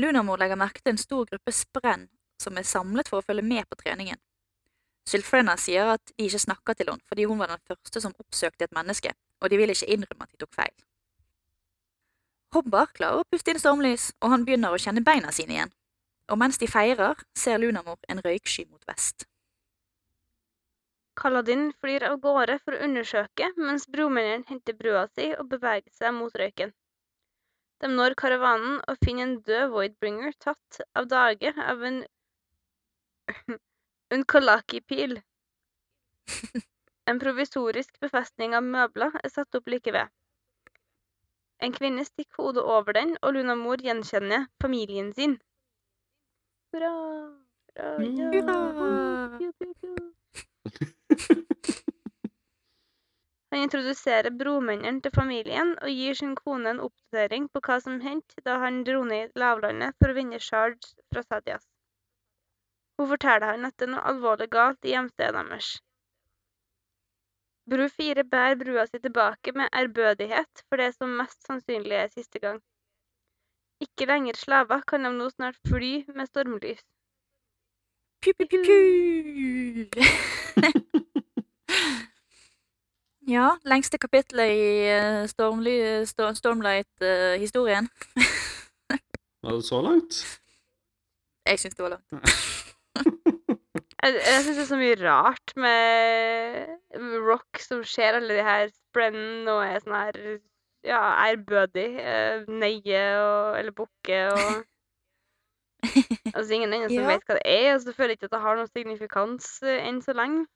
[0.00, 2.08] Lunamor legger merke til en stor gruppe sprenn
[2.42, 4.18] som er samlet for å følge med på treningen.
[5.06, 8.66] Sylfrena sier at de ikke snakker til henne fordi hun var den første som oppsøkte
[8.66, 10.74] et menneske, og de vil ikke innrømme at de tok feil.
[12.54, 15.74] Hobbar klarer å puste inn stormlys, og han begynner å kjenne beina sine igjen.
[16.32, 19.26] Og mens de feirer, ser Lunamor en røyksky mot vest.
[21.20, 26.16] Kaladin flyr av gårde for å undersøke, mens bromennene henter brua si og beveger seg
[26.16, 26.72] mot røyken.
[27.82, 32.02] De når karavanen og finner en død Voidbringer tatt av dage av en
[34.16, 35.18] Unkalaki-pil.
[37.10, 40.08] En provisorisk befestning av møbler er satt opp like ved.
[41.60, 45.34] En kvinne stikker hodet over den, og Lunamor gjenkjenner familien sin.
[46.74, 46.90] Hurra!
[47.76, 49.38] Hurra!
[49.40, 49.52] ja.
[53.50, 58.42] Han introduserer bromennene til familien og gir sin kone en oppdatering på hva som hendte
[58.48, 61.62] da han dro ned i lavlandet for å vinne Charles fra Sadias.
[62.98, 65.70] Hun forteller han at det er noe alvorlig galt i hjemstedet deres.
[67.70, 72.42] Bru 4 bærer brua si tilbake med ærbødighet for det som mest sannsynlig er siste
[72.42, 72.58] gang.
[73.84, 76.80] Ikke lenger slaver kan de nå snart fly med stormlys.
[78.24, 78.78] Pu, pu, pu,
[83.28, 87.88] ja, lengste kapitlet i eh, Stormly- Sto- Stormlight-historien.
[89.44, 90.22] Var det så langt?
[91.44, 92.08] Jeg syns det var langt.
[94.04, 98.66] Jeg, jeg syns det er så mye rart med rock som skjer, alle de her
[98.74, 100.18] sprennene og er sånn her
[100.84, 101.86] ja, ærbødig.
[102.00, 104.64] Eh, neie og Eller bukke og
[106.34, 107.08] Altså ingen ennå som Ja.
[107.12, 109.82] vet hva det er, og så føler jeg ikke at det har noen signifikans eh,
[109.88, 110.46] enn så lenge.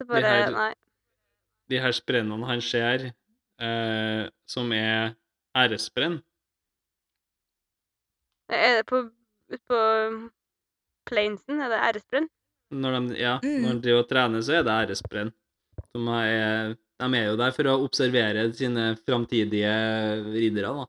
[0.00, 0.74] Så bare her- Nei.
[1.70, 3.08] De her sprennene han ser,
[3.62, 5.14] eh, som er
[5.56, 6.20] æresbrenn
[8.52, 8.98] Er det på
[9.52, 9.78] utpå
[11.08, 11.60] plainsen?
[11.60, 12.28] Er det æresbrenn?
[12.72, 13.62] Når de, ja, Mm.
[13.62, 15.30] når de driver og trener, så er det æresbrenn.
[15.92, 19.74] Som er, de er jo der for å observere sine framtidige
[20.30, 20.86] riddere, da.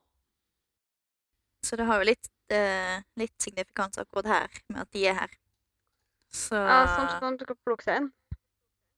[1.64, 5.34] Så det har jo litt eh, litt signifikans akkurat her, med at de er her.
[6.34, 8.12] Så Ja, sånn som du kan plukke seg inn.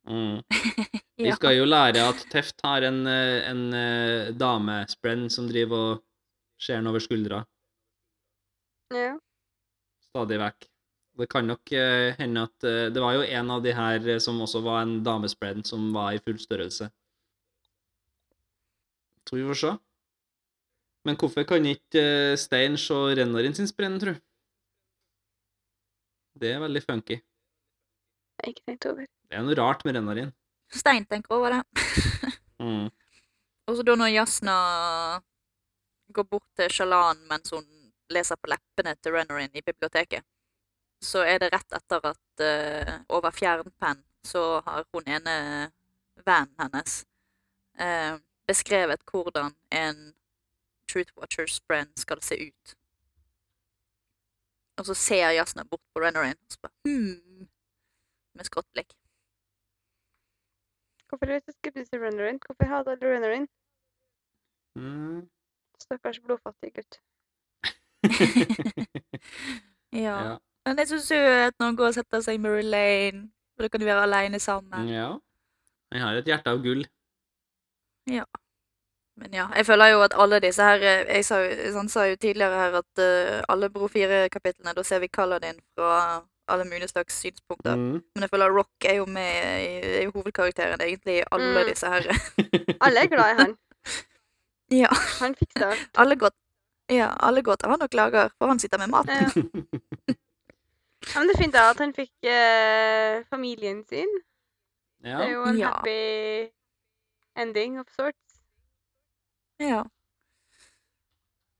[0.05, 0.41] Mm.
[1.25, 6.03] Vi skal jo lære at Teft har en, eh, en eh, damesprenn som driver og
[6.61, 7.41] ser den over skuldra
[8.93, 9.15] Ja.
[10.11, 10.67] stadig vekk.
[11.15, 12.59] Det kan nok eh, hende at
[12.93, 16.19] Det var jo en av de her som også var en damesprenn som var i
[16.19, 16.91] full størrelse.
[19.25, 19.73] Tror vi får se.
[21.05, 24.15] Men hvorfor kan ikke eh, Stein se Rennarin sin sprenn, tru?
[26.35, 27.19] Det er veldig funky.
[28.35, 29.05] Jeg har ikke tenkt over.
[29.05, 30.33] Det er noe rart med Rennarin.
[30.73, 31.63] Stein tenker over det.
[32.55, 32.85] Mm.
[33.67, 34.53] Og så da når Jasna
[36.15, 37.65] går bort til Shalan mens hun
[38.15, 40.23] leser på leppene til Rennerin i biblioteket,
[41.03, 45.35] så er det rett etter at uh, over fjernpenn så har hun ene
[46.23, 46.95] vennen hennes
[47.77, 48.15] eh,
[48.47, 50.13] beskrevet hvordan en
[50.91, 52.75] Truth Watchers brand skal se ut.
[54.77, 57.47] Og så ser Jasna bort på Rennerin og så bare hmm,
[58.35, 58.93] med skrått blikk.
[61.09, 62.39] Hvorfor er du så skeptisk til Rennerin?
[62.45, 63.47] Hvorfor hater du Rennerin?
[64.75, 65.29] Mm.
[65.79, 66.99] Stakkars blodfattig gutt.
[69.95, 70.17] Ja.
[70.27, 70.37] ja.
[70.65, 73.63] Men det er så søt når han går og setter seg i Murray Lane, og
[73.63, 74.89] da kan de være alene sammen.
[74.91, 75.13] ja.
[75.93, 76.83] Han har et hjerte av gull.
[79.17, 82.03] Men ja, jeg føler jo at alle disse her eh, Jeg sa, jo- sånn, sa
[82.09, 86.21] jo tidligere her at uh, alle Bro 4-kapitlene, da ser vi Kaladin fra
[86.51, 87.75] alle mulige slags synspunkter.
[87.79, 88.01] Mm.
[88.13, 89.69] Men jeg føler Rock er jo med i,
[90.01, 91.69] er jo hovedkarakteren egentlig i alle Mm.
[91.71, 92.05] disse her.
[92.85, 93.55] Alle er glad i han.
[94.83, 94.91] ja,
[95.21, 95.87] Han fikser alt.
[95.97, 96.29] alle går,
[96.91, 99.09] ja, alle går til han og klager, for han sitter med mat.
[99.09, 99.29] Ja.
[101.05, 104.09] Ja, men det er fint da at han fikk uh, familien sin.
[105.05, 105.67] Det er jo en Ja.
[105.75, 106.49] happy
[107.35, 108.41] ending of sorts.
[109.59, 109.83] Ja.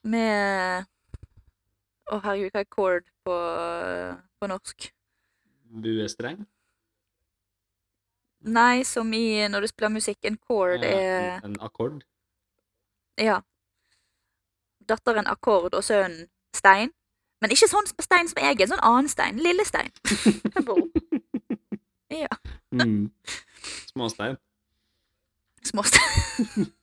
[0.05, 0.85] Med
[2.05, 3.35] Å, herregud, hva er chord på,
[4.39, 4.91] på norsk?
[5.81, 6.43] Buestreng.
[8.45, 10.19] Nei, som i når du spiller musikk.
[10.29, 12.03] En chord Ja, er en, en akkord.
[13.17, 13.39] Ja.
[14.85, 16.93] Datteren Akkord og sønnen Stein.
[17.41, 19.41] Men ikke sånn stein som jeg er, sånn annen stein.
[19.41, 19.91] Lille stein.
[22.15, 22.37] Ja.
[22.71, 23.09] Mm.
[23.89, 24.37] Småstein.
[25.65, 26.71] Småstein.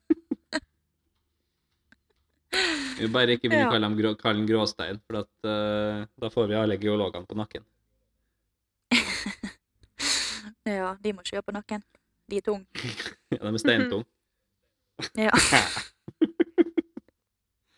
[2.99, 6.29] Vi bare ikke begynne å kalle, dem grå, kalle den gråstein, for at, uh, da
[6.31, 7.65] får vi alle geologene på nakken.
[10.63, 11.81] Ja, de må ikke gjøre på nakken.
[12.31, 12.61] De er tung.
[13.33, 14.05] Ja, de er steintung.
[15.19, 15.33] Ja.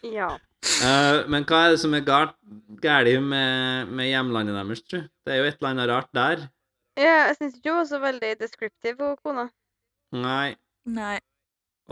[0.05, 0.35] Ja.
[0.83, 2.35] Uh, men hva er det som er galt
[2.83, 4.99] galt med, med hjemlandet deres, tru?
[5.25, 6.45] Det er jo et eller annet rart der.
[7.01, 9.47] ja jeg syns ikke hun var så veldig descriptive, hun kona.
[10.15, 10.57] Nei.
[10.85, 11.19] Nei.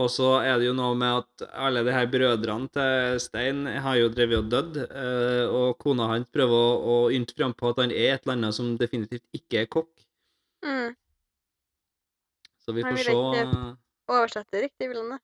[0.01, 3.97] Og så er det jo noe med at alle de her brødrene til Stein har
[3.99, 7.81] jo drevet og dødd, eh, og kona hans prøver å, å ynte fram på at
[7.83, 9.91] han er et eller annet som definitivt ikke er kokk.
[10.65, 10.95] Mm.
[12.63, 13.77] Så vi Han se vil ville ikke-
[14.13, 15.21] Oversette det riktig, vil han det?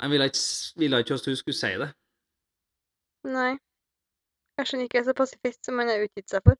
[0.00, 0.42] Han ville ikke,
[0.76, 1.92] ville at hun skulle si det.
[3.24, 3.58] Nei.
[4.58, 6.56] Kanskje han ikke er så pasifist som han har utgitt seg for.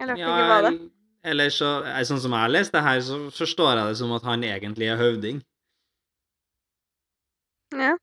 [0.00, 0.90] Eller at han ikke var det.
[1.26, 4.12] El- eller så, eh, sånn som jeg leser det her, så forstår jeg det som
[4.12, 5.42] at han egentlig er høvding.
[7.74, 7.96] Ja.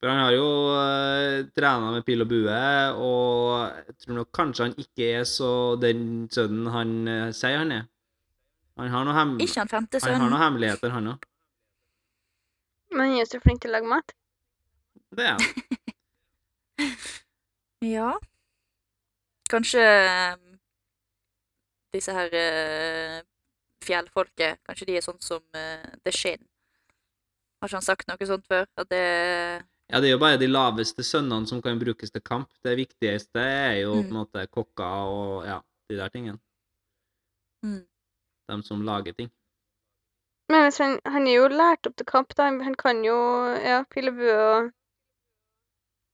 [0.00, 2.58] For han har jo uh, trena med pil og bue,
[3.00, 7.72] og jeg tror nok kanskje han ikke er så den sønnen han uh, sier han
[7.72, 7.86] er.
[8.76, 11.24] Han har noen, hem Ikke han femte han har noen hemmeligheter, han òg.
[12.92, 14.16] Men han er jo så flink til å lage mat.
[15.16, 15.44] Det er han.
[17.84, 18.16] Ja.
[19.52, 20.36] Kanskje eh,
[21.96, 23.20] disse her uh,
[23.86, 26.42] fjellfolket, kanskje de er sånn som uh, The Shin.
[27.60, 28.66] Har ikke han sagt noe sånt før?
[28.78, 29.02] At det
[29.90, 32.50] Ja, det er jo bare de laveste sønnene som kan brukes til kamp.
[32.66, 34.16] Det viktigste er jo på en Mm.
[34.18, 35.60] måte kokker og ja,
[35.90, 36.38] de der tingene.
[37.62, 37.86] mm.
[38.48, 39.30] De som lager ting.
[40.48, 42.44] Men hvis han, han er jo lært opp til kamp, da.
[42.50, 43.16] Han, han kan jo
[43.62, 44.72] ja, pil og bue og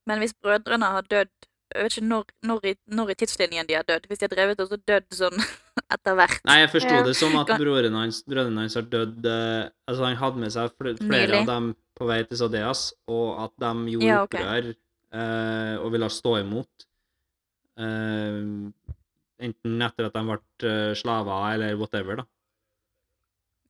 [0.07, 1.31] Men hvis brødrene har dødd
[1.75, 4.07] Jeg vet ikke når, når, i, når i tidslinjen de har dødd.
[4.09, 5.39] Hvis de har drevet og dødd sånn
[5.94, 6.40] etter hvert.
[6.49, 7.03] Nei, jeg forsto Ja.
[7.07, 10.70] det som at broren hans, brødrene hans har dødd eh, Altså, han hadde med seg
[10.77, 11.40] fl flere Nylig.
[11.40, 14.40] av dem på vei til Sadeas, og at de gjorde Ja, okay.
[14.43, 14.70] opprør
[15.12, 16.86] eh, og ville stå imot.
[17.78, 18.43] Eh,
[19.43, 20.39] enten etter at de ble
[20.70, 22.27] eh, slaver, eller whatever, da.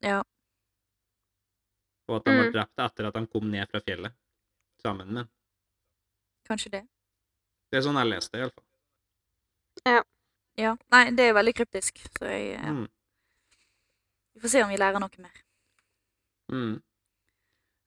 [0.02, 0.20] Ja.
[2.10, 2.52] Og at de ble Mm.
[2.56, 4.12] drept etter at de kom ned fra fjellet
[4.82, 5.28] sammen med.
[6.48, 6.82] Kanskje det.
[7.70, 8.64] Det er sånn jeg leste det, iallfall.
[9.86, 10.02] Ja.
[10.94, 12.86] Nei, det er veldig kryptisk, så jeg eh, Mm.
[14.32, 15.42] Vi får se om vi lærer noe mer.
[16.52, 16.80] Mm.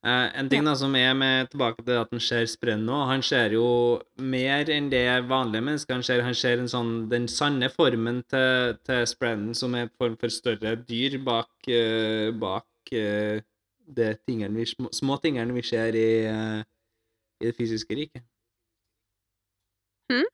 [0.06, 3.24] Eh, en ting da som er med tilbake til at han ser sprenn nå, han
[3.26, 3.66] ser jo
[4.22, 6.22] mer enn det vanlige mennesker han ser.
[6.22, 10.34] Han ser en sånn, den sanne formen til, til sprennen, som er en form for
[10.34, 13.42] større dyr bak, uh, bak uh,
[13.98, 16.62] det tingene vi, små, små tingene vi ser i, uh,
[17.42, 18.26] i det fysiske riket.
[20.14, 20.30] Mhm.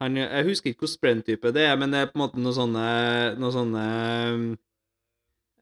[0.00, 2.56] Han, jeg husker ikke hvilken sprenntype det er, men det er på en måte noen
[2.56, 2.84] sånne,
[3.36, 3.86] noe sånne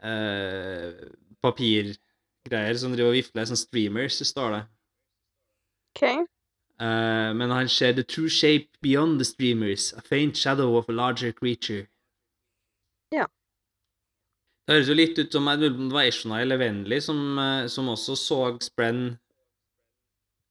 [0.07, 1.07] eh,
[1.43, 4.61] papirgreier som driver og vifler, sånn streamers, står det.
[5.91, 6.05] OK.
[6.79, 10.93] Eh, men han ser the true shape beyond the streamers, a faint shadow of a
[10.93, 11.89] larger creature.
[13.11, 13.27] Ja.
[14.69, 18.15] Det høres jo litt ut som det var Eshona eller Vennli som, eh, som også
[18.21, 19.17] så Sprenn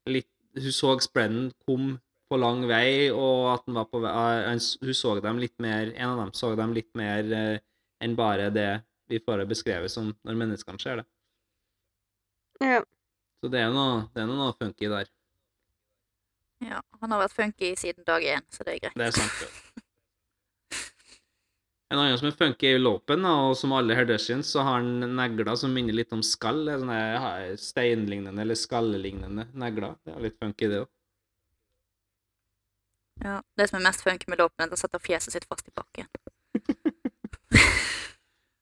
[0.10, 0.28] litt
[0.58, 4.60] Hun så Sprenn kom på lang vei, og at den var på vei eh, han
[4.60, 7.60] Hun så dem litt mer En av dem så dem litt mer eh,
[8.04, 8.72] enn bare det
[9.08, 11.06] vi får beskrevet som når menneskene ser det.
[12.60, 12.82] Ja.
[13.40, 15.08] Så det er noe, det er noe funky der.
[16.66, 18.98] Ja, han har vært funky siden dag én, så det er greit.
[19.00, 19.46] Det er sant.
[19.46, 19.84] Ja.
[21.88, 25.54] En annen som er funky, er Lopen, og som alle Herdushians så har han negler
[25.56, 26.66] som minner litt om skall.
[26.82, 29.96] Sånne steinlignende eller skallelignende negler.
[30.04, 30.90] Det er litt funky, det òg.
[33.28, 35.68] Ja, Det som er mest funky med låpen, er at han setter fjeset sitt fast
[35.68, 36.08] i bakken.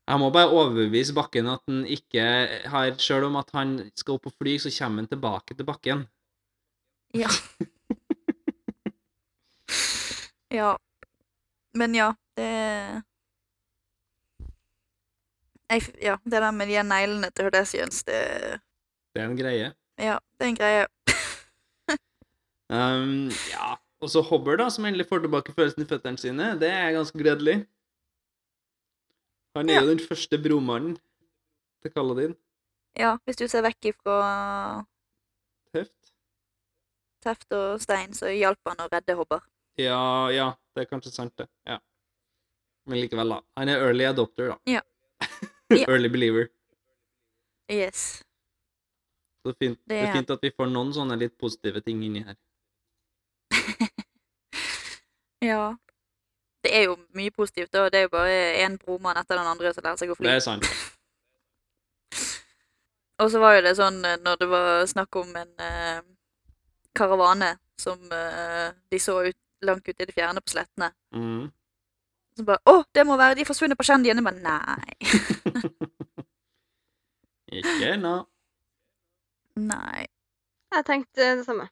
[0.06, 2.22] Jeg må bare overbevise Bakken at han ikke
[2.70, 6.04] har Sjøl om at han skal opp og fly, så kommer han tilbake til bakken.
[7.18, 7.30] Ja.
[10.60, 10.76] ja.
[11.74, 12.52] Men ja, det
[15.70, 18.62] jeg, Ja, det der med de neglene til Hordesians, det
[19.16, 19.74] Det er en greie.
[19.98, 20.86] Ja, det er en greie.
[22.66, 23.76] Um, ja.
[24.06, 26.52] Og så Hobber, da, som endelig får tilbake følelsen i føttene sine.
[26.62, 27.56] Det er ganske gledelig.
[29.56, 29.82] Han er Ja.
[29.82, 30.98] jo den første bromannen
[31.82, 32.36] til Kaladin.
[32.96, 34.86] Ja, hvis du ser vekk ifra
[35.74, 36.12] Teft.
[37.24, 39.42] Teft og Stein, så hjalp han å redde Hobber.
[39.78, 41.48] Ja, ja, det er kanskje sant, det.
[41.66, 41.80] Ja.
[42.86, 43.42] Men likevel, da.
[43.58, 44.58] Han er early adopter, da.
[44.68, 44.82] Ja.
[45.72, 45.86] Ja.
[45.90, 46.50] early believer.
[47.72, 48.24] Yes.
[49.44, 52.04] Så fint, det, Det er er- fint at vi får noen sånne litt positive ting
[52.04, 52.36] inni her.
[55.46, 55.66] Ja.
[56.66, 57.90] Det er jo mye positivt, da.
[57.94, 60.28] Det er jo bare én bromann etter den andre som lærer seg å fly.
[60.28, 60.66] Det er sant.
[63.22, 66.02] Og så var jo det sånn eh, når det var snakk om en eh,
[66.98, 70.90] karavane som eh, de så ut, langt ute i det fjerne på slettene.
[71.16, 71.46] Mm.
[72.36, 73.86] Så bare Å, det må være de forsvunne på!
[73.88, 74.96] Jeg bare Nei.
[77.62, 78.18] Ikke ennå.
[79.56, 80.08] Nei.
[80.76, 81.70] Jeg tenkte det samme.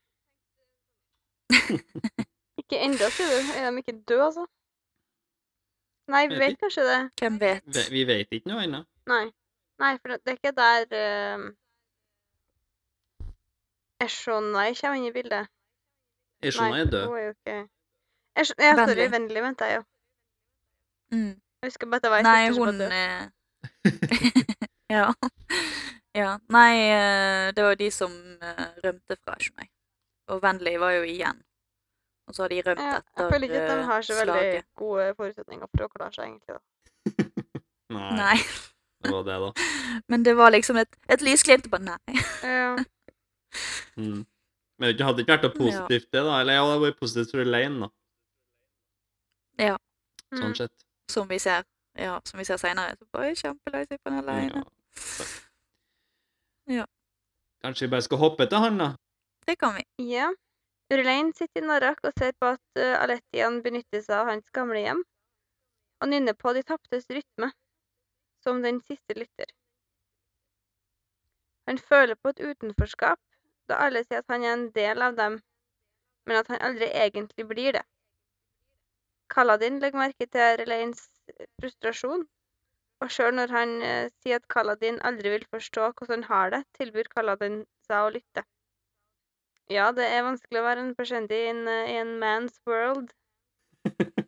[2.63, 3.53] Ikke ennå, sier du.
[3.59, 4.45] Er de ikke døde, altså?
[6.11, 6.99] Nei, vi Vet kanskje det.
[7.19, 7.63] Hvem vet?
[7.75, 8.81] Vi, vi vet ikke noe ennå.
[9.07, 9.25] Nei.
[9.81, 11.45] Nei, for det er ikke der uh,
[14.03, 15.49] Eshonai kommer inn i bildet.
[16.43, 17.05] Eshonai er død.
[17.07, 17.57] hun er jo ikke
[18.35, 19.11] Esh Ja, sorry, Vennlig.
[19.11, 19.83] vennlig, mente jeg jo.
[21.13, 21.29] Mm.
[21.61, 22.91] Jeg husker bare at jeg var ei Nei, hun er...
[22.97, 24.63] eh,
[24.95, 25.13] Ja.
[26.21, 26.31] ja.
[26.49, 28.11] Nei, eh, det var de som
[28.41, 29.69] eh, rømte fra Eshonai.
[30.33, 31.43] Og Vennlig var jo igjen.
[32.27, 34.13] Og så har de rømt Ja, etter jeg føler ikke at de eh, har så
[34.19, 34.65] veldig slaget.
[34.79, 36.55] gode forutsetninger for å klare seg, egentlig.
[36.55, 36.61] da.
[37.97, 38.37] Nei, Nei.
[39.03, 39.49] det var det, da.
[40.09, 41.67] Men det var liksom et, et lysglimt.
[41.73, 42.21] Bare nei.
[42.43, 42.75] Ja.
[43.93, 44.23] Mm.
[44.81, 46.39] Men det hadde ikke vært noe positivt, det, da?
[46.41, 47.89] Eller ja, det hadde vært positivt for Elaine, da.
[49.61, 49.75] Ja.
[50.33, 50.55] Sånn Mm.
[50.57, 50.73] sett.
[51.13, 51.61] Som vi ser
[52.01, 52.95] ja, som vi ser senere.
[53.13, 54.63] Bare kjempelei seg på den alene.
[54.63, 55.27] Ja.
[56.79, 56.85] Ja.
[57.61, 58.87] Kanskje vi bare skal hoppe etter han, da?
[59.45, 59.85] Det kan vi.
[60.09, 60.31] Ja.
[60.93, 64.83] Urlein sitter i Narak og ser på at uh, Alettian benytter seg av hans gamle
[64.83, 65.01] hjem,
[66.03, 67.49] og nynner på De taptes rytme,
[68.45, 69.49] som den siste lytter.
[71.67, 73.19] Han føler på et utenforskap,
[73.71, 75.39] da alle sier at han er en del av dem,
[76.27, 77.83] men at han aldri egentlig blir det.
[79.33, 81.07] Kaladin legger merke til Relains
[81.57, 82.27] frustrasjon,
[83.01, 86.61] og sjøl når han eh, sier at Kaladin aldri vil forstå hvordan han har det,
[86.77, 88.43] tilbyr Kaladin seg å lytte.
[89.71, 93.13] Ja, det er vanskelig å være en personlig i en man's world.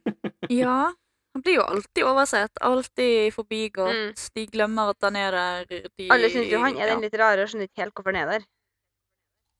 [0.49, 0.93] Ja.
[1.33, 2.57] Han blir jo alltid oversett.
[2.61, 3.95] Alltid forbigått.
[3.95, 4.11] Mm.
[4.35, 5.65] De glemmer at han er der.
[5.97, 8.21] De, Alle syns jo han er den litt rare og skjønner ikke helt hvorfor han
[8.21, 8.45] er der.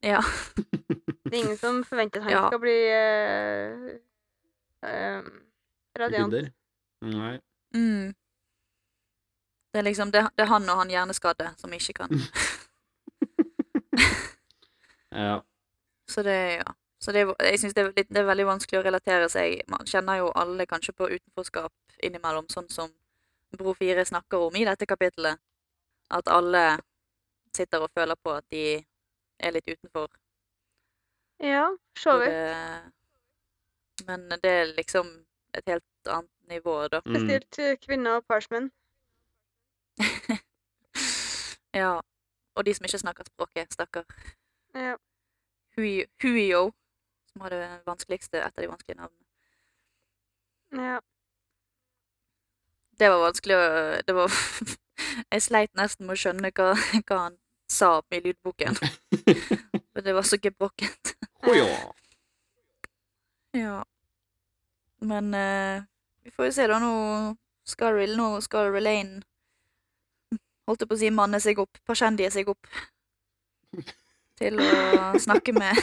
[0.06, 0.20] Ja.
[1.26, 2.44] Det er ingen som forventer at han Ja.
[2.46, 3.98] skal bli uh,
[4.86, 5.28] uh,
[5.98, 6.30] radiant.
[6.32, 6.48] Gudder?
[7.02, 7.34] Nei.
[7.74, 8.14] Mm.
[9.74, 12.14] Det er liksom det, det er han og han hjerneskadde som ikke kan.
[15.12, 15.40] Ja.
[16.08, 16.74] Så det, ja.
[16.98, 19.60] Så det, jeg synes det, er litt, det er veldig vanskelig å relatere seg.
[19.68, 21.72] Man kjenner jo alle kanskje på utenforskap
[22.02, 22.90] innimellom, sånn som
[23.56, 25.38] Bro 4 snakker om i dette kapitlet.
[26.10, 26.78] At alle
[27.56, 28.64] sitter og føler på at de
[29.38, 30.08] er litt utenfor.
[31.44, 31.68] Ja,
[31.98, 32.30] så vidt.
[32.30, 32.92] det-
[34.06, 35.06] Men det er liksom
[35.54, 37.00] et helt annet nivå, da.
[37.06, 37.14] Mm.
[37.14, 37.76] Spesielt mm.
[37.86, 38.72] kvinner og parchment.
[41.76, 42.00] Ja.
[42.56, 44.04] Og de som ikke snakker språket, stakkar.
[44.74, 44.96] Ja.
[45.76, 46.72] Hui- Huio,
[47.32, 49.24] som har det vanskeligste, et av de vanskelige navnene.
[50.72, 51.00] ja.
[52.96, 53.64] Det var vanskelig å
[54.08, 54.32] det var,
[55.32, 56.70] Jeg sleit nesten med å skjønne hva,
[57.04, 57.36] hva han
[57.68, 58.78] sa i lydboken.
[59.92, 61.16] For det var så gebrokkent.
[61.44, 61.68] Å ja.
[63.56, 63.84] Ja.
[65.00, 65.84] Men uh,
[66.24, 66.76] vi får jo se, da.
[66.82, 69.22] Nå skal nå skal Relaine
[70.66, 72.66] Holdt jeg på å si manne seg opp, Pashendie seg opp.
[74.36, 74.70] Til å
[75.22, 75.80] snakke med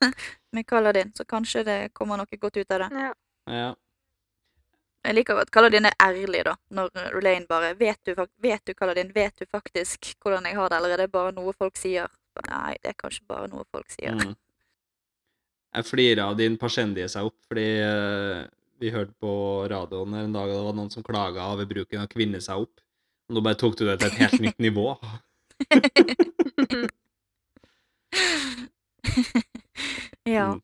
[0.54, 2.90] med Kaladin, så kanskje det kommer noe godt ut av det.
[3.06, 3.14] ja.
[3.60, 3.70] ja.
[5.00, 6.52] Jeg liker at Kaladin er ærlig, da.
[6.76, 8.12] Når Relaine bare vet du,
[8.44, 11.54] vet du, Kaladin, vet du faktisk hvordan jeg har det, eller er det bare noe
[11.56, 12.10] folk sier?
[12.44, 14.12] Nei, det er kanskje bare noe folk sier.
[14.18, 14.34] Mm.
[15.78, 18.44] Jeg flirer av din parsendie seg opp, fordi eh,
[18.82, 19.32] vi hørte på
[19.72, 22.84] radioen en dag, og det var noen som klaga over bruken av kvinne seg opp.
[23.30, 24.88] Og nå bare tok du det til et helt nytt nivå.
[30.24, 30.46] ja.
[30.52, 30.60] Mm.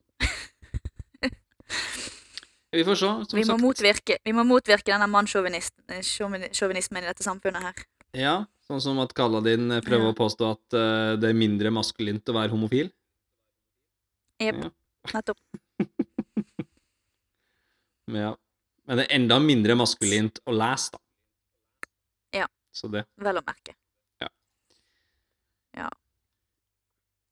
[2.71, 3.09] Vi får se.
[3.33, 7.85] Vi må, motvirke, vi må motvirke denne mannssjåvinismen i dette samfunnet her.
[8.17, 8.33] Ja,
[8.67, 10.13] sånn som at Kaladin din prøver Ja.
[10.13, 12.91] å påstå at uh, det er mindre maskulint å være homofil.
[14.43, 14.69] Jep, Ja.
[15.13, 15.39] nettopp.
[18.07, 18.33] Men ja.
[18.87, 20.99] Men det er enda mindre maskulint å lese, da.
[22.43, 22.47] Ja.
[22.71, 23.73] Så det Vel å merke.
[24.21, 24.29] Ja.
[25.75, 25.89] Ja.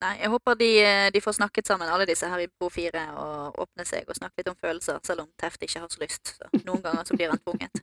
[0.05, 3.05] Nei, jeg håper de, eh, de får snakket sammen, alle disse her i Bo 4,
[3.17, 6.35] og åpne seg og snakke litt om følelser, selv om Teft ikke har så lyst.
[6.35, 7.81] Så noen ganger så blir han tvunget.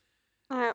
[0.64, 0.72] ja.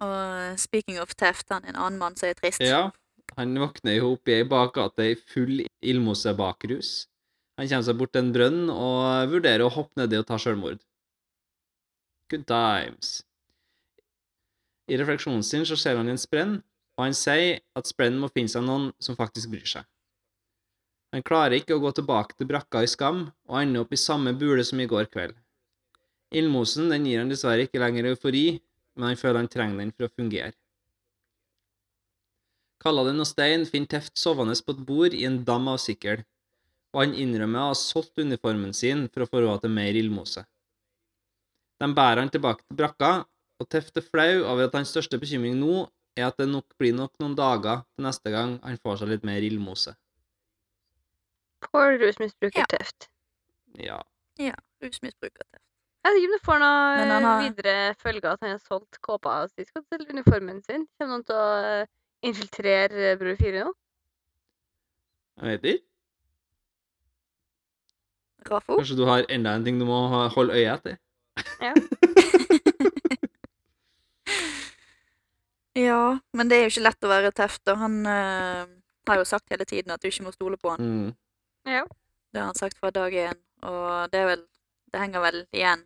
[0.00, 2.64] Og speaking of Teft, han er en annen mann som er trist.
[2.64, 2.88] Ja,
[3.36, 6.94] han våkner jo opp i ei bakgate i full ildmosebakrus.
[7.60, 10.80] Han kommer seg bort til en brønn og vurderer å hoppe nedi og ta sjølmord.
[12.32, 13.18] Good times.
[14.88, 16.60] I refleksjonen sin så ser han en sprenn,
[17.00, 19.86] og han sier at sprennen må finne seg noen som faktisk bryr seg.
[21.16, 24.34] Han klarer ikke å gå tilbake til brakka i skam, og ender opp i samme
[24.36, 25.32] bule som i går kveld.
[26.30, 28.60] Ildmosen den gir han dessverre ikke lenger eufori,
[28.94, 30.52] men han føler han trenger den for å fungere.
[32.84, 36.22] Kalladin og Stein finner Teft sovende på et bord i en dam av sikkel,
[36.92, 40.44] og han innrømmer å ha solgt uniformen sin for å få råd til mer ildmose.
[41.80, 43.12] De bærer han tilbake til brakka,
[43.60, 45.88] og Teft er flau over at hans største bekymring nå
[46.20, 49.24] er at det nok blir nok noen dager til neste gang han får seg litt
[49.26, 49.94] mer ildmose.
[51.64, 52.68] Poor rusmisbruker Ja.
[52.72, 53.08] Teft.
[53.78, 53.98] Ja.
[54.40, 55.44] Ja, rusmisbruker.
[56.00, 59.34] Jeg vet ikke om det får noen har- videre følger at han har solgt kåpa
[59.50, 60.86] si skal til uniformen sin.
[60.98, 61.86] Kommer noen til å eh,
[62.24, 63.72] infiltrere Bror 4 nå?
[65.40, 65.84] Jeg vet ikke.
[68.48, 70.00] Kanskje du har enda en ting du må
[70.32, 70.96] holde øye etter?
[71.60, 71.74] Ja.
[75.80, 76.02] Ja,
[76.36, 78.66] men det er jo ikke lett å være Teft, og han øh,
[79.08, 80.80] har jo sagt hele tiden at du ikke må stole på han.
[80.82, 81.10] Mm.
[81.70, 81.84] Ja.
[82.32, 84.42] Det har han sagt fra dag én, og det er vel
[84.90, 85.84] Det henger vel igjen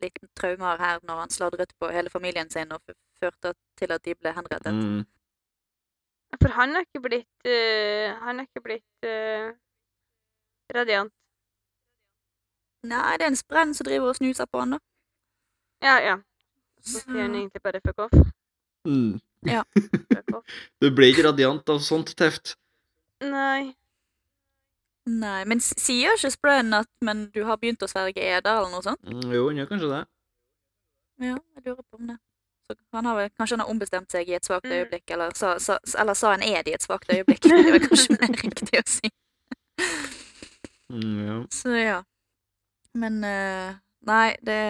[0.00, 4.02] litt traumer her når han sladret på hele familien sin og f- førte til at
[4.04, 4.72] de ble henrettet.
[4.72, 5.04] Mm.
[6.40, 9.52] For han er ikke blitt øh, Han er ikke blitt øh,
[10.74, 11.12] radiant.
[12.86, 14.78] Nei, det er en sprenn som driver og snuser på han, da.
[15.84, 16.16] Ja, ja.
[16.80, 18.16] Så sier han egentlig bare fuck off.
[18.86, 19.16] Mm.
[19.44, 19.66] Off.
[20.80, 22.56] Du blir ikke radiant av sånt teft.
[23.24, 23.74] Nei.
[25.06, 28.82] Nei, men sier ikke Sprenn at 'men du har begynt å sverge eder', eller noe
[28.82, 29.00] sånt?
[29.06, 30.00] Mm, jo, han gjør kanskje det.
[31.26, 32.18] Ja, jeg lurer på om det.
[32.66, 34.72] Så han har vel, kanskje han har ombestemt seg i et svakt Mm.
[34.74, 37.42] øyeblikk, eller sa, sa, eller sa en ed i et svakt øyeblikk.
[37.42, 39.10] Det er kanskje mer riktig å si.
[40.90, 41.38] Mm, ja.
[41.50, 42.02] Så ja.
[42.94, 43.74] Men eh,
[44.06, 44.60] nei, det,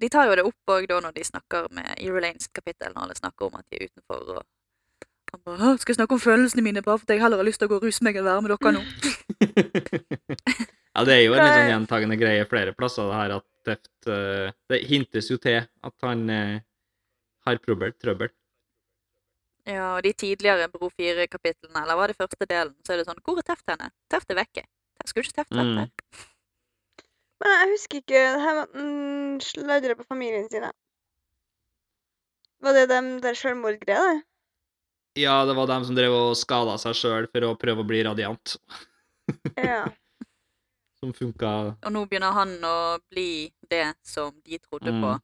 [0.00, 3.18] de tar jo det opp òg når de snakker med i Relaines kapittel, når alle
[3.18, 4.46] snakker om at de er utenfor og
[5.32, 7.68] han bare 'Skal jeg snakke om følelsene mine bare fordi jeg heller har lyst til
[7.68, 8.84] å gå og ruse meg enn være med dere nå?'
[10.96, 14.08] ja, det er jo en litt sånn gjentagende greie flere plasser, det her at Teft
[14.08, 16.60] uh, Det hintes jo til at han uh,
[17.44, 17.92] har trøbbel.
[18.00, 18.30] trøbbel.
[19.68, 23.20] Ja, og de tidligere Bro 4-kapitlene, eller var det første delen, så er det sånn
[23.20, 24.64] 'Hvor er Teft henne?' Teft er vekke.
[24.64, 25.76] Jeg Skulle ikke Teft vært Mm.
[25.76, 25.88] der?
[27.38, 30.72] Men jeg husker ikke det her med at han sladra på familien sine.
[32.64, 34.24] Var det dem der sjølmordgreia, det?
[35.22, 38.02] Ja, det var dem som drev og skada seg sjøl for å prøve å bli
[38.06, 38.56] radiant,
[39.58, 39.84] Ja.
[40.98, 41.50] som funka
[41.86, 42.76] Og nå begynner han å
[43.12, 45.22] bli det som de trodde på, Mm.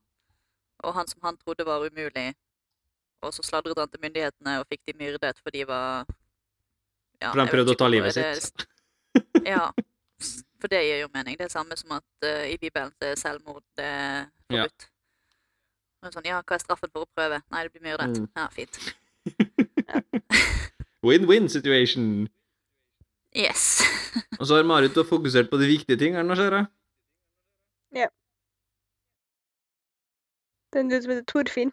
[0.84, 2.34] og han som han trodde var umulig,
[3.22, 6.04] og så sladret han til myndighetene og fikk de myrdet, for de var
[7.22, 8.66] ja, For han vet prøvde å ta livet det sitt.
[9.46, 9.70] Ja,
[10.64, 11.36] for det gir jo mening.
[11.36, 14.62] Det er samme som at uh, i Bibelen det er selvmord det er Ja.
[14.64, 14.86] forbudt.
[16.04, 17.38] Og sånn, ja, hva er straffen for å prøve?
[17.52, 18.18] Nei, det blir myrdet.
[18.20, 18.28] Mm.
[18.36, 18.74] Ja, fint.
[21.04, 22.28] Win-win situation.
[23.36, 23.82] Yes.
[24.40, 26.66] Og så har Marit da fokusert på de viktige tingene, nå ser jeg.
[30.74, 31.70] Det er en du som heter Torfinn.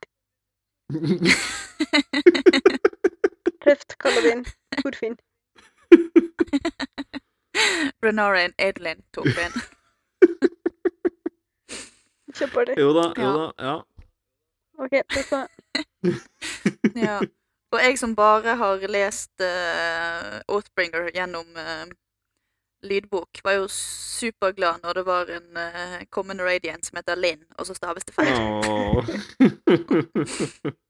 [3.65, 4.45] Tøft, kaller din.
[4.83, 5.17] Torfinn.
[8.03, 9.61] Renare Edlin tok inn.
[12.37, 12.75] Kjøper det.
[12.79, 13.81] jo da, jo da, ja.
[14.81, 14.91] OK,
[15.29, 15.47] så.
[17.05, 17.19] Ja.
[17.71, 21.85] Og jeg som bare har lest uh, Oathbringer gjennom uh,
[22.83, 27.65] lydbok, var jo superglad når det var en uh, common radiant som heter Linn, og
[27.65, 28.27] så staves det feil.
[28.27, 29.05] Åh.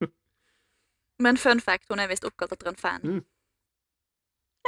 [1.23, 3.02] Men fun fact, hun er visst oppkalt etter en fan.
[3.03, 3.22] Mm.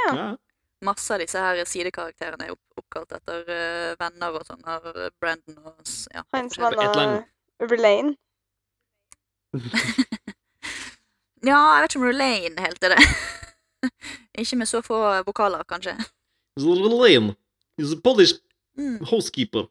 [0.03, 0.35] Ja.
[0.83, 0.87] Ja.
[0.91, 4.61] Masse av disse her sidekarakterene er opp oppkalt etter uh, venner og sånn.
[4.67, 4.85] Av
[5.21, 6.23] Brandon og ja.
[6.35, 7.23] Hans venner
[7.63, 8.15] Relaine.
[11.43, 13.03] Ja, jeg vet ikke om Relaine helt er det.
[14.43, 15.95] ikke med så få vokaler, kanskje.
[16.59, 17.35] Rulaine
[17.77, 18.39] is a Polish
[18.77, 19.05] Mm.
[19.05, 19.67] housekeeper.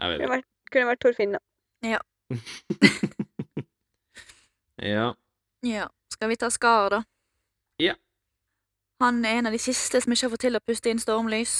[0.00, 0.42] Jeg vet ikke.
[0.72, 1.38] kunne vært Torfinn, da.
[4.80, 5.12] Ja.
[5.62, 5.86] Ja.
[6.10, 7.02] Skal vi ta Skar, da?
[7.78, 7.94] Ja.
[9.00, 11.54] Han er en av de siste som ikke har fått til å puste inn stormlys.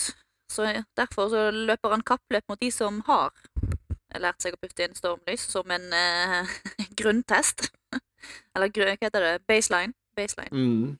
[0.51, 0.67] Så
[0.99, 3.31] derfor så løper han kappløp mot de som har
[4.19, 6.51] lært seg å puste inn stormlys, som en eh,
[6.99, 7.69] grunntest.
[8.55, 9.33] Eller hva heter det?
[9.47, 9.95] Baseline.
[10.17, 10.51] Baseline.
[10.51, 10.99] Mm.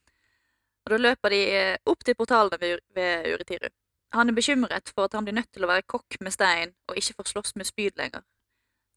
[0.81, 3.69] Og da løper de eh, opp til portalene ved, ved Uretiru.
[4.15, 6.97] Han er bekymret for at han blir nødt til å være kokk med stein og
[6.99, 8.25] ikke får slåss med spyd lenger,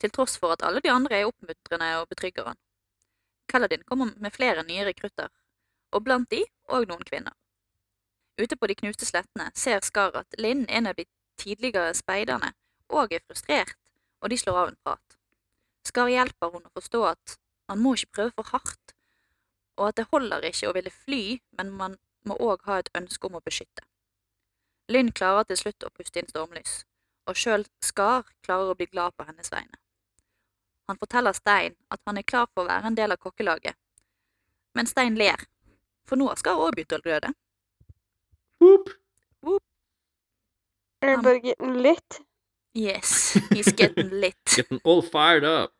[0.02, 2.58] til tross for at alle de andre er oppmuntrende og betrygger han.
[3.50, 5.30] Kaladin kommer med flere nye rekrutter,
[5.94, 7.34] og blant de òg noen kvinner.
[8.40, 11.06] Ute på de knuste slettene ser Skar at Linn, en av de
[11.38, 12.50] tidligere speiderne,
[12.90, 13.76] òg er frustrert,
[14.20, 15.18] og de slår av en prat.
[15.86, 17.36] Skar hjelper hun å forstå at
[17.70, 18.94] man må ikke prøve for hardt,
[19.78, 21.22] og at det holder ikke å ville fly,
[21.58, 21.96] men man
[22.26, 23.86] må òg ha et ønske om å beskytte.
[24.90, 26.82] Lynn klarer til slutt å puste inn stormlys,
[27.28, 29.78] og sjøl Skar klarer å bli glad på hennes vegne.
[30.88, 33.78] Han forteller Stein at han er klar for å være en del av kokkelaget,
[34.74, 35.46] men Stein ler,
[36.08, 37.04] for nå skal òg begynt Boop!
[37.06, 37.32] gløde.
[39.44, 39.62] Whoop.
[41.00, 42.20] bare getting lit.
[42.74, 44.34] Yes, he's getting lit.
[44.56, 45.70] Getting all fired up.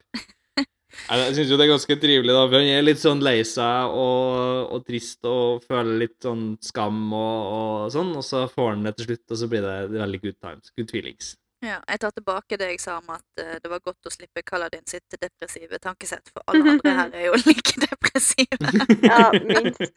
[0.94, 3.94] Jeg syns jo det er ganske trivelig, da, for han er litt sånn lei seg
[3.98, 8.86] og, og trist og føler litt sånn skam og, og sånn, og så får han
[8.86, 10.70] det til slutt, og så blir det veldig good times.
[10.78, 11.34] Good feelings.
[11.64, 14.42] Ja, jeg tar tilbake det jeg sa om at uh, det var godt å slippe
[14.44, 18.58] Kaladin sitt depressive tankesett, for alle andre her er jo like depressive.
[19.10, 19.80] Ja, minst.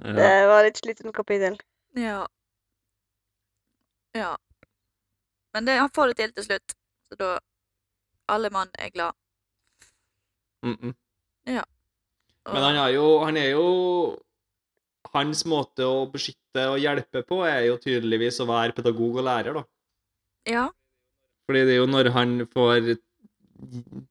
[0.00, 1.58] Det var litt slitsomt kapittel.
[1.92, 2.22] Ja.
[4.16, 4.30] Ja.
[5.52, 6.74] Men det, han får det til til slutt,
[7.08, 7.30] så da
[8.32, 9.12] Alle mann er glad.
[10.62, 10.94] Mm -mm.
[12.44, 13.64] Og, Men han, er jo, han er jo
[15.14, 19.60] Hans måte å beskytte og hjelpe på er jo tydeligvis å være pedagog og lærer,
[19.60, 19.64] da.
[20.48, 20.66] Ja.
[21.48, 22.92] Fordi det er jo når han får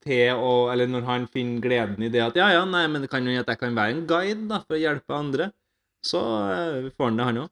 [0.06, 3.10] til å Eller når han finner gleden i det at ja, ja, nei, men det
[3.10, 5.48] kan jo hende at jeg kan være en guide da, for å hjelpe andre,
[6.06, 6.20] så
[6.52, 7.50] eh, får han det, han òg.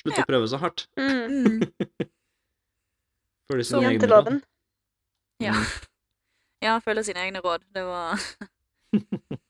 [0.00, 0.24] Slutt Ja.
[0.24, 0.86] å prøve så hardt.
[0.98, 1.60] Mm.
[3.50, 4.32] Følge Så sine egne råd.
[5.44, 5.54] Ja.
[5.54, 5.64] Mm.
[6.64, 7.68] ja, følge følger sine egne råd.
[7.76, 8.26] Det var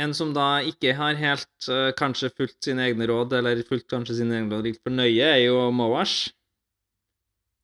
[0.00, 4.18] En som da ikke har helt uh, kanskje fulgt sine egne råd, eller fulgt kanskje
[4.18, 6.32] sine egne råd litt for nøye, er jo Moash.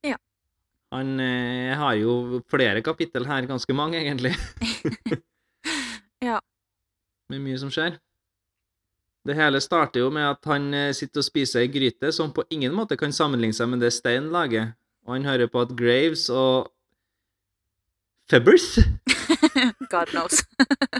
[0.06, 0.14] Ja.
[0.94, 4.36] Han uh, har jo flere kapittel her, ganske mange egentlig.
[6.20, 6.36] Ja.
[7.32, 7.94] Med mye som skjer.
[9.24, 12.44] Det hele starter jo med at han uh, sitter og spiser ei gryte som på
[12.52, 14.74] ingen måte kan sammenligne seg med det Stein lager,
[15.08, 16.68] og han hører på at Graves og
[18.28, 18.74] Febbers
[19.92, 20.42] God knows.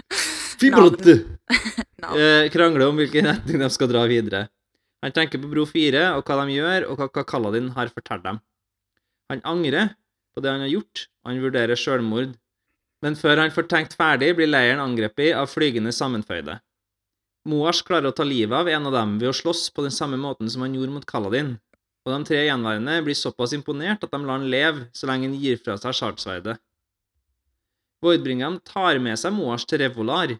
[0.61, 1.15] Fibrotte
[2.01, 2.17] Navn.
[2.19, 4.47] eh, krangler om hvilken retning de skal dra videre.
[5.01, 8.25] Han tenker på Bro 4 og hva de gjør, og hva, hva Kaladin har fortalt
[8.27, 8.41] dem.
[9.31, 9.95] Han angrer
[10.35, 12.35] på det han har gjort, og han vurderer selvmord.
[13.01, 16.59] Men før han får tenkt ferdig, blir leiren angrepet av flygende sammenføyde.
[17.49, 20.19] Moash klarer å ta livet av en av dem ved å slåss på den samme
[20.21, 21.55] måten som han gjorde mot Kaladin,
[22.05, 25.39] og de tre gjenværende blir såpass imponert at de lar han leve så lenge han
[25.41, 26.59] gir fra seg shardsverdet.
[28.01, 30.33] Voidbringeren tar med seg Moars til Revolar,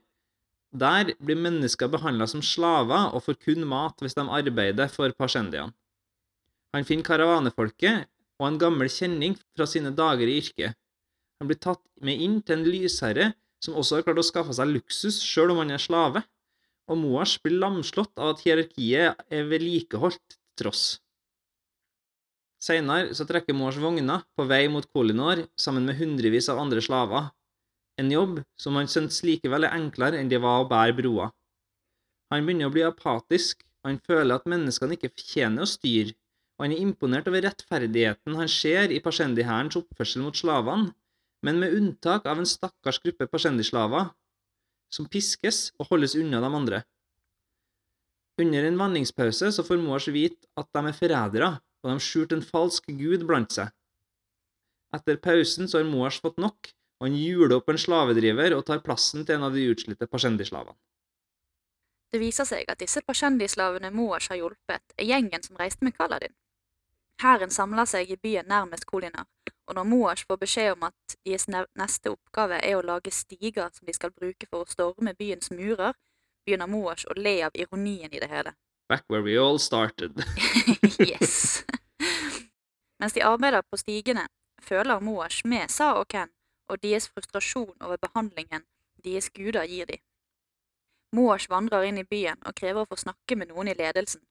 [0.72, 5.74] der blir mennesker behandla som slaver og får kun mat hvis de arbeider for Pashendian.
[6.74, 8.08] Han finner karavanefolket
[8.40, 10.78] og en gammel kjenning fra sine dager i yrket.
[11.42, 13.32] Han blir tatt med inn til en lysherre
[13.62, 16.24] som også har klart å skaffe seg luksus sjøl om han er slave,
[16.90, 20.86] og Moars blir lamslått av at hierarkiet er vedlikeholdt tross.
[22.62, 27.30] Seinere trekker Moars vogner på vei mot Kolinor sammen med hundrevis av andre slaver,
[28.00, 31.30] en jobb som han syntes likevel er enklere enn det var å bære broa.
[32.32, 36.16] Han begynner å bli apatisk, og han føler at menneskene ikke fortjener å styre,
[36.58, 40.94] og han er imponert over rettferdigheten han ser i Pasjendi-hærens oppførsel mot slavene,
[41.42, 44.12] men med unntak av en stakkars gruppe Pasjendi-slaver,
[44.94, 46.82] som piskes og holdes unna de andre.
[48.42, 51.50] Under en vanningspause så får Moash vite at de er forrædere,
[51.82, 53.72] og de skjulte en falsk gud blant seg.
[54.96, 58.84] Etter pausen så har Moash fått nok, og han hjuler opp en slavedriver og tar
[58.86, 60.78] plassen til en av de utslitte Pasjendi-slavene.
[62.14, 66.36] Det viser seg at disse Pasjendi-slavene Moash har hjulpet, er gjengen som reiste med Kaladin.
[67.23, 69.26] Hæren samler seg i byen nærmest Kolinar,
[69.65, 73.90] og når Moash får beskjed om at deres neste oppgave er å lage stiger som
[73.90, 75.98] de skal bruke for å storme byens murer,
[76.45, 78.53] begynner Moash å le av ironien i det hele.
[78.90, 80.22] Back where we all started.
[80.99, 81.64] yes.
[83.02, 84.28] Mens de arbeider på stigene,
[84.61, 86.30] føler Moash med Sa og Ken
[86.72, 88.64] og deres frustrasjon over behandlingen
[89.03, 90.02] deres guder gir dem.
[91.11, 94.22] Moash vandrer inn i byen og krever å få snakke med noen i ledelsen,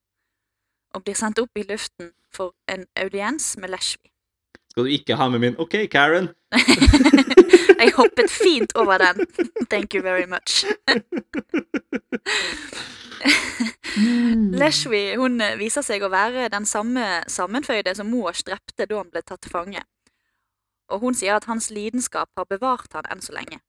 [0.94, 4.08] og blir sendt opp i luften for en audiens med Leshvi.
[4.70, 6.30] Skal du ikke ha med min OK, Karen?
[7.80, 9.26] Jeg hoppet fint over den.
[9.70, 10.64] Thank you very much.
[14.60, 19.10] Leshwi hun eh, viser seg å være den samme sammenføyde som Moash drepte da han
[19.12, 19.82] ble tatt til fange.
[20.90, 23.60] Og hun sier at hans lidenskap har bevart han enn så lenge.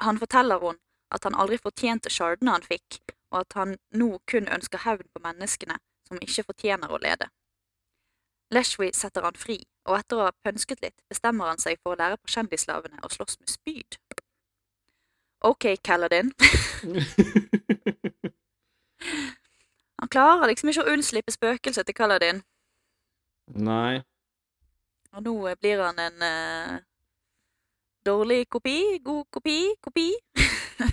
[0.00, 0.78] Han forteller hun
[1.14, 3.00] at han aldri fortjente shardene han fikk,
[3.32, 5.76] og at han nå kun ønsker hevn på menneskene
[6.08, 7.28] som ikke fortjener å lede.
[8.54, 9.58] Leshwi setter han fri,
[9.88, 13.08] og etter å ha pønsket litt, bestemmer han seg for å lære på kjendislavene å
[13.12, 13.98] slåss med spyd.
[15.44, 16.32] Ok, Kaladin.
[19.98, 22.40] Han klarer liksom ikke å unnslippe spøkelset til Kaladin,
[23.48, 24.02] Nei.
[25.16, 26.76] Og nå eh, blir han en eh,
[28.06, 30.12] dårlig kopi, god kopi, kopi.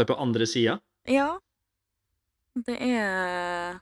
[0.00, 0.78] Er på andre sida.
[1.04, 1.38] Ja.
[2.66, 3.80] Det er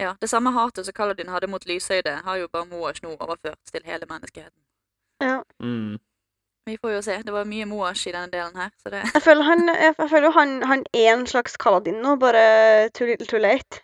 [0.00, 3.58] Ja, det samme hatet som Kaladin hadde mot Lyshøyde, har jo bare Moash nå overført
[3.68, 4.62] til hele menneskeheten.
[5.20, 5.42] Ja.
[5.62, 5.98] Mm.
[6.66, 7.18] Vi får jo se.
[7.22, 10.10] Det var mye Moash i denne delen her, så det Jeg føler han, jeg, jeg
[10.10, 13.82] føler han, han er en slags Kaladin nå, bare too little too late.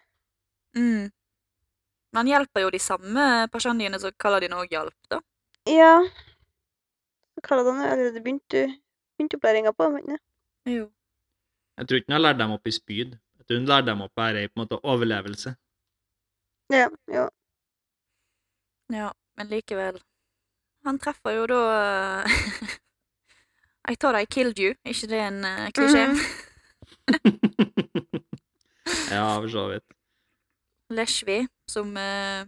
[0.74, 1.10] mm.
[2.16, 3.22] Men han hjelper jo de samme
[3.52, 5.18] pasjandiene som Kaladin òg hjalp, da.
[5.68, 5.98] Ja.
[7.44, 8.54] Kaladin har allerede begynt,
[9.18, 9.98] begynt opplæringa på ham.
[9.98, 10.16] ikke?
[10.64, 10.86] Jo.
[11.76, 13.10] Jeg tror ikke hun har lært dem opp i spyd.
[13.36, 15.52] Jeg tror han lærte dem opp bare i på en måte overlevelse.
[16.72, 17.26] Ja, jo.
[18.96, 20.00] Ja, men likevel.
[20.88, 21.60] Han treffer jo da
[23.92, 24.72] I thought I killed you.
[24.84, 26.06] ikke det en uh, klisjé?
[26.08, 26.16] Mhm.
[29.12, 29.84] ja, for så vidt.
[30.90, 32.44] Leshvi, som eh,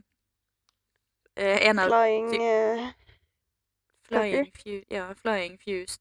[1.36, 2.86] er en av Flying eh,
[4.08, 6.00] Flying, fu ja, flying Fused.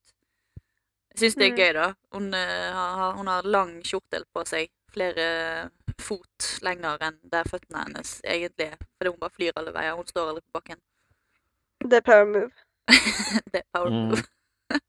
[1.11, 1.57] Jeg syns det er Mm.
[1.57, 1.87] gøy, da.
[2.13, 4.69] Hun, har, hun har lang kjortel på seg.
[4.93, 5.69] Flere
[5.99, 8.77] fot lenger enn der føttene hennes egentlig er.
[8.97, 9.95] Fordi hun bare flyr alle veier.
[9.97, 10.79] Hun står aldri på bakken.
[11.83, 12.51] Det er power move.
[13.51, 14.09] det er power Mm.
[14.13, 14.23] move.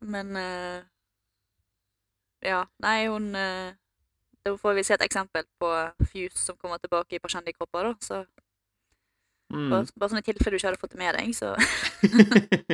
[0.00, 0.82] Men uh,
[2.42, 3.72] Ja, nei, hun eh,
[4.48, 5.70] Da får vi se et eksempel på
[6.08, 7.96] Fuse som kommer tilbake i Pasjendi-kropper, da.
[8.00, 8.24] Så
[9.48, 9.70] Mm.
[9.72, 11.54] bare, bare sånn i tilfelle du ikke hadde fått det med deg, så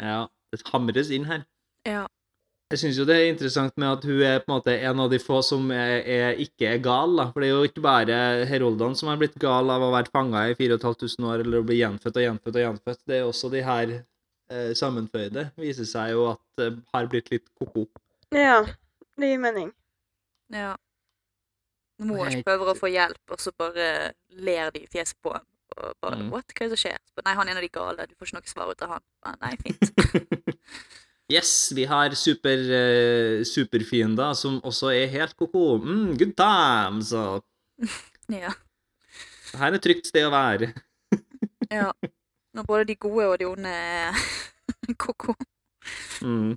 [0.00, 0.22] ja,
[0.52, 1.42] det hamres inn her.
[1.84, 2.06] Ja.
[2.72, 5.10] Jeg syns jo det er interessant med at hun er på en måte en av
[5.12, 7.12] de få som er, er, ikke er gal.
[7.20, 7.26] da.
[7.34, 8.16] For det er jo ikke bare
[8.48, 11.76] Heroldene som har blitt gal av å være fanga i 4500 år eller å bli
[11.82, 13.02] gjenfødt og gjenfødt og gjenfødt.
[13.06, 17.46] Det er også de her eh, sammenføyde viser seg jo at eh, har blitt litt
[17.60, 17.84] ko-ko.
[18.34, 18.62] Ja,
[19.20, 19.70] det gir mening.
[20.52, 20.74] Ja.
[22.04, 25.44] Morsprøver å få hjelp, og så bare ler de i fjeset på ham.
[25.78, 26.30] Og bare Mm.
[26.30, 26.52] What?
[26.54, 26.98] Hva er det som skjer?
[27.24, 28.06] Nei, han er en av de gale.
[28.06, 29.38] Du får ikke noe svar ut av han.
[29.40, 30.60] Nei, fint.
[31.34, 35.78] yes, vi har super, uh, superfiender som også er helt ko-ko.
[35.82, 37.12] Mm, good times!
[37.12, 37.44] Og
[38.28, 38.52] ja.
[39.54, 40.72] her er et trygt sted å være.
[41.70, 41.90] ja.
[42.54, 44.14] Når både de gode og de onde er
[45.02, 45.34] ko-ko.
[46.22, 46.54] Mm.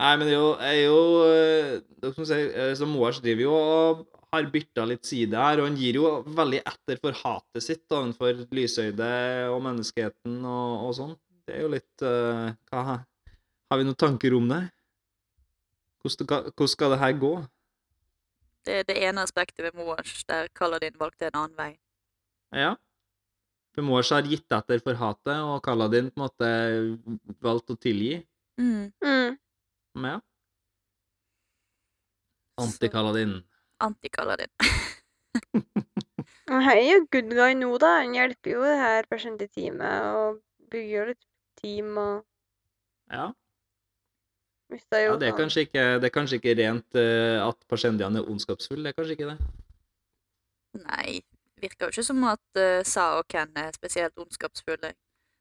[0.00, 3.44] Nei, men det er jo, er jo eh, Dere som sier, eh, så Moash driver
[3.44, 7.64] jo og har bytta litt side her, og han gir jo veldig etter for hatet
[7.66, 9.08] sitt overfor Lysøyde
[9.50, 11.16] og menneskeheten og, og sånn.
[11.44, 14.60] Det er jo litt uh, hva, Har vi noen tanker om det?
[16.00, 17.32] Hvordan, skal- hvordan skal det her gå?
[18.68, 21.70] Det er det ene aspektet ved Moash der Kaladin valgte en annen vei.
[22.54, 22.76] Ja.
[23.74, 26.50] For Mors har gitt etter for hatet, og Kaladin på en måte
[27.42, 28.20] valgt å tilgi.
[28.62, 28.92] Mm.
[29.02, 29.36] Mm.
[29.96, 30.20] Ja.
[32.60, 33.40] Antikaladin.
[33.80, 34.50] Anti-Kaladin.
[34.60, 35.86] Anti-Kaladin.
[36.50, 38.00] Han er jo good guy nå, da.
[38.02, 40.40] Han hjelper jo det her personlige teamet og
[40.72, 41.26] bygger jo litt
[41.62, 42.24] team og
[43.10, 43.28] Ja.
[44.70, 48.28] ja, det er sånn- kanskje ikke, det er kanskje ikke rent uh, at Pashendian er
[48.30, 48.82] ondskapsfull.
[48.84, 49.38] Det er kanskje ikke det.
[50.84, 51.20] Nei,
[51.62, 54.92] virker jo ikke som at uh, Sa og Ken er spesielt ondskapsfulle.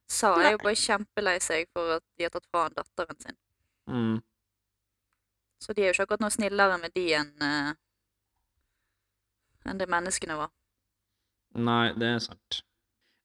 [0.09, 3.37] Sa er jo bare kjempelei seg for at de har tatt fra han datteren sin.
[3.89, 4.17] Mm.
[5.59, 7.71] Så de er jo ikke akkurat noe snillere med de enn uh,
[9.67, 10.51] enn det menneskene var.
[11.59, 12.61] Nei, det er sant.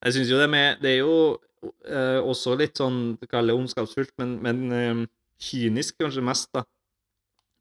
[0.05, 4.15] Jeg syns jo det med Det er jo uh, også litt sånn Kall det ondskapsfullt,
[4.21, 5.05] men, men uh,
[5.41, 6.65] kynisk kanskje mest, da.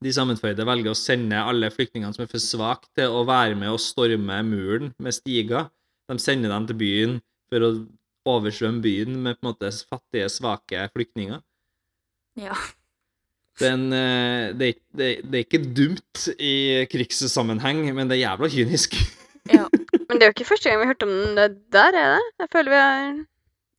[0.04, 3.72] De sammenføyde velger å sende alle flyktningene som er for svake til å være med
[3.72, 5.70] og storme muren med stiger.
[6.12, 7.14] De sender dem til byen
[7.52, 7.70] for å
[8.34, 11.40] oversvømme byen med på en måte fattige, svake flyktninger.
[12.40, 12.58] Ja.
[13.60, 16.54] Det er, eh, det, det, det er ikke dumt i
[16.90, 18.96] krigssammenheng, men det er jævla kynisk.
[19.58, 19.68] ja.
[20.08, 22.26] Men det er jo ikke første gang vi har hørt om det der, er det?
[22.40, 23.14] Jeg føler vi har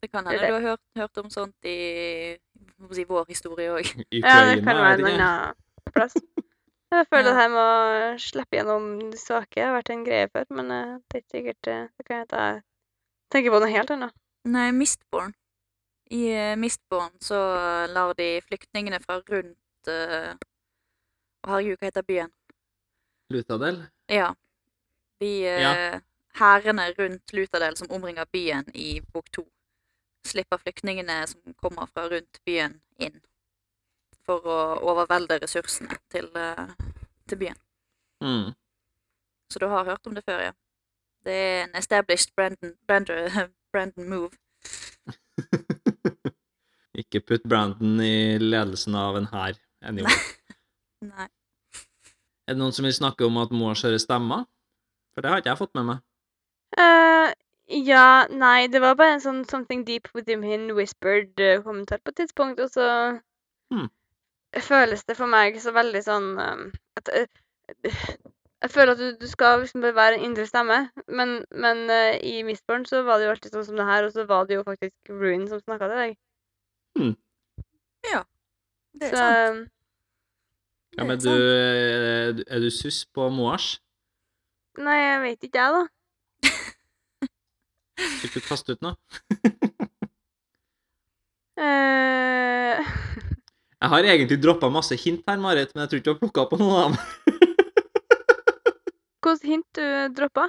[0.04, 1.76] Det kan hende du har hørt, hørt om sånt i
[2.84, 3.86] jeg si, vår historie òg.
[4.12, 5.54] Ja, det kan være en annen
[5.94, 6.14] plass.
[6.94, 7.32] Jeg føler Ja.
[7.32, 10.92] at her med å slippe gjennom de svake har vært en greie før, men eh,
[11.08, 12.60] det er ikke sikkert eh, Det kan hende jeg
[13.34, 14.14] tenker på noe helt annet.
[14.44, 15.32] Nei, Mistborn.
[16.12, 17.40] I Mistborn så
[17.90, 19.56] lar de flyktningene fra rundt
[19.90, 22.32] Å, herregud, hva heter byen?
[23.32, 23.82] Lutadel?
[24.12, 24.32] Ja.
[25.20, 26.00] De eh,
[26.38, 29.44] hærene rundt Lutadel som omringer byen i bok to,
[30.26, 33.20] slipper flyktningene som kommer fra rundt byen, inn.
[34.24, 34.58] For å
[34.90, 36.70] overvelde ressursene til, uh,
[37.28, 37.58] til byen.
[38.24, 38.54] Mm.
[39.52, 40.54] Så du har hørt om det før, ja.
[41.24, 43.28] Det er en established Brandon, Brandon,
[43.72, 44.32] Brandon move.
[47.00, 49.60] Ikke putt Brandon i ledelsen av en hær.
[49.84, 50.10] Anyway.
[51.12, 51.28] Nei.
[52.44, 54.44] Er det noen som vil snakke om at Moore hører stemmer?
[55.14, 56.02] For det har ikke jeg fått med meg.
[56.74, 57.30] Uh,
[57.70, 62.12] ja, nei, det var bare en sånn 'something deep within him whispered' eh, kommentar på
[62.12, 63.20] et tidspunkt, og så
[63.72, 63.88] Hmm.
[64.60, 67.26] føles det for meg så veldig sånn um, at uh,
[68.64, 72.12] Jeg føler at du, du skal liksom bare være en indre stemme, men, men uh,
[72.20, 74.56] i Mistborn så var det jo alltid sånn som det her, og så var det
[74.56, 76.16] jo faktisk Ruin som snakka til deg.
[78.94, 79.70] Det er Så sant.
[80.94, 82.44] Ja, men du, sant.
[82.46, 83.72] er du suss på Moars?
[84.78, 85.82] Nei, jeg vet ikke, jeg, da.
[88.22, 88.94] Fikk du kaste ut noe?
[91.54, 92.80] Eh,
[93.84, 96.44] Jeg har egentlig droppa masse hint her, Marit, men jeg tror ikke du har plukka
[96.50, 96.96] på noen av dem.
[99.22, 99.84] Hvilket hint du
[100.16, 100.48] droppa?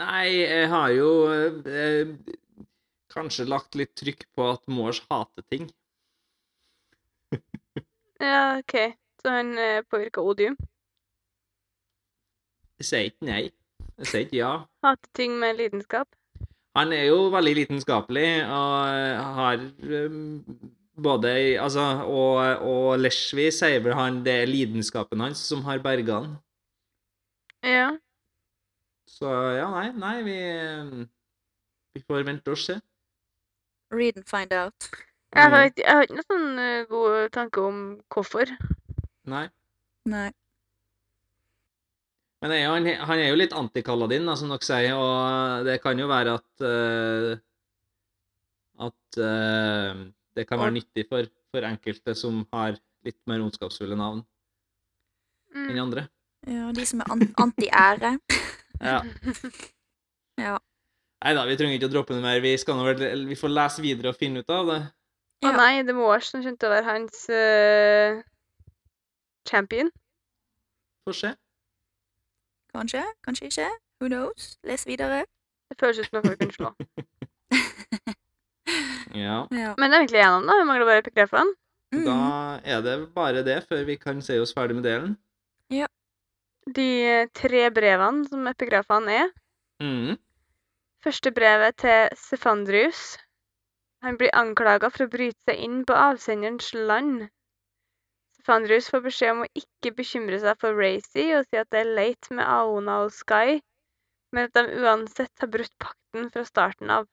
[0.00, 2.14] Nei, jeg har jo eh,
[3.12, 5.68] kanskje lagt litt trykk på at Moars hater ting.
[8.24, 8.74] Ja, OK.
[9.22, 10.56] Så han uh, påvirka odium.
[12.78, 13.42] Jeg sier ikke nei.
[13.98, 14.52] Jeg sier ikke ja.
[14.84, 16.08] Hater ting med lidenskap.
[16.74, 19.60] Han er jo veldig lidenskapelig og eh, har
[20.08, 20.40] um,
[21.04, 21.28] både
[21.62, 22.36] Altså, og,
[22.66, 26.34] og Leshvi sier vel han det er lidenskapen hans som har berga han.
[27.62, 27.88] Ja.
[29.06, 30.38] Så ja, nei, nei, vi
[30.80, 31.08] um,
[31.94, 32.80] Vi får vente og se.
[33.94, 34.90] Read and find out.
[35.34, 35.70] Jeg har, Mm.
[35.70, 37.78] ikke- jeg har ikke noen sånn eh, god tanke om
[38.10, 38.46] hvorfor.
[39.26, 39.48] Nei.
[40.06, 40.30] Nei.
[42.42, 45.98] Men er jo, han, han er jo litt anti-Kaladin, som dere sier, og det kan
[45.98, 47.36] jo være at uh,
[48.84, 50.04] At uh,
[50.34, 51.24] det kan være nyttig for,
[51.54, 52.74] for enkelte som har
[53.06, 54.24] litt mer ondskapsfulle navn
[55.54, 55.82] enn Mm.
[55.84, 56.08] andre.
[56.50, 58.18] Ja, de som er an anti-ære.
[58.80, 59.00] Ja.
[60.36, 60.58] Ja.
[61.22, 62.40] Nei da, vi trenger ikke å droppe noe mer.
[62.42, 64.80] Vi, skal nå vel, vi får lese videre og finne ut av det.
[65.44, 65.56] Å Ja.
[65.58, 68.22] nei, det må være som kjente å være hans uh,
[69.48, 69.90] champion.
[71.04, 71.32] Får se.
[72.74, 73.68] Kanskje, kanskje ikke.
[74.00, 74.54] Who knows?
[74.64, 75.24] Les videre.
[75.70, 76.72] Det føles ut som noe vi kunne slå.
[79.14, 79.44] Ja.
[79.54, 79.74] Ja.
[79.78, 80.54] Men det er egentlig gjennom, da.
[80.58, 81.52] Vi mangler bare epigrafene.
[81.94, 82.06] Mm.
[82.08, 82.14] Da
[82.66, 85.12] er det bare det før vi kan se oss ferdig med delen.
[85.70, 85.86] Ja.
[86.74, 89.30] De eh, tre brevene som epigrafene er.
[89.84, 90.16] Mhm.
[91.04, 93.04] Første brevet til Sefandrius.
[94.04, 97.22] Han blir anklaga for å bryte seg inn på avsenderens land.
[98.44, 101.94] Fandrus får beskjed om å ikke bekymre seg for Racy og si at det er
[101.98, 103.62] leit med Aona og Sky,
[104.36, 107.08] men at de uansett har brutt pakten fra starten av.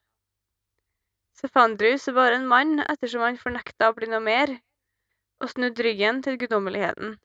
[1.40, 4.52] Sefandrus bare en mann ettersom han fornekta å bli noe mer,
[5.40, 7.16] og snudd ryggen til guddommeligheten.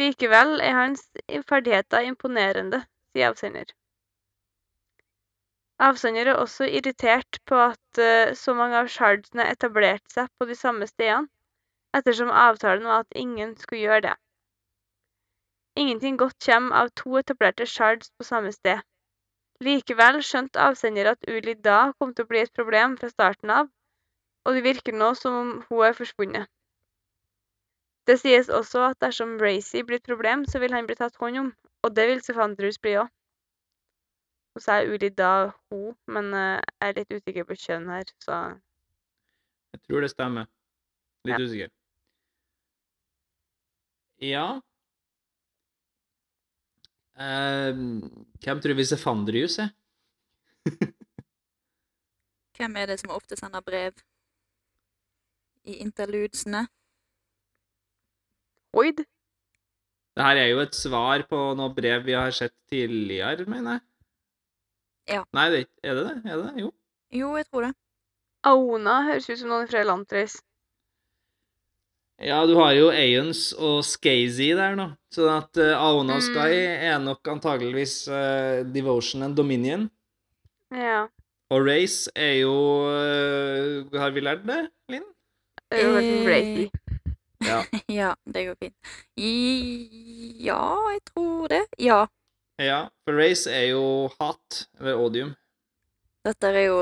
[0.00, 1.04] Likevel er hans
[1.50, 2.80] ferdigheter imponerende,
[3.12, 3.77] sier avsender.
[5.78, 10.56] Avsender er også irritert på at eh, så mange av shardsene etablerte seg på de
[10.58, 11.30] samme stedene,
[11.94, 14.14] ettersom avtalen var at ingen skulle gjøre det.
[15.78, 18.82] Ingenting godt kommer av to etablerte shards på samme sted.
[19.62, 23.70] Likevel skjønte avsender at Uli da kom til å bli et problem fra starten av,
[24.46, 26.50] og det virker nå som om hun er forsvunnet.
[28.10, 31.42] Det sies også at dersom Racy blir et problem, så vil han bli tatt hånd
[31.44, 31.54] om,
[31.86, 33.10] og det vil Sefandrus bli òg.
[34.58, 38.08] Og så er Uli da hun, men eh, jeg er litt usikker på kjønn her,
[38.24, 38.38] så
[39.70, 40.48] Jeg tror det stemmer.
[41.28, 41.44] Litt Ja.
[41.44, 41.70] usikker.
[44.18, 44.46] Ja.
[47.22, 49.70] Ehm, hvem tror vi Sefandrius er?
[52.58, 53.94] Hvem er det som ofte sender brev
[55.62, 56.64] i interludesene?
[58.74, 59.04] Oid.
[60.16, 63.84] Det her er jo et svar på noe brev vi har sett tidligere, mener jeg.
[65.08, 65.22] Ja.
[65.32, 66.16] Nei, det er Er det det?
[66.30, 66.62] Er det det?
[66.62, 66.72] Jo.
[67.12, 67.72] Jo, jeg tror det.
[68.46, 70.38] Aona høres ut som noen fra Elantris.
[72.18, 74.88] Ja, du har jo Aeons og Skazy der, nå.
[75.14, 76.26] Så at uh, Aona og Mm.
[76.26, 76.54] Sky
[76.90, 79.88] er nok antageligvis uh, Devotion and Dominion.
[80.74, 81.06] Ja.
[81.50, 82.52] Og Race er jo
[82.90, 85.06] uh, Har vi lært det, Linn?
[85.72, 86.68] Eh,
[87.40, 87.62] Ja.
[88.00, 88.74] Ja, det går fint.
[89.16, 89.32] I,
[90.42, 90.60] ja,
[90.90, 91.62] jeg tror det.
[91.78, 92.06] Ja.
[92.58, 92.88] Ja.
[93.04, 95.34] For Race er jo hat, eller odium.
[96.26, 96.78] Dette er jo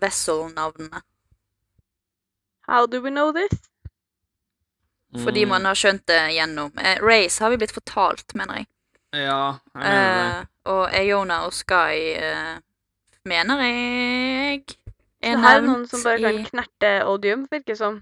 [0.00, 1.00] Vessel-navnene.
[2.68, 3.58] How do we know this?
[5.24, 5.48] Fordi Mm.
[5.48, 8.66] man har skjønt det gjennom eh, Race har vi blitt fortalt, mener jeg.
[9.12, 10.38] Ja, jeg mener det.
[10.40, 12.60] Eh, og Eona og Sky eh,
[13.24, 14.62] mener jeg
[15.22, 17.78] er nevnt Så er her er noen som bare kan i knerte odium, virker det
[17.78, 17.96] som.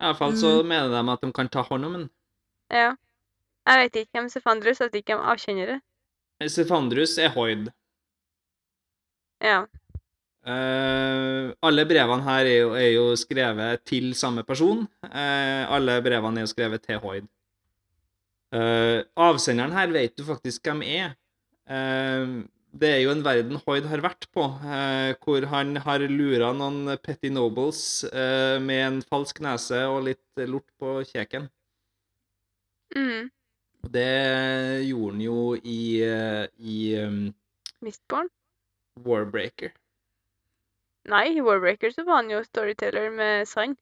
[0.00, 0.68] I hvert fall så Mm.
[0.68, 2.10] mener de at de kan ta hånd om den.
[2.70, 2.94] Ja.
[3.62, 5.78] Jeg vet ikke hvem Sefandrus, jeg vet ikke hvem det.
[6.50, 7.68] Sefandrus er Hoid.
[9.42, 9.62] Ja.
[10.42, 14.82] Uh, alle brevene her er jo, er jo skrevet til samme person.
[15.06, 17.28] Uh, alle brevene er jo skrevet til Hoid.
[18.52, 21.14] Uh, avsenderen her vet du faktisk hvem er.
[22.72, 24.42] Det er jo en verden Hoid har vært på,
[25.22, 30.96] hvor han har lura noen petty nobles med en falsk nese og litt lort på
[31.12, 31.46] kjeken.
[32.96, 33.30] Mm.
[33.82, 34.08] Og det
[34.86, 37.22] gjorde han jo i, eh, i um,
[37.82, 38.30] Mistborn?
[39.02, 39.72] Warbreaker.
[41.10, 43.78] Nei, i Warbreaker så var han jo storyteller med sand.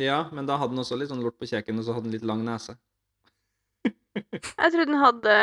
[0.00, 2.16] Ja, men da hadde han også litt sånn lort på kjeken, og så hadde han
[2.16, 2.76] litt lang nese.
[3.88, 5.36] Jeg trodde han hadde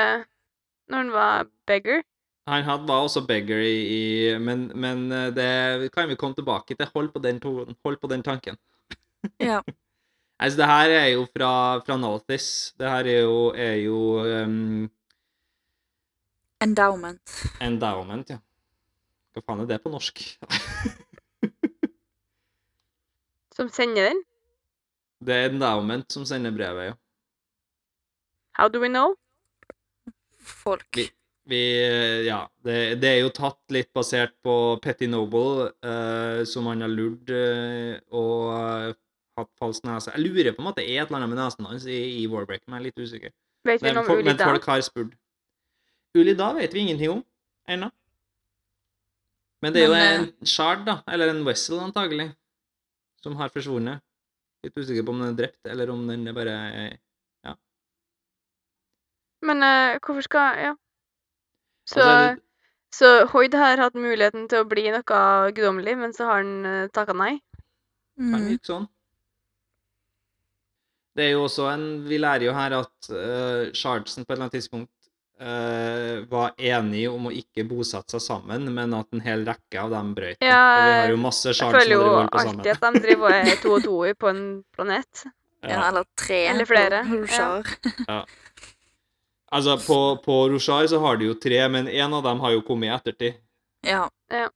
[0.87, 2.05] når han var beggar.
[2.47, 4.03] Han hadde, var også beggar i, i
[4.39, 6.87] men, men eh, det kan vi komme tilbake til.
[6.93, 8.59] Hold på den, to, hold på den tanken.
[9.41, 9.61] Ja.
[10.39, 11.51] Altså, det her er jo fra,
[11.85, 12.73] fra Nalthis.
[12.77, 13.97] Det her er jo, er jo
[14.43, 14.89] um,
[16.61, 17.33] Endowment.
[17.61, 18.37] endowment, ja.
[19.33, 20.21] Hva faen er det på norsk?
[23.57, 24.19] Som sender den.
[25.25, 26.95] Det er endowment som sender brevet, ja.
[28.57, 29.15] How do we know?
[30.41, 30.87] Folk.
[30.97, 31.11] Vi-
[31.47, 31.59] Vi,
[32.27, 36.91] ja, det, det er jo tatt litt basert på Petty Noble, uh, som han har
[36.91, 38.97] lurt uh, og
[39.59, 40.11] falsk nese.
[40.15, 42.25] Jeg lurer på om at det er et eller annet med nesen hans i, i
[42.31, 43.31] Warbreak, men jeg er litt usikker.
[43.67, 44.23] Vet vi Men, noe om Ulida?
[44.23, 45.13] Uli men folk har spurt.
[46.17, 47.23] Uli da vet vi ingenting om
[47.69, 47.91] ennå.
[49.61, 52.29] Men det er jo eh, en shard, da, eller en wessel antagelig,
[53.23, 54.03] som har forsvunnet.
[54.65, 56.57] Litt usikker på om den er drept, eller om den er bare
[57.45, 57.53] Ja.
[59.45, 60.75] Men uh, hvorfor skal Ja.
[61.87, 62.41] Så, Altså,
[62.91, 65.01] så Hoid har hatt muligheten til å bli noe
[65.55, 67.37] guddommelig, men så har han uh, takka nei?
[68.17, 68.47] Kan Mm.
[68.49, 68.87] virke sånn.
[71.17, 74.47] Det er jo også en Vi lærer jo her at uh, Shardsen på et eller
[74.47, 74.91] annet tidspunkt
[75.41, 79.95] uh, var enige om å ikke bosette seg sammen, men at en hel rekke av
[79.95, 80.37] dem brøt.
[80.45, 83.73] Ja, vi har jo masse Jeg føler jo alltid at de driver og er to
[83.79, 84.43] og to på en
[84.77, 85.25] planet.
[85.65, 86.43] Ja, eller tre.
[86.51, 87.01] Eller flere,
[87.33, 88.21] ja.
[89.47, 92.63] Altså, på, på Roshar så har de jo tre, men en av dem har jo
[92.67, 93.37] kommet i ettertid.
[93.87, 94.03] Ja.
[94.31, 94.49] ja.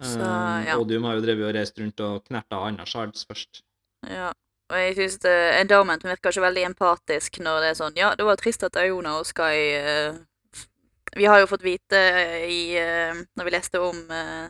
[0.00, 0.24] Så,
[0.66, 0.78] ja.
[0.80, 3.62] Odium har jo drevet og reist rundt og knerta andre Shards først.
[4.08, 4.32] ja.
[4.72, 8.24] Og jeg synes det, Endowment virker ikke veldig empatisk når det er sånn Ja, det
[8.24, 10.16] var trist at Iona og Sky uh,
[11.18, 14.48] Vi har jo fått vite eh, i uh, Når vi leste om uh,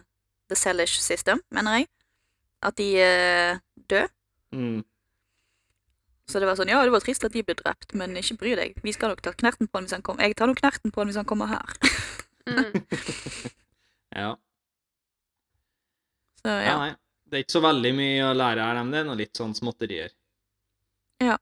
[0.53, 1.87] The Sellish System, mener jeg,
[2.63, 4.11] at de er døde.
[4.53, 4.83] Mm.
[6.29, 8.53] Så det var sånn, ja, det var trist at de ble drept, men ikke bry
[8.59, 8.77] deg.
[8.85, 10.29] Vi skal nok ta knerten på han hvis han kommer.
[10.29, 11.77] Jeg tar nok knerten på han hvis han kommer her.
[12.45, 12.85] Mm.
[14.15, 14.37] Ja.
[16.39, 16.75] Så ja.
[16.87, 16.95] ja.
[17.35, 19.57] Det er ikke så veldig mye å lære her, men det er noe litt sånn
[19.59, 20.13] småtterier.
[21.19, 21.35] Ja.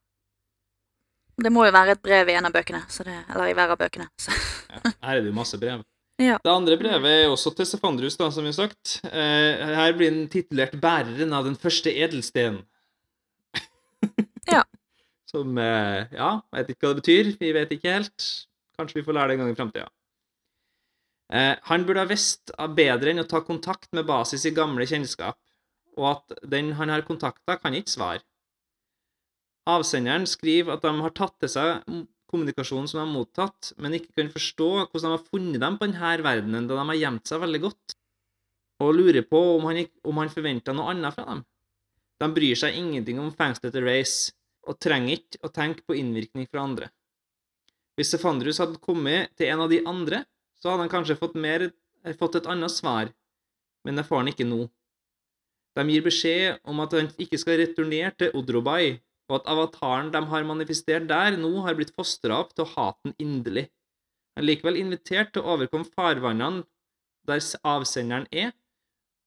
[1.36, 3.74] Det må jo være et brev i en av bøkene, så det, eller i hver
[3.74, 4.06] av bøkene.
[4.16, 4.32] Så.
[4.70, 4.80] Ja.
[5.04, 5.82] Her er det jo masse brev.
[6.22, 6.36] Ja.
[6.44, 8.98] Det andre brevet er også til Stefandrus, da, som vi har sagt.
[9.08, 12.60] Eh, her blir den titulert 'bæreren av den første edelstenen'.
[14.52, 14.62] Ja.
[15.26, 17.32] Som eh, Ja, vet ikke hva det betyr.
[17.40, 18.28] Vi vet ikke helt.
[18.78, 19.88] Kanskje vi får lære det en gang i framtida.
[21.32, 25.40] Eh, han burde ha visst bedre enn å ta kontakt med basis i gamle kjennskap,
[25.98, 28.24] og at den han har kontakta, kan ikke svare.
[29.68, 31.84] Avsenderen skriver at de har tatt til seg
[32.32, 35.88] kommunikasjonen som de har mottatt, men ikke kan forstå hvordan de har funnet dem på
[35.88, 37.96] denne verdenen, da de har gjemt seg veldig godt,
[38.82, 41.44] og lurer på om han, om han forventa noe annet fra dem.
[42.22, 44.32] De bryr seg ingenting om fengselet til Race,
[44.66, 46.88] og trenger ikke å tenke på innvirkning fra andre.
[47.98, 50.22] Hvis Stefandrus hadde kommet til en av de andre,
[50.62, 51.68] så hadde han kanskje fått, mer,
[52.18, 53.10] fått et annet svar,
[53.84, 54.64] men det får han ikke nå.
[55.78, 58.98] De gir beskjed om at han ikke skal returnere til Odrobai,
[59.30, 63.08] og at avataren de har manifestert der, nå har blitt fostra opp til å hate
[63.08, 63.68] den inderlig.
[64.36, 66.66] Han er likevel invitert til å overkomme farvannene
[67.28, 68.52] der avsenderen er,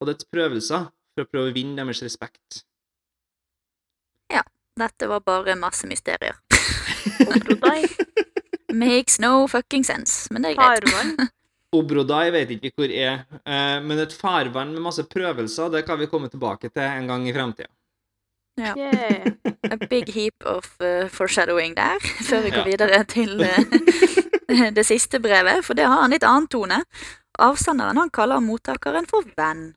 [0.02, 2.66] og dets prøvelser for å prøve å vinne deres respekt.
[4.34, 4.44] Ja,
[4.76, 6.36] Dette var bare masse mysterier.
[7.32, 7.86] Odrobai.
[8.76, 10.90] Makes no fucking sense, men det er greit.
[10.90, 11.30] Farvann.
[11.76, 16.08] Obrodai vet ikke hvor er, eh, men et farvann med masse prøvelser, det kan vi
[16.12, 17.72] komme tilbake til en gang i fremtiden.
[18.58, 19.34] Yeah.
[19.68, 22.00] A big heap of uh, foreshadowing der,
[22.30, 22.70] før vi går Ja.
[22.70, 26.78] videre til uh, det siste brevet, for det har en litt annen tone.
[27.40, 29.74] Avsenderen han kaller mottakeren for venn.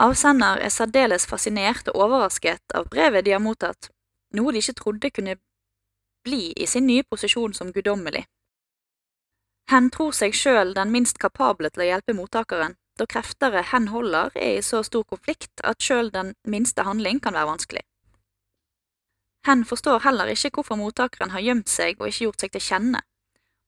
[0.00, 3.90] Avsender er særdeles fascinert og overrasket av brevet de har mottatt,
[4.32, 5.36] noe de ikke trodde kunne
[6.24, 8.24] bli i sin nye posisjon som guddommelig.
[9.70, 14.32] Hen tror seg sjøl den minst kapable til å hjelpe mottakeren, da krefter hen holder
[14.34, 17.84] er i så stor konflikt at sjøl den minste handling kan være vanskelig.
[19.46, 23.00] Hen forstår heller ikke hvorfor mottakeren har gjemt seg og ikke gjort seg til kjenne,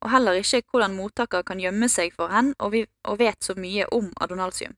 [0.02, 2.74] og heller ikke hvordan mottaker kan gjemme seg for hen og,
[3.18, 4.74] vet så mye om Adonalsium.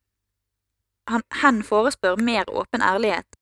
[1.40, 3.40] Hen forespør mer åpen ærlighet,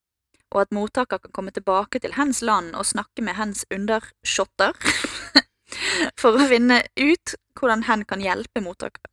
[0.55, 4.79] og at mottaker kan komme tilbake til hens land og snakke med hens undershotter
[6.21, 9.09] for å finne ut hvordan hen kan hjelpe mottakeren.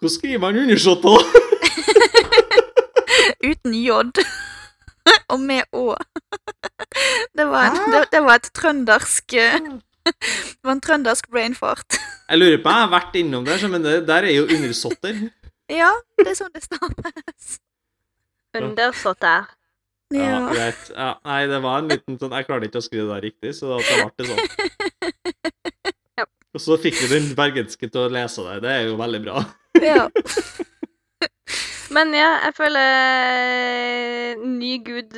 [0.00, 1.22] Hvor skriver man undersåtter?
[3.50, 4.02] Uten J.
[5.32, 5.94] Og med Å.
[7.36, 9.58] Det var, en, det, det var et trøndersk eh,
[10.06, 11.98] Det var en trøndersk brainfart.
[12.26, 15.20] Jeg lurer på, jeg har vært innom der, men det der er jo undersåtter.
[15.70, 17.56] Ja, det er sånn det staves.
[18.56, 19.46] Undersåtter.
[20.14, 20.40] Ja, Ja.
[20.52, 20.82] greit.
[20.94, 23.54] Ja, nei, det var en liten sånn Jeg klarte ikke å skrive det der riktig,
[23.58, 25.54] så da ble det sånn.
[26.56, 28.60] Og så fikk vi den bergenske til å lese det.
[28.64, 29.42] Det er jo veldig bra.
[29.84, 30.06] ja.
[31.96, 35.12] Men ja, jeg føler eh, ny gud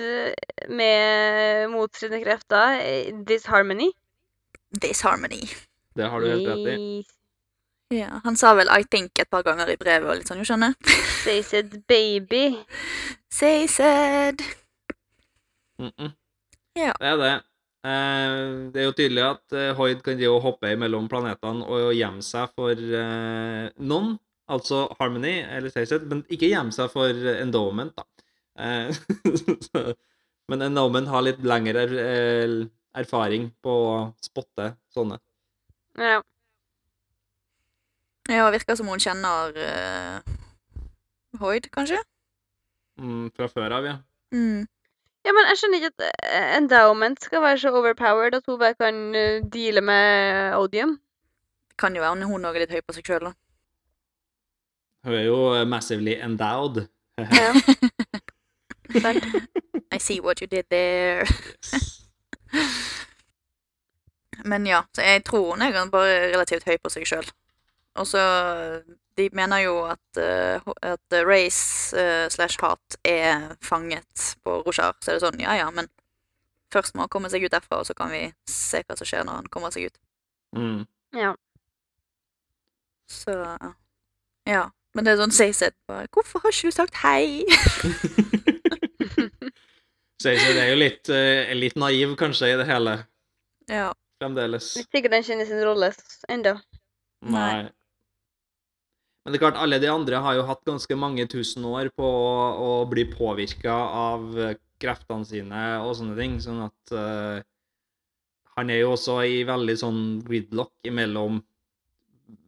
[0.69, 2.83] med motstridende krefter.
[3.27, 3.89] Disharmony.
[4.83, 5.47] Disharmony.
[5.97, 7.07] Det har du helt rett i.
[7.95, 10.49] Ja, han sa vel 'I think' et par ganger i brevet og litt sånn, jo
[10.51, 10.75] skjønner.
[11.25, 12.59] Say said baby.
[13.31, 14.43] Say said.
[15.79, 16.13] Mm -mm.
[16.77, 16.93] Ja.
[17.01, 17.43] Det er det.
[17.87, 21.93] Eh, det er jo tydelig at eh, Hoid kan drive og hoppe mellom planetene og
[21.95, 24.17] gjemme seg for eh, noen,
[24.51, 28.07] altså Harmony, eller Stacey, men ikke gjemme seg for Endowment, da.
[30.49, 31.85] Men Endowment har litt lengre
[32.97, 33.93] erfaring på å
[34.25, 35.21] spotte sånne.
[36.01, 36.23] Ja.
[38.33, 40.19] Ja, virker som hun kjenner uh,
[41.41, 42.01] Hoid, kanskje?
[42.99, 43.95] Mm, fra før av, ja.
[44.35, 44.67] Mm.
[45.29, 48.77] Ja, men jeg skjønner ikke at eh, endowment skal være så overpowered at hun bare
[48.81, 50.97] kan eh, deale med odium.
[51.69, 53.35] Det Kan jo være hun òg er litt høy på seg sjøl, da.
[55.05, 56.87] Hun er jo eh, massively endowed.
[57.19, 57.53] Ja.
[59.93, 61.27] I see what you did there.
[64.45, 67.29] Men ja, så jeg tror hun er bare relativt høy på seg sjøl.
[67.97, 68.23] Og så
[69.19, 74.95] De mener jo at, eh, at race eh, slash hat er fanget på Roshar.
[75.03, 75.89] Så er det sånn, ja ja, men
[76.71, 79.27] først må han komme seg ut derfra, og så kan vi se hva som skjer
[79.27, 79.99] når han kommer seg ut.
[80.55, 80.87] Mm.
[81.19, 81.35] Ja.
[83.11, 83.35] Så
[84.47, 84.69] Ja.
[84.95, 87.45] Men det er sånn Say-Said bare Hvorfor har ikke du sagt hei?
[90.19, 92.99] Stacey er jo litt, uh, litt naiv, kanskje, i det hele.
[93.71, 93.93] ja.
[94.19, 94.73] Fremdeles.
[94.81, 95.93] Ikke sikkert den kjenner sin rolle
[96.27, 96.57] ennå.
[97.31, 97.69] Nei.
[99.29, 102.01] Men det er klart, alle de andre har jo hatt ganske mange tusen år på
[102.09, 107.43] å, å bli påvirka av eh, kreftene sine og sånne ting, sånn at uh,
[108.57, 111.43] han er jo også i veldig sånn gridlock imellom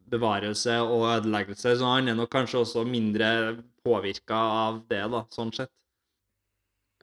[0.09, 3.29] bevarelse og ødeleggelse, så han er nok kanskje også mindre
[3.85, 5.69] påvirka av det, da, sånn sett.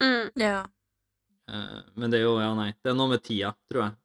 [0.02, 0.26] Mm.
[0.42, 0.64] Ja.
[1.46, 3.98] Uh, men det er jo, ja, nei, det er noe med tida, tror jeg.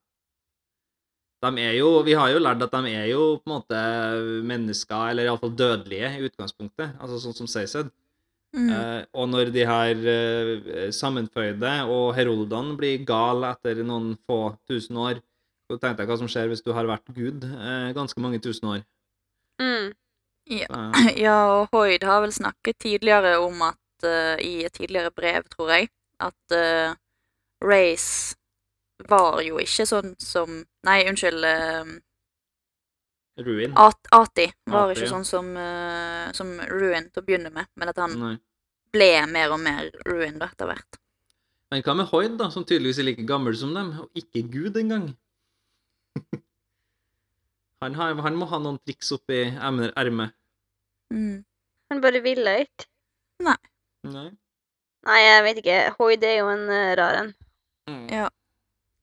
[1.43, 3.81] De er jo, vi har jo lært at de er jo på en måte
[4.47, 7.91] mennesker, eller iallfall dødelige i utgangspunktet, altså sånn som Seised.
[8.53, 8.69] Mm.
[8.69, 14.99] Eh, og når de her eh, sammenføyde og heroldene blir gal etter noen få tusen
[15.01, 15.23] år,
[15.65, 18.69] så tenkte jeg hva som skjer hvis du har vært Gud eh, ganske mange tusen
[18.75, 18.83] år.
[19.61, 19.93] Mm.
[20.51, 20.67] Eh,
[21.25, 25.73] Ja, og Hoyd har vel snakket tidligere om at uh, I et tidligere brev, tror
[25.73, 25.89] jeg,
[26.21, 26.95] at uh,
[27.63, 28.35] Race
[29.09, 31.45] var jo ikke sånn som Nei, unnskyld.
[31.47, 31.93] eh,
[33.37, 33.73] ruin.
[33.75, 35.11] At Ati var Ati, ikke ja.
[35.13, 38.35] sånn som, uh, som Ruin til å begynne med, men at han Nei.
[38.93, 40.99] ble mer og mer Ruin da, etter hvert.
[41.73, 44.77] Men hva med Hoid, da, som tydeligvis er like gammel som dem, og ikke Gud
[44.77, 45.07] engang?
[47.81, 50.35] han, har, han må ha noen triks oppi ermet.
[51.13, 51.41] Mm.
[51.89, 52.89] Han bare ville ikke.
[53.43, 53.57] Nei?
[54.05, 55.79] Nei, jeg vet ikke.
[55.97, 57.33] Hoid er jo en uh, rar en.
[57.89, 58.05] Mm.
[58.13, 58.29] Ja.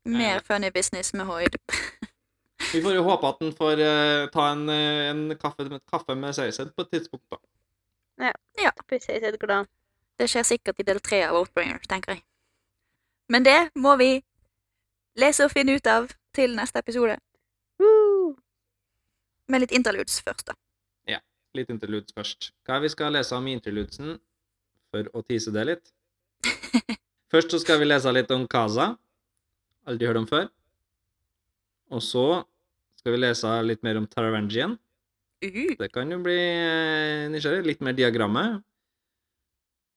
[0.05, 1.57] Mer funny business med Hoid.
[2.73, 6.35] Vi får jo håpe at han får uh, ta en, eh, en kaffe, kaffe med
[6.37, 7.39] Seised på et tidspunkt, da.
[8.21, 8.33] Ja.
[8.63, 8.73] ja.
[8.91, 9.67] litt glad.
[10.19, 12.25] Det skjer sikkert i del tre av Outbringer, tenker jeg.
[13.33, 14.21] Men det må vi
[15.21, 17.17] lese og finne ut av til neste episode.
[17.81, 18.37] Woo!
[19.49, 20.57] Med litt interludes først, da.
[21.09, 21.21] Ja.
[21.57, 22.53] Litt interludes først.
[22.67, 24.19] Hva er vi skal lese om i interludesen,
[24.93, 25.93] for å tease det litt?
[27.33, 28.97] Først så skal vi lese litt om Kaza.
[29.91, 30.47] Aldri hørt om før.
[31.91, 32.25] Og så
[33.01, 34.77] skal vi lese litt mer om Taravangian.
[35.43, 37.67] Uh, Det kan jo bli eh, nysgjerrig.
[37.67, 38.61] Litt mer diagrammet.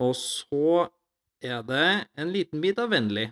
[0.02, 0.90] Og så
[1.44, 1.88] er det
[2.18, 3.30] en liten bit av vennlig.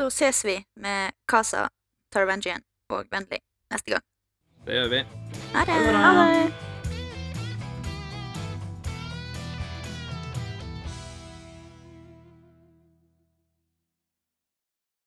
[0.00, 1.68] da ses vi med Casa,
[2.08, 4.06] Taravangian og Vennlig neste gang.
[4.64, 5.04] Det gjør vi.
[5.52, 5.76] Ha det!
[5.76, 6.08] Ha det bra.
[6.08, 6.69] Ha det!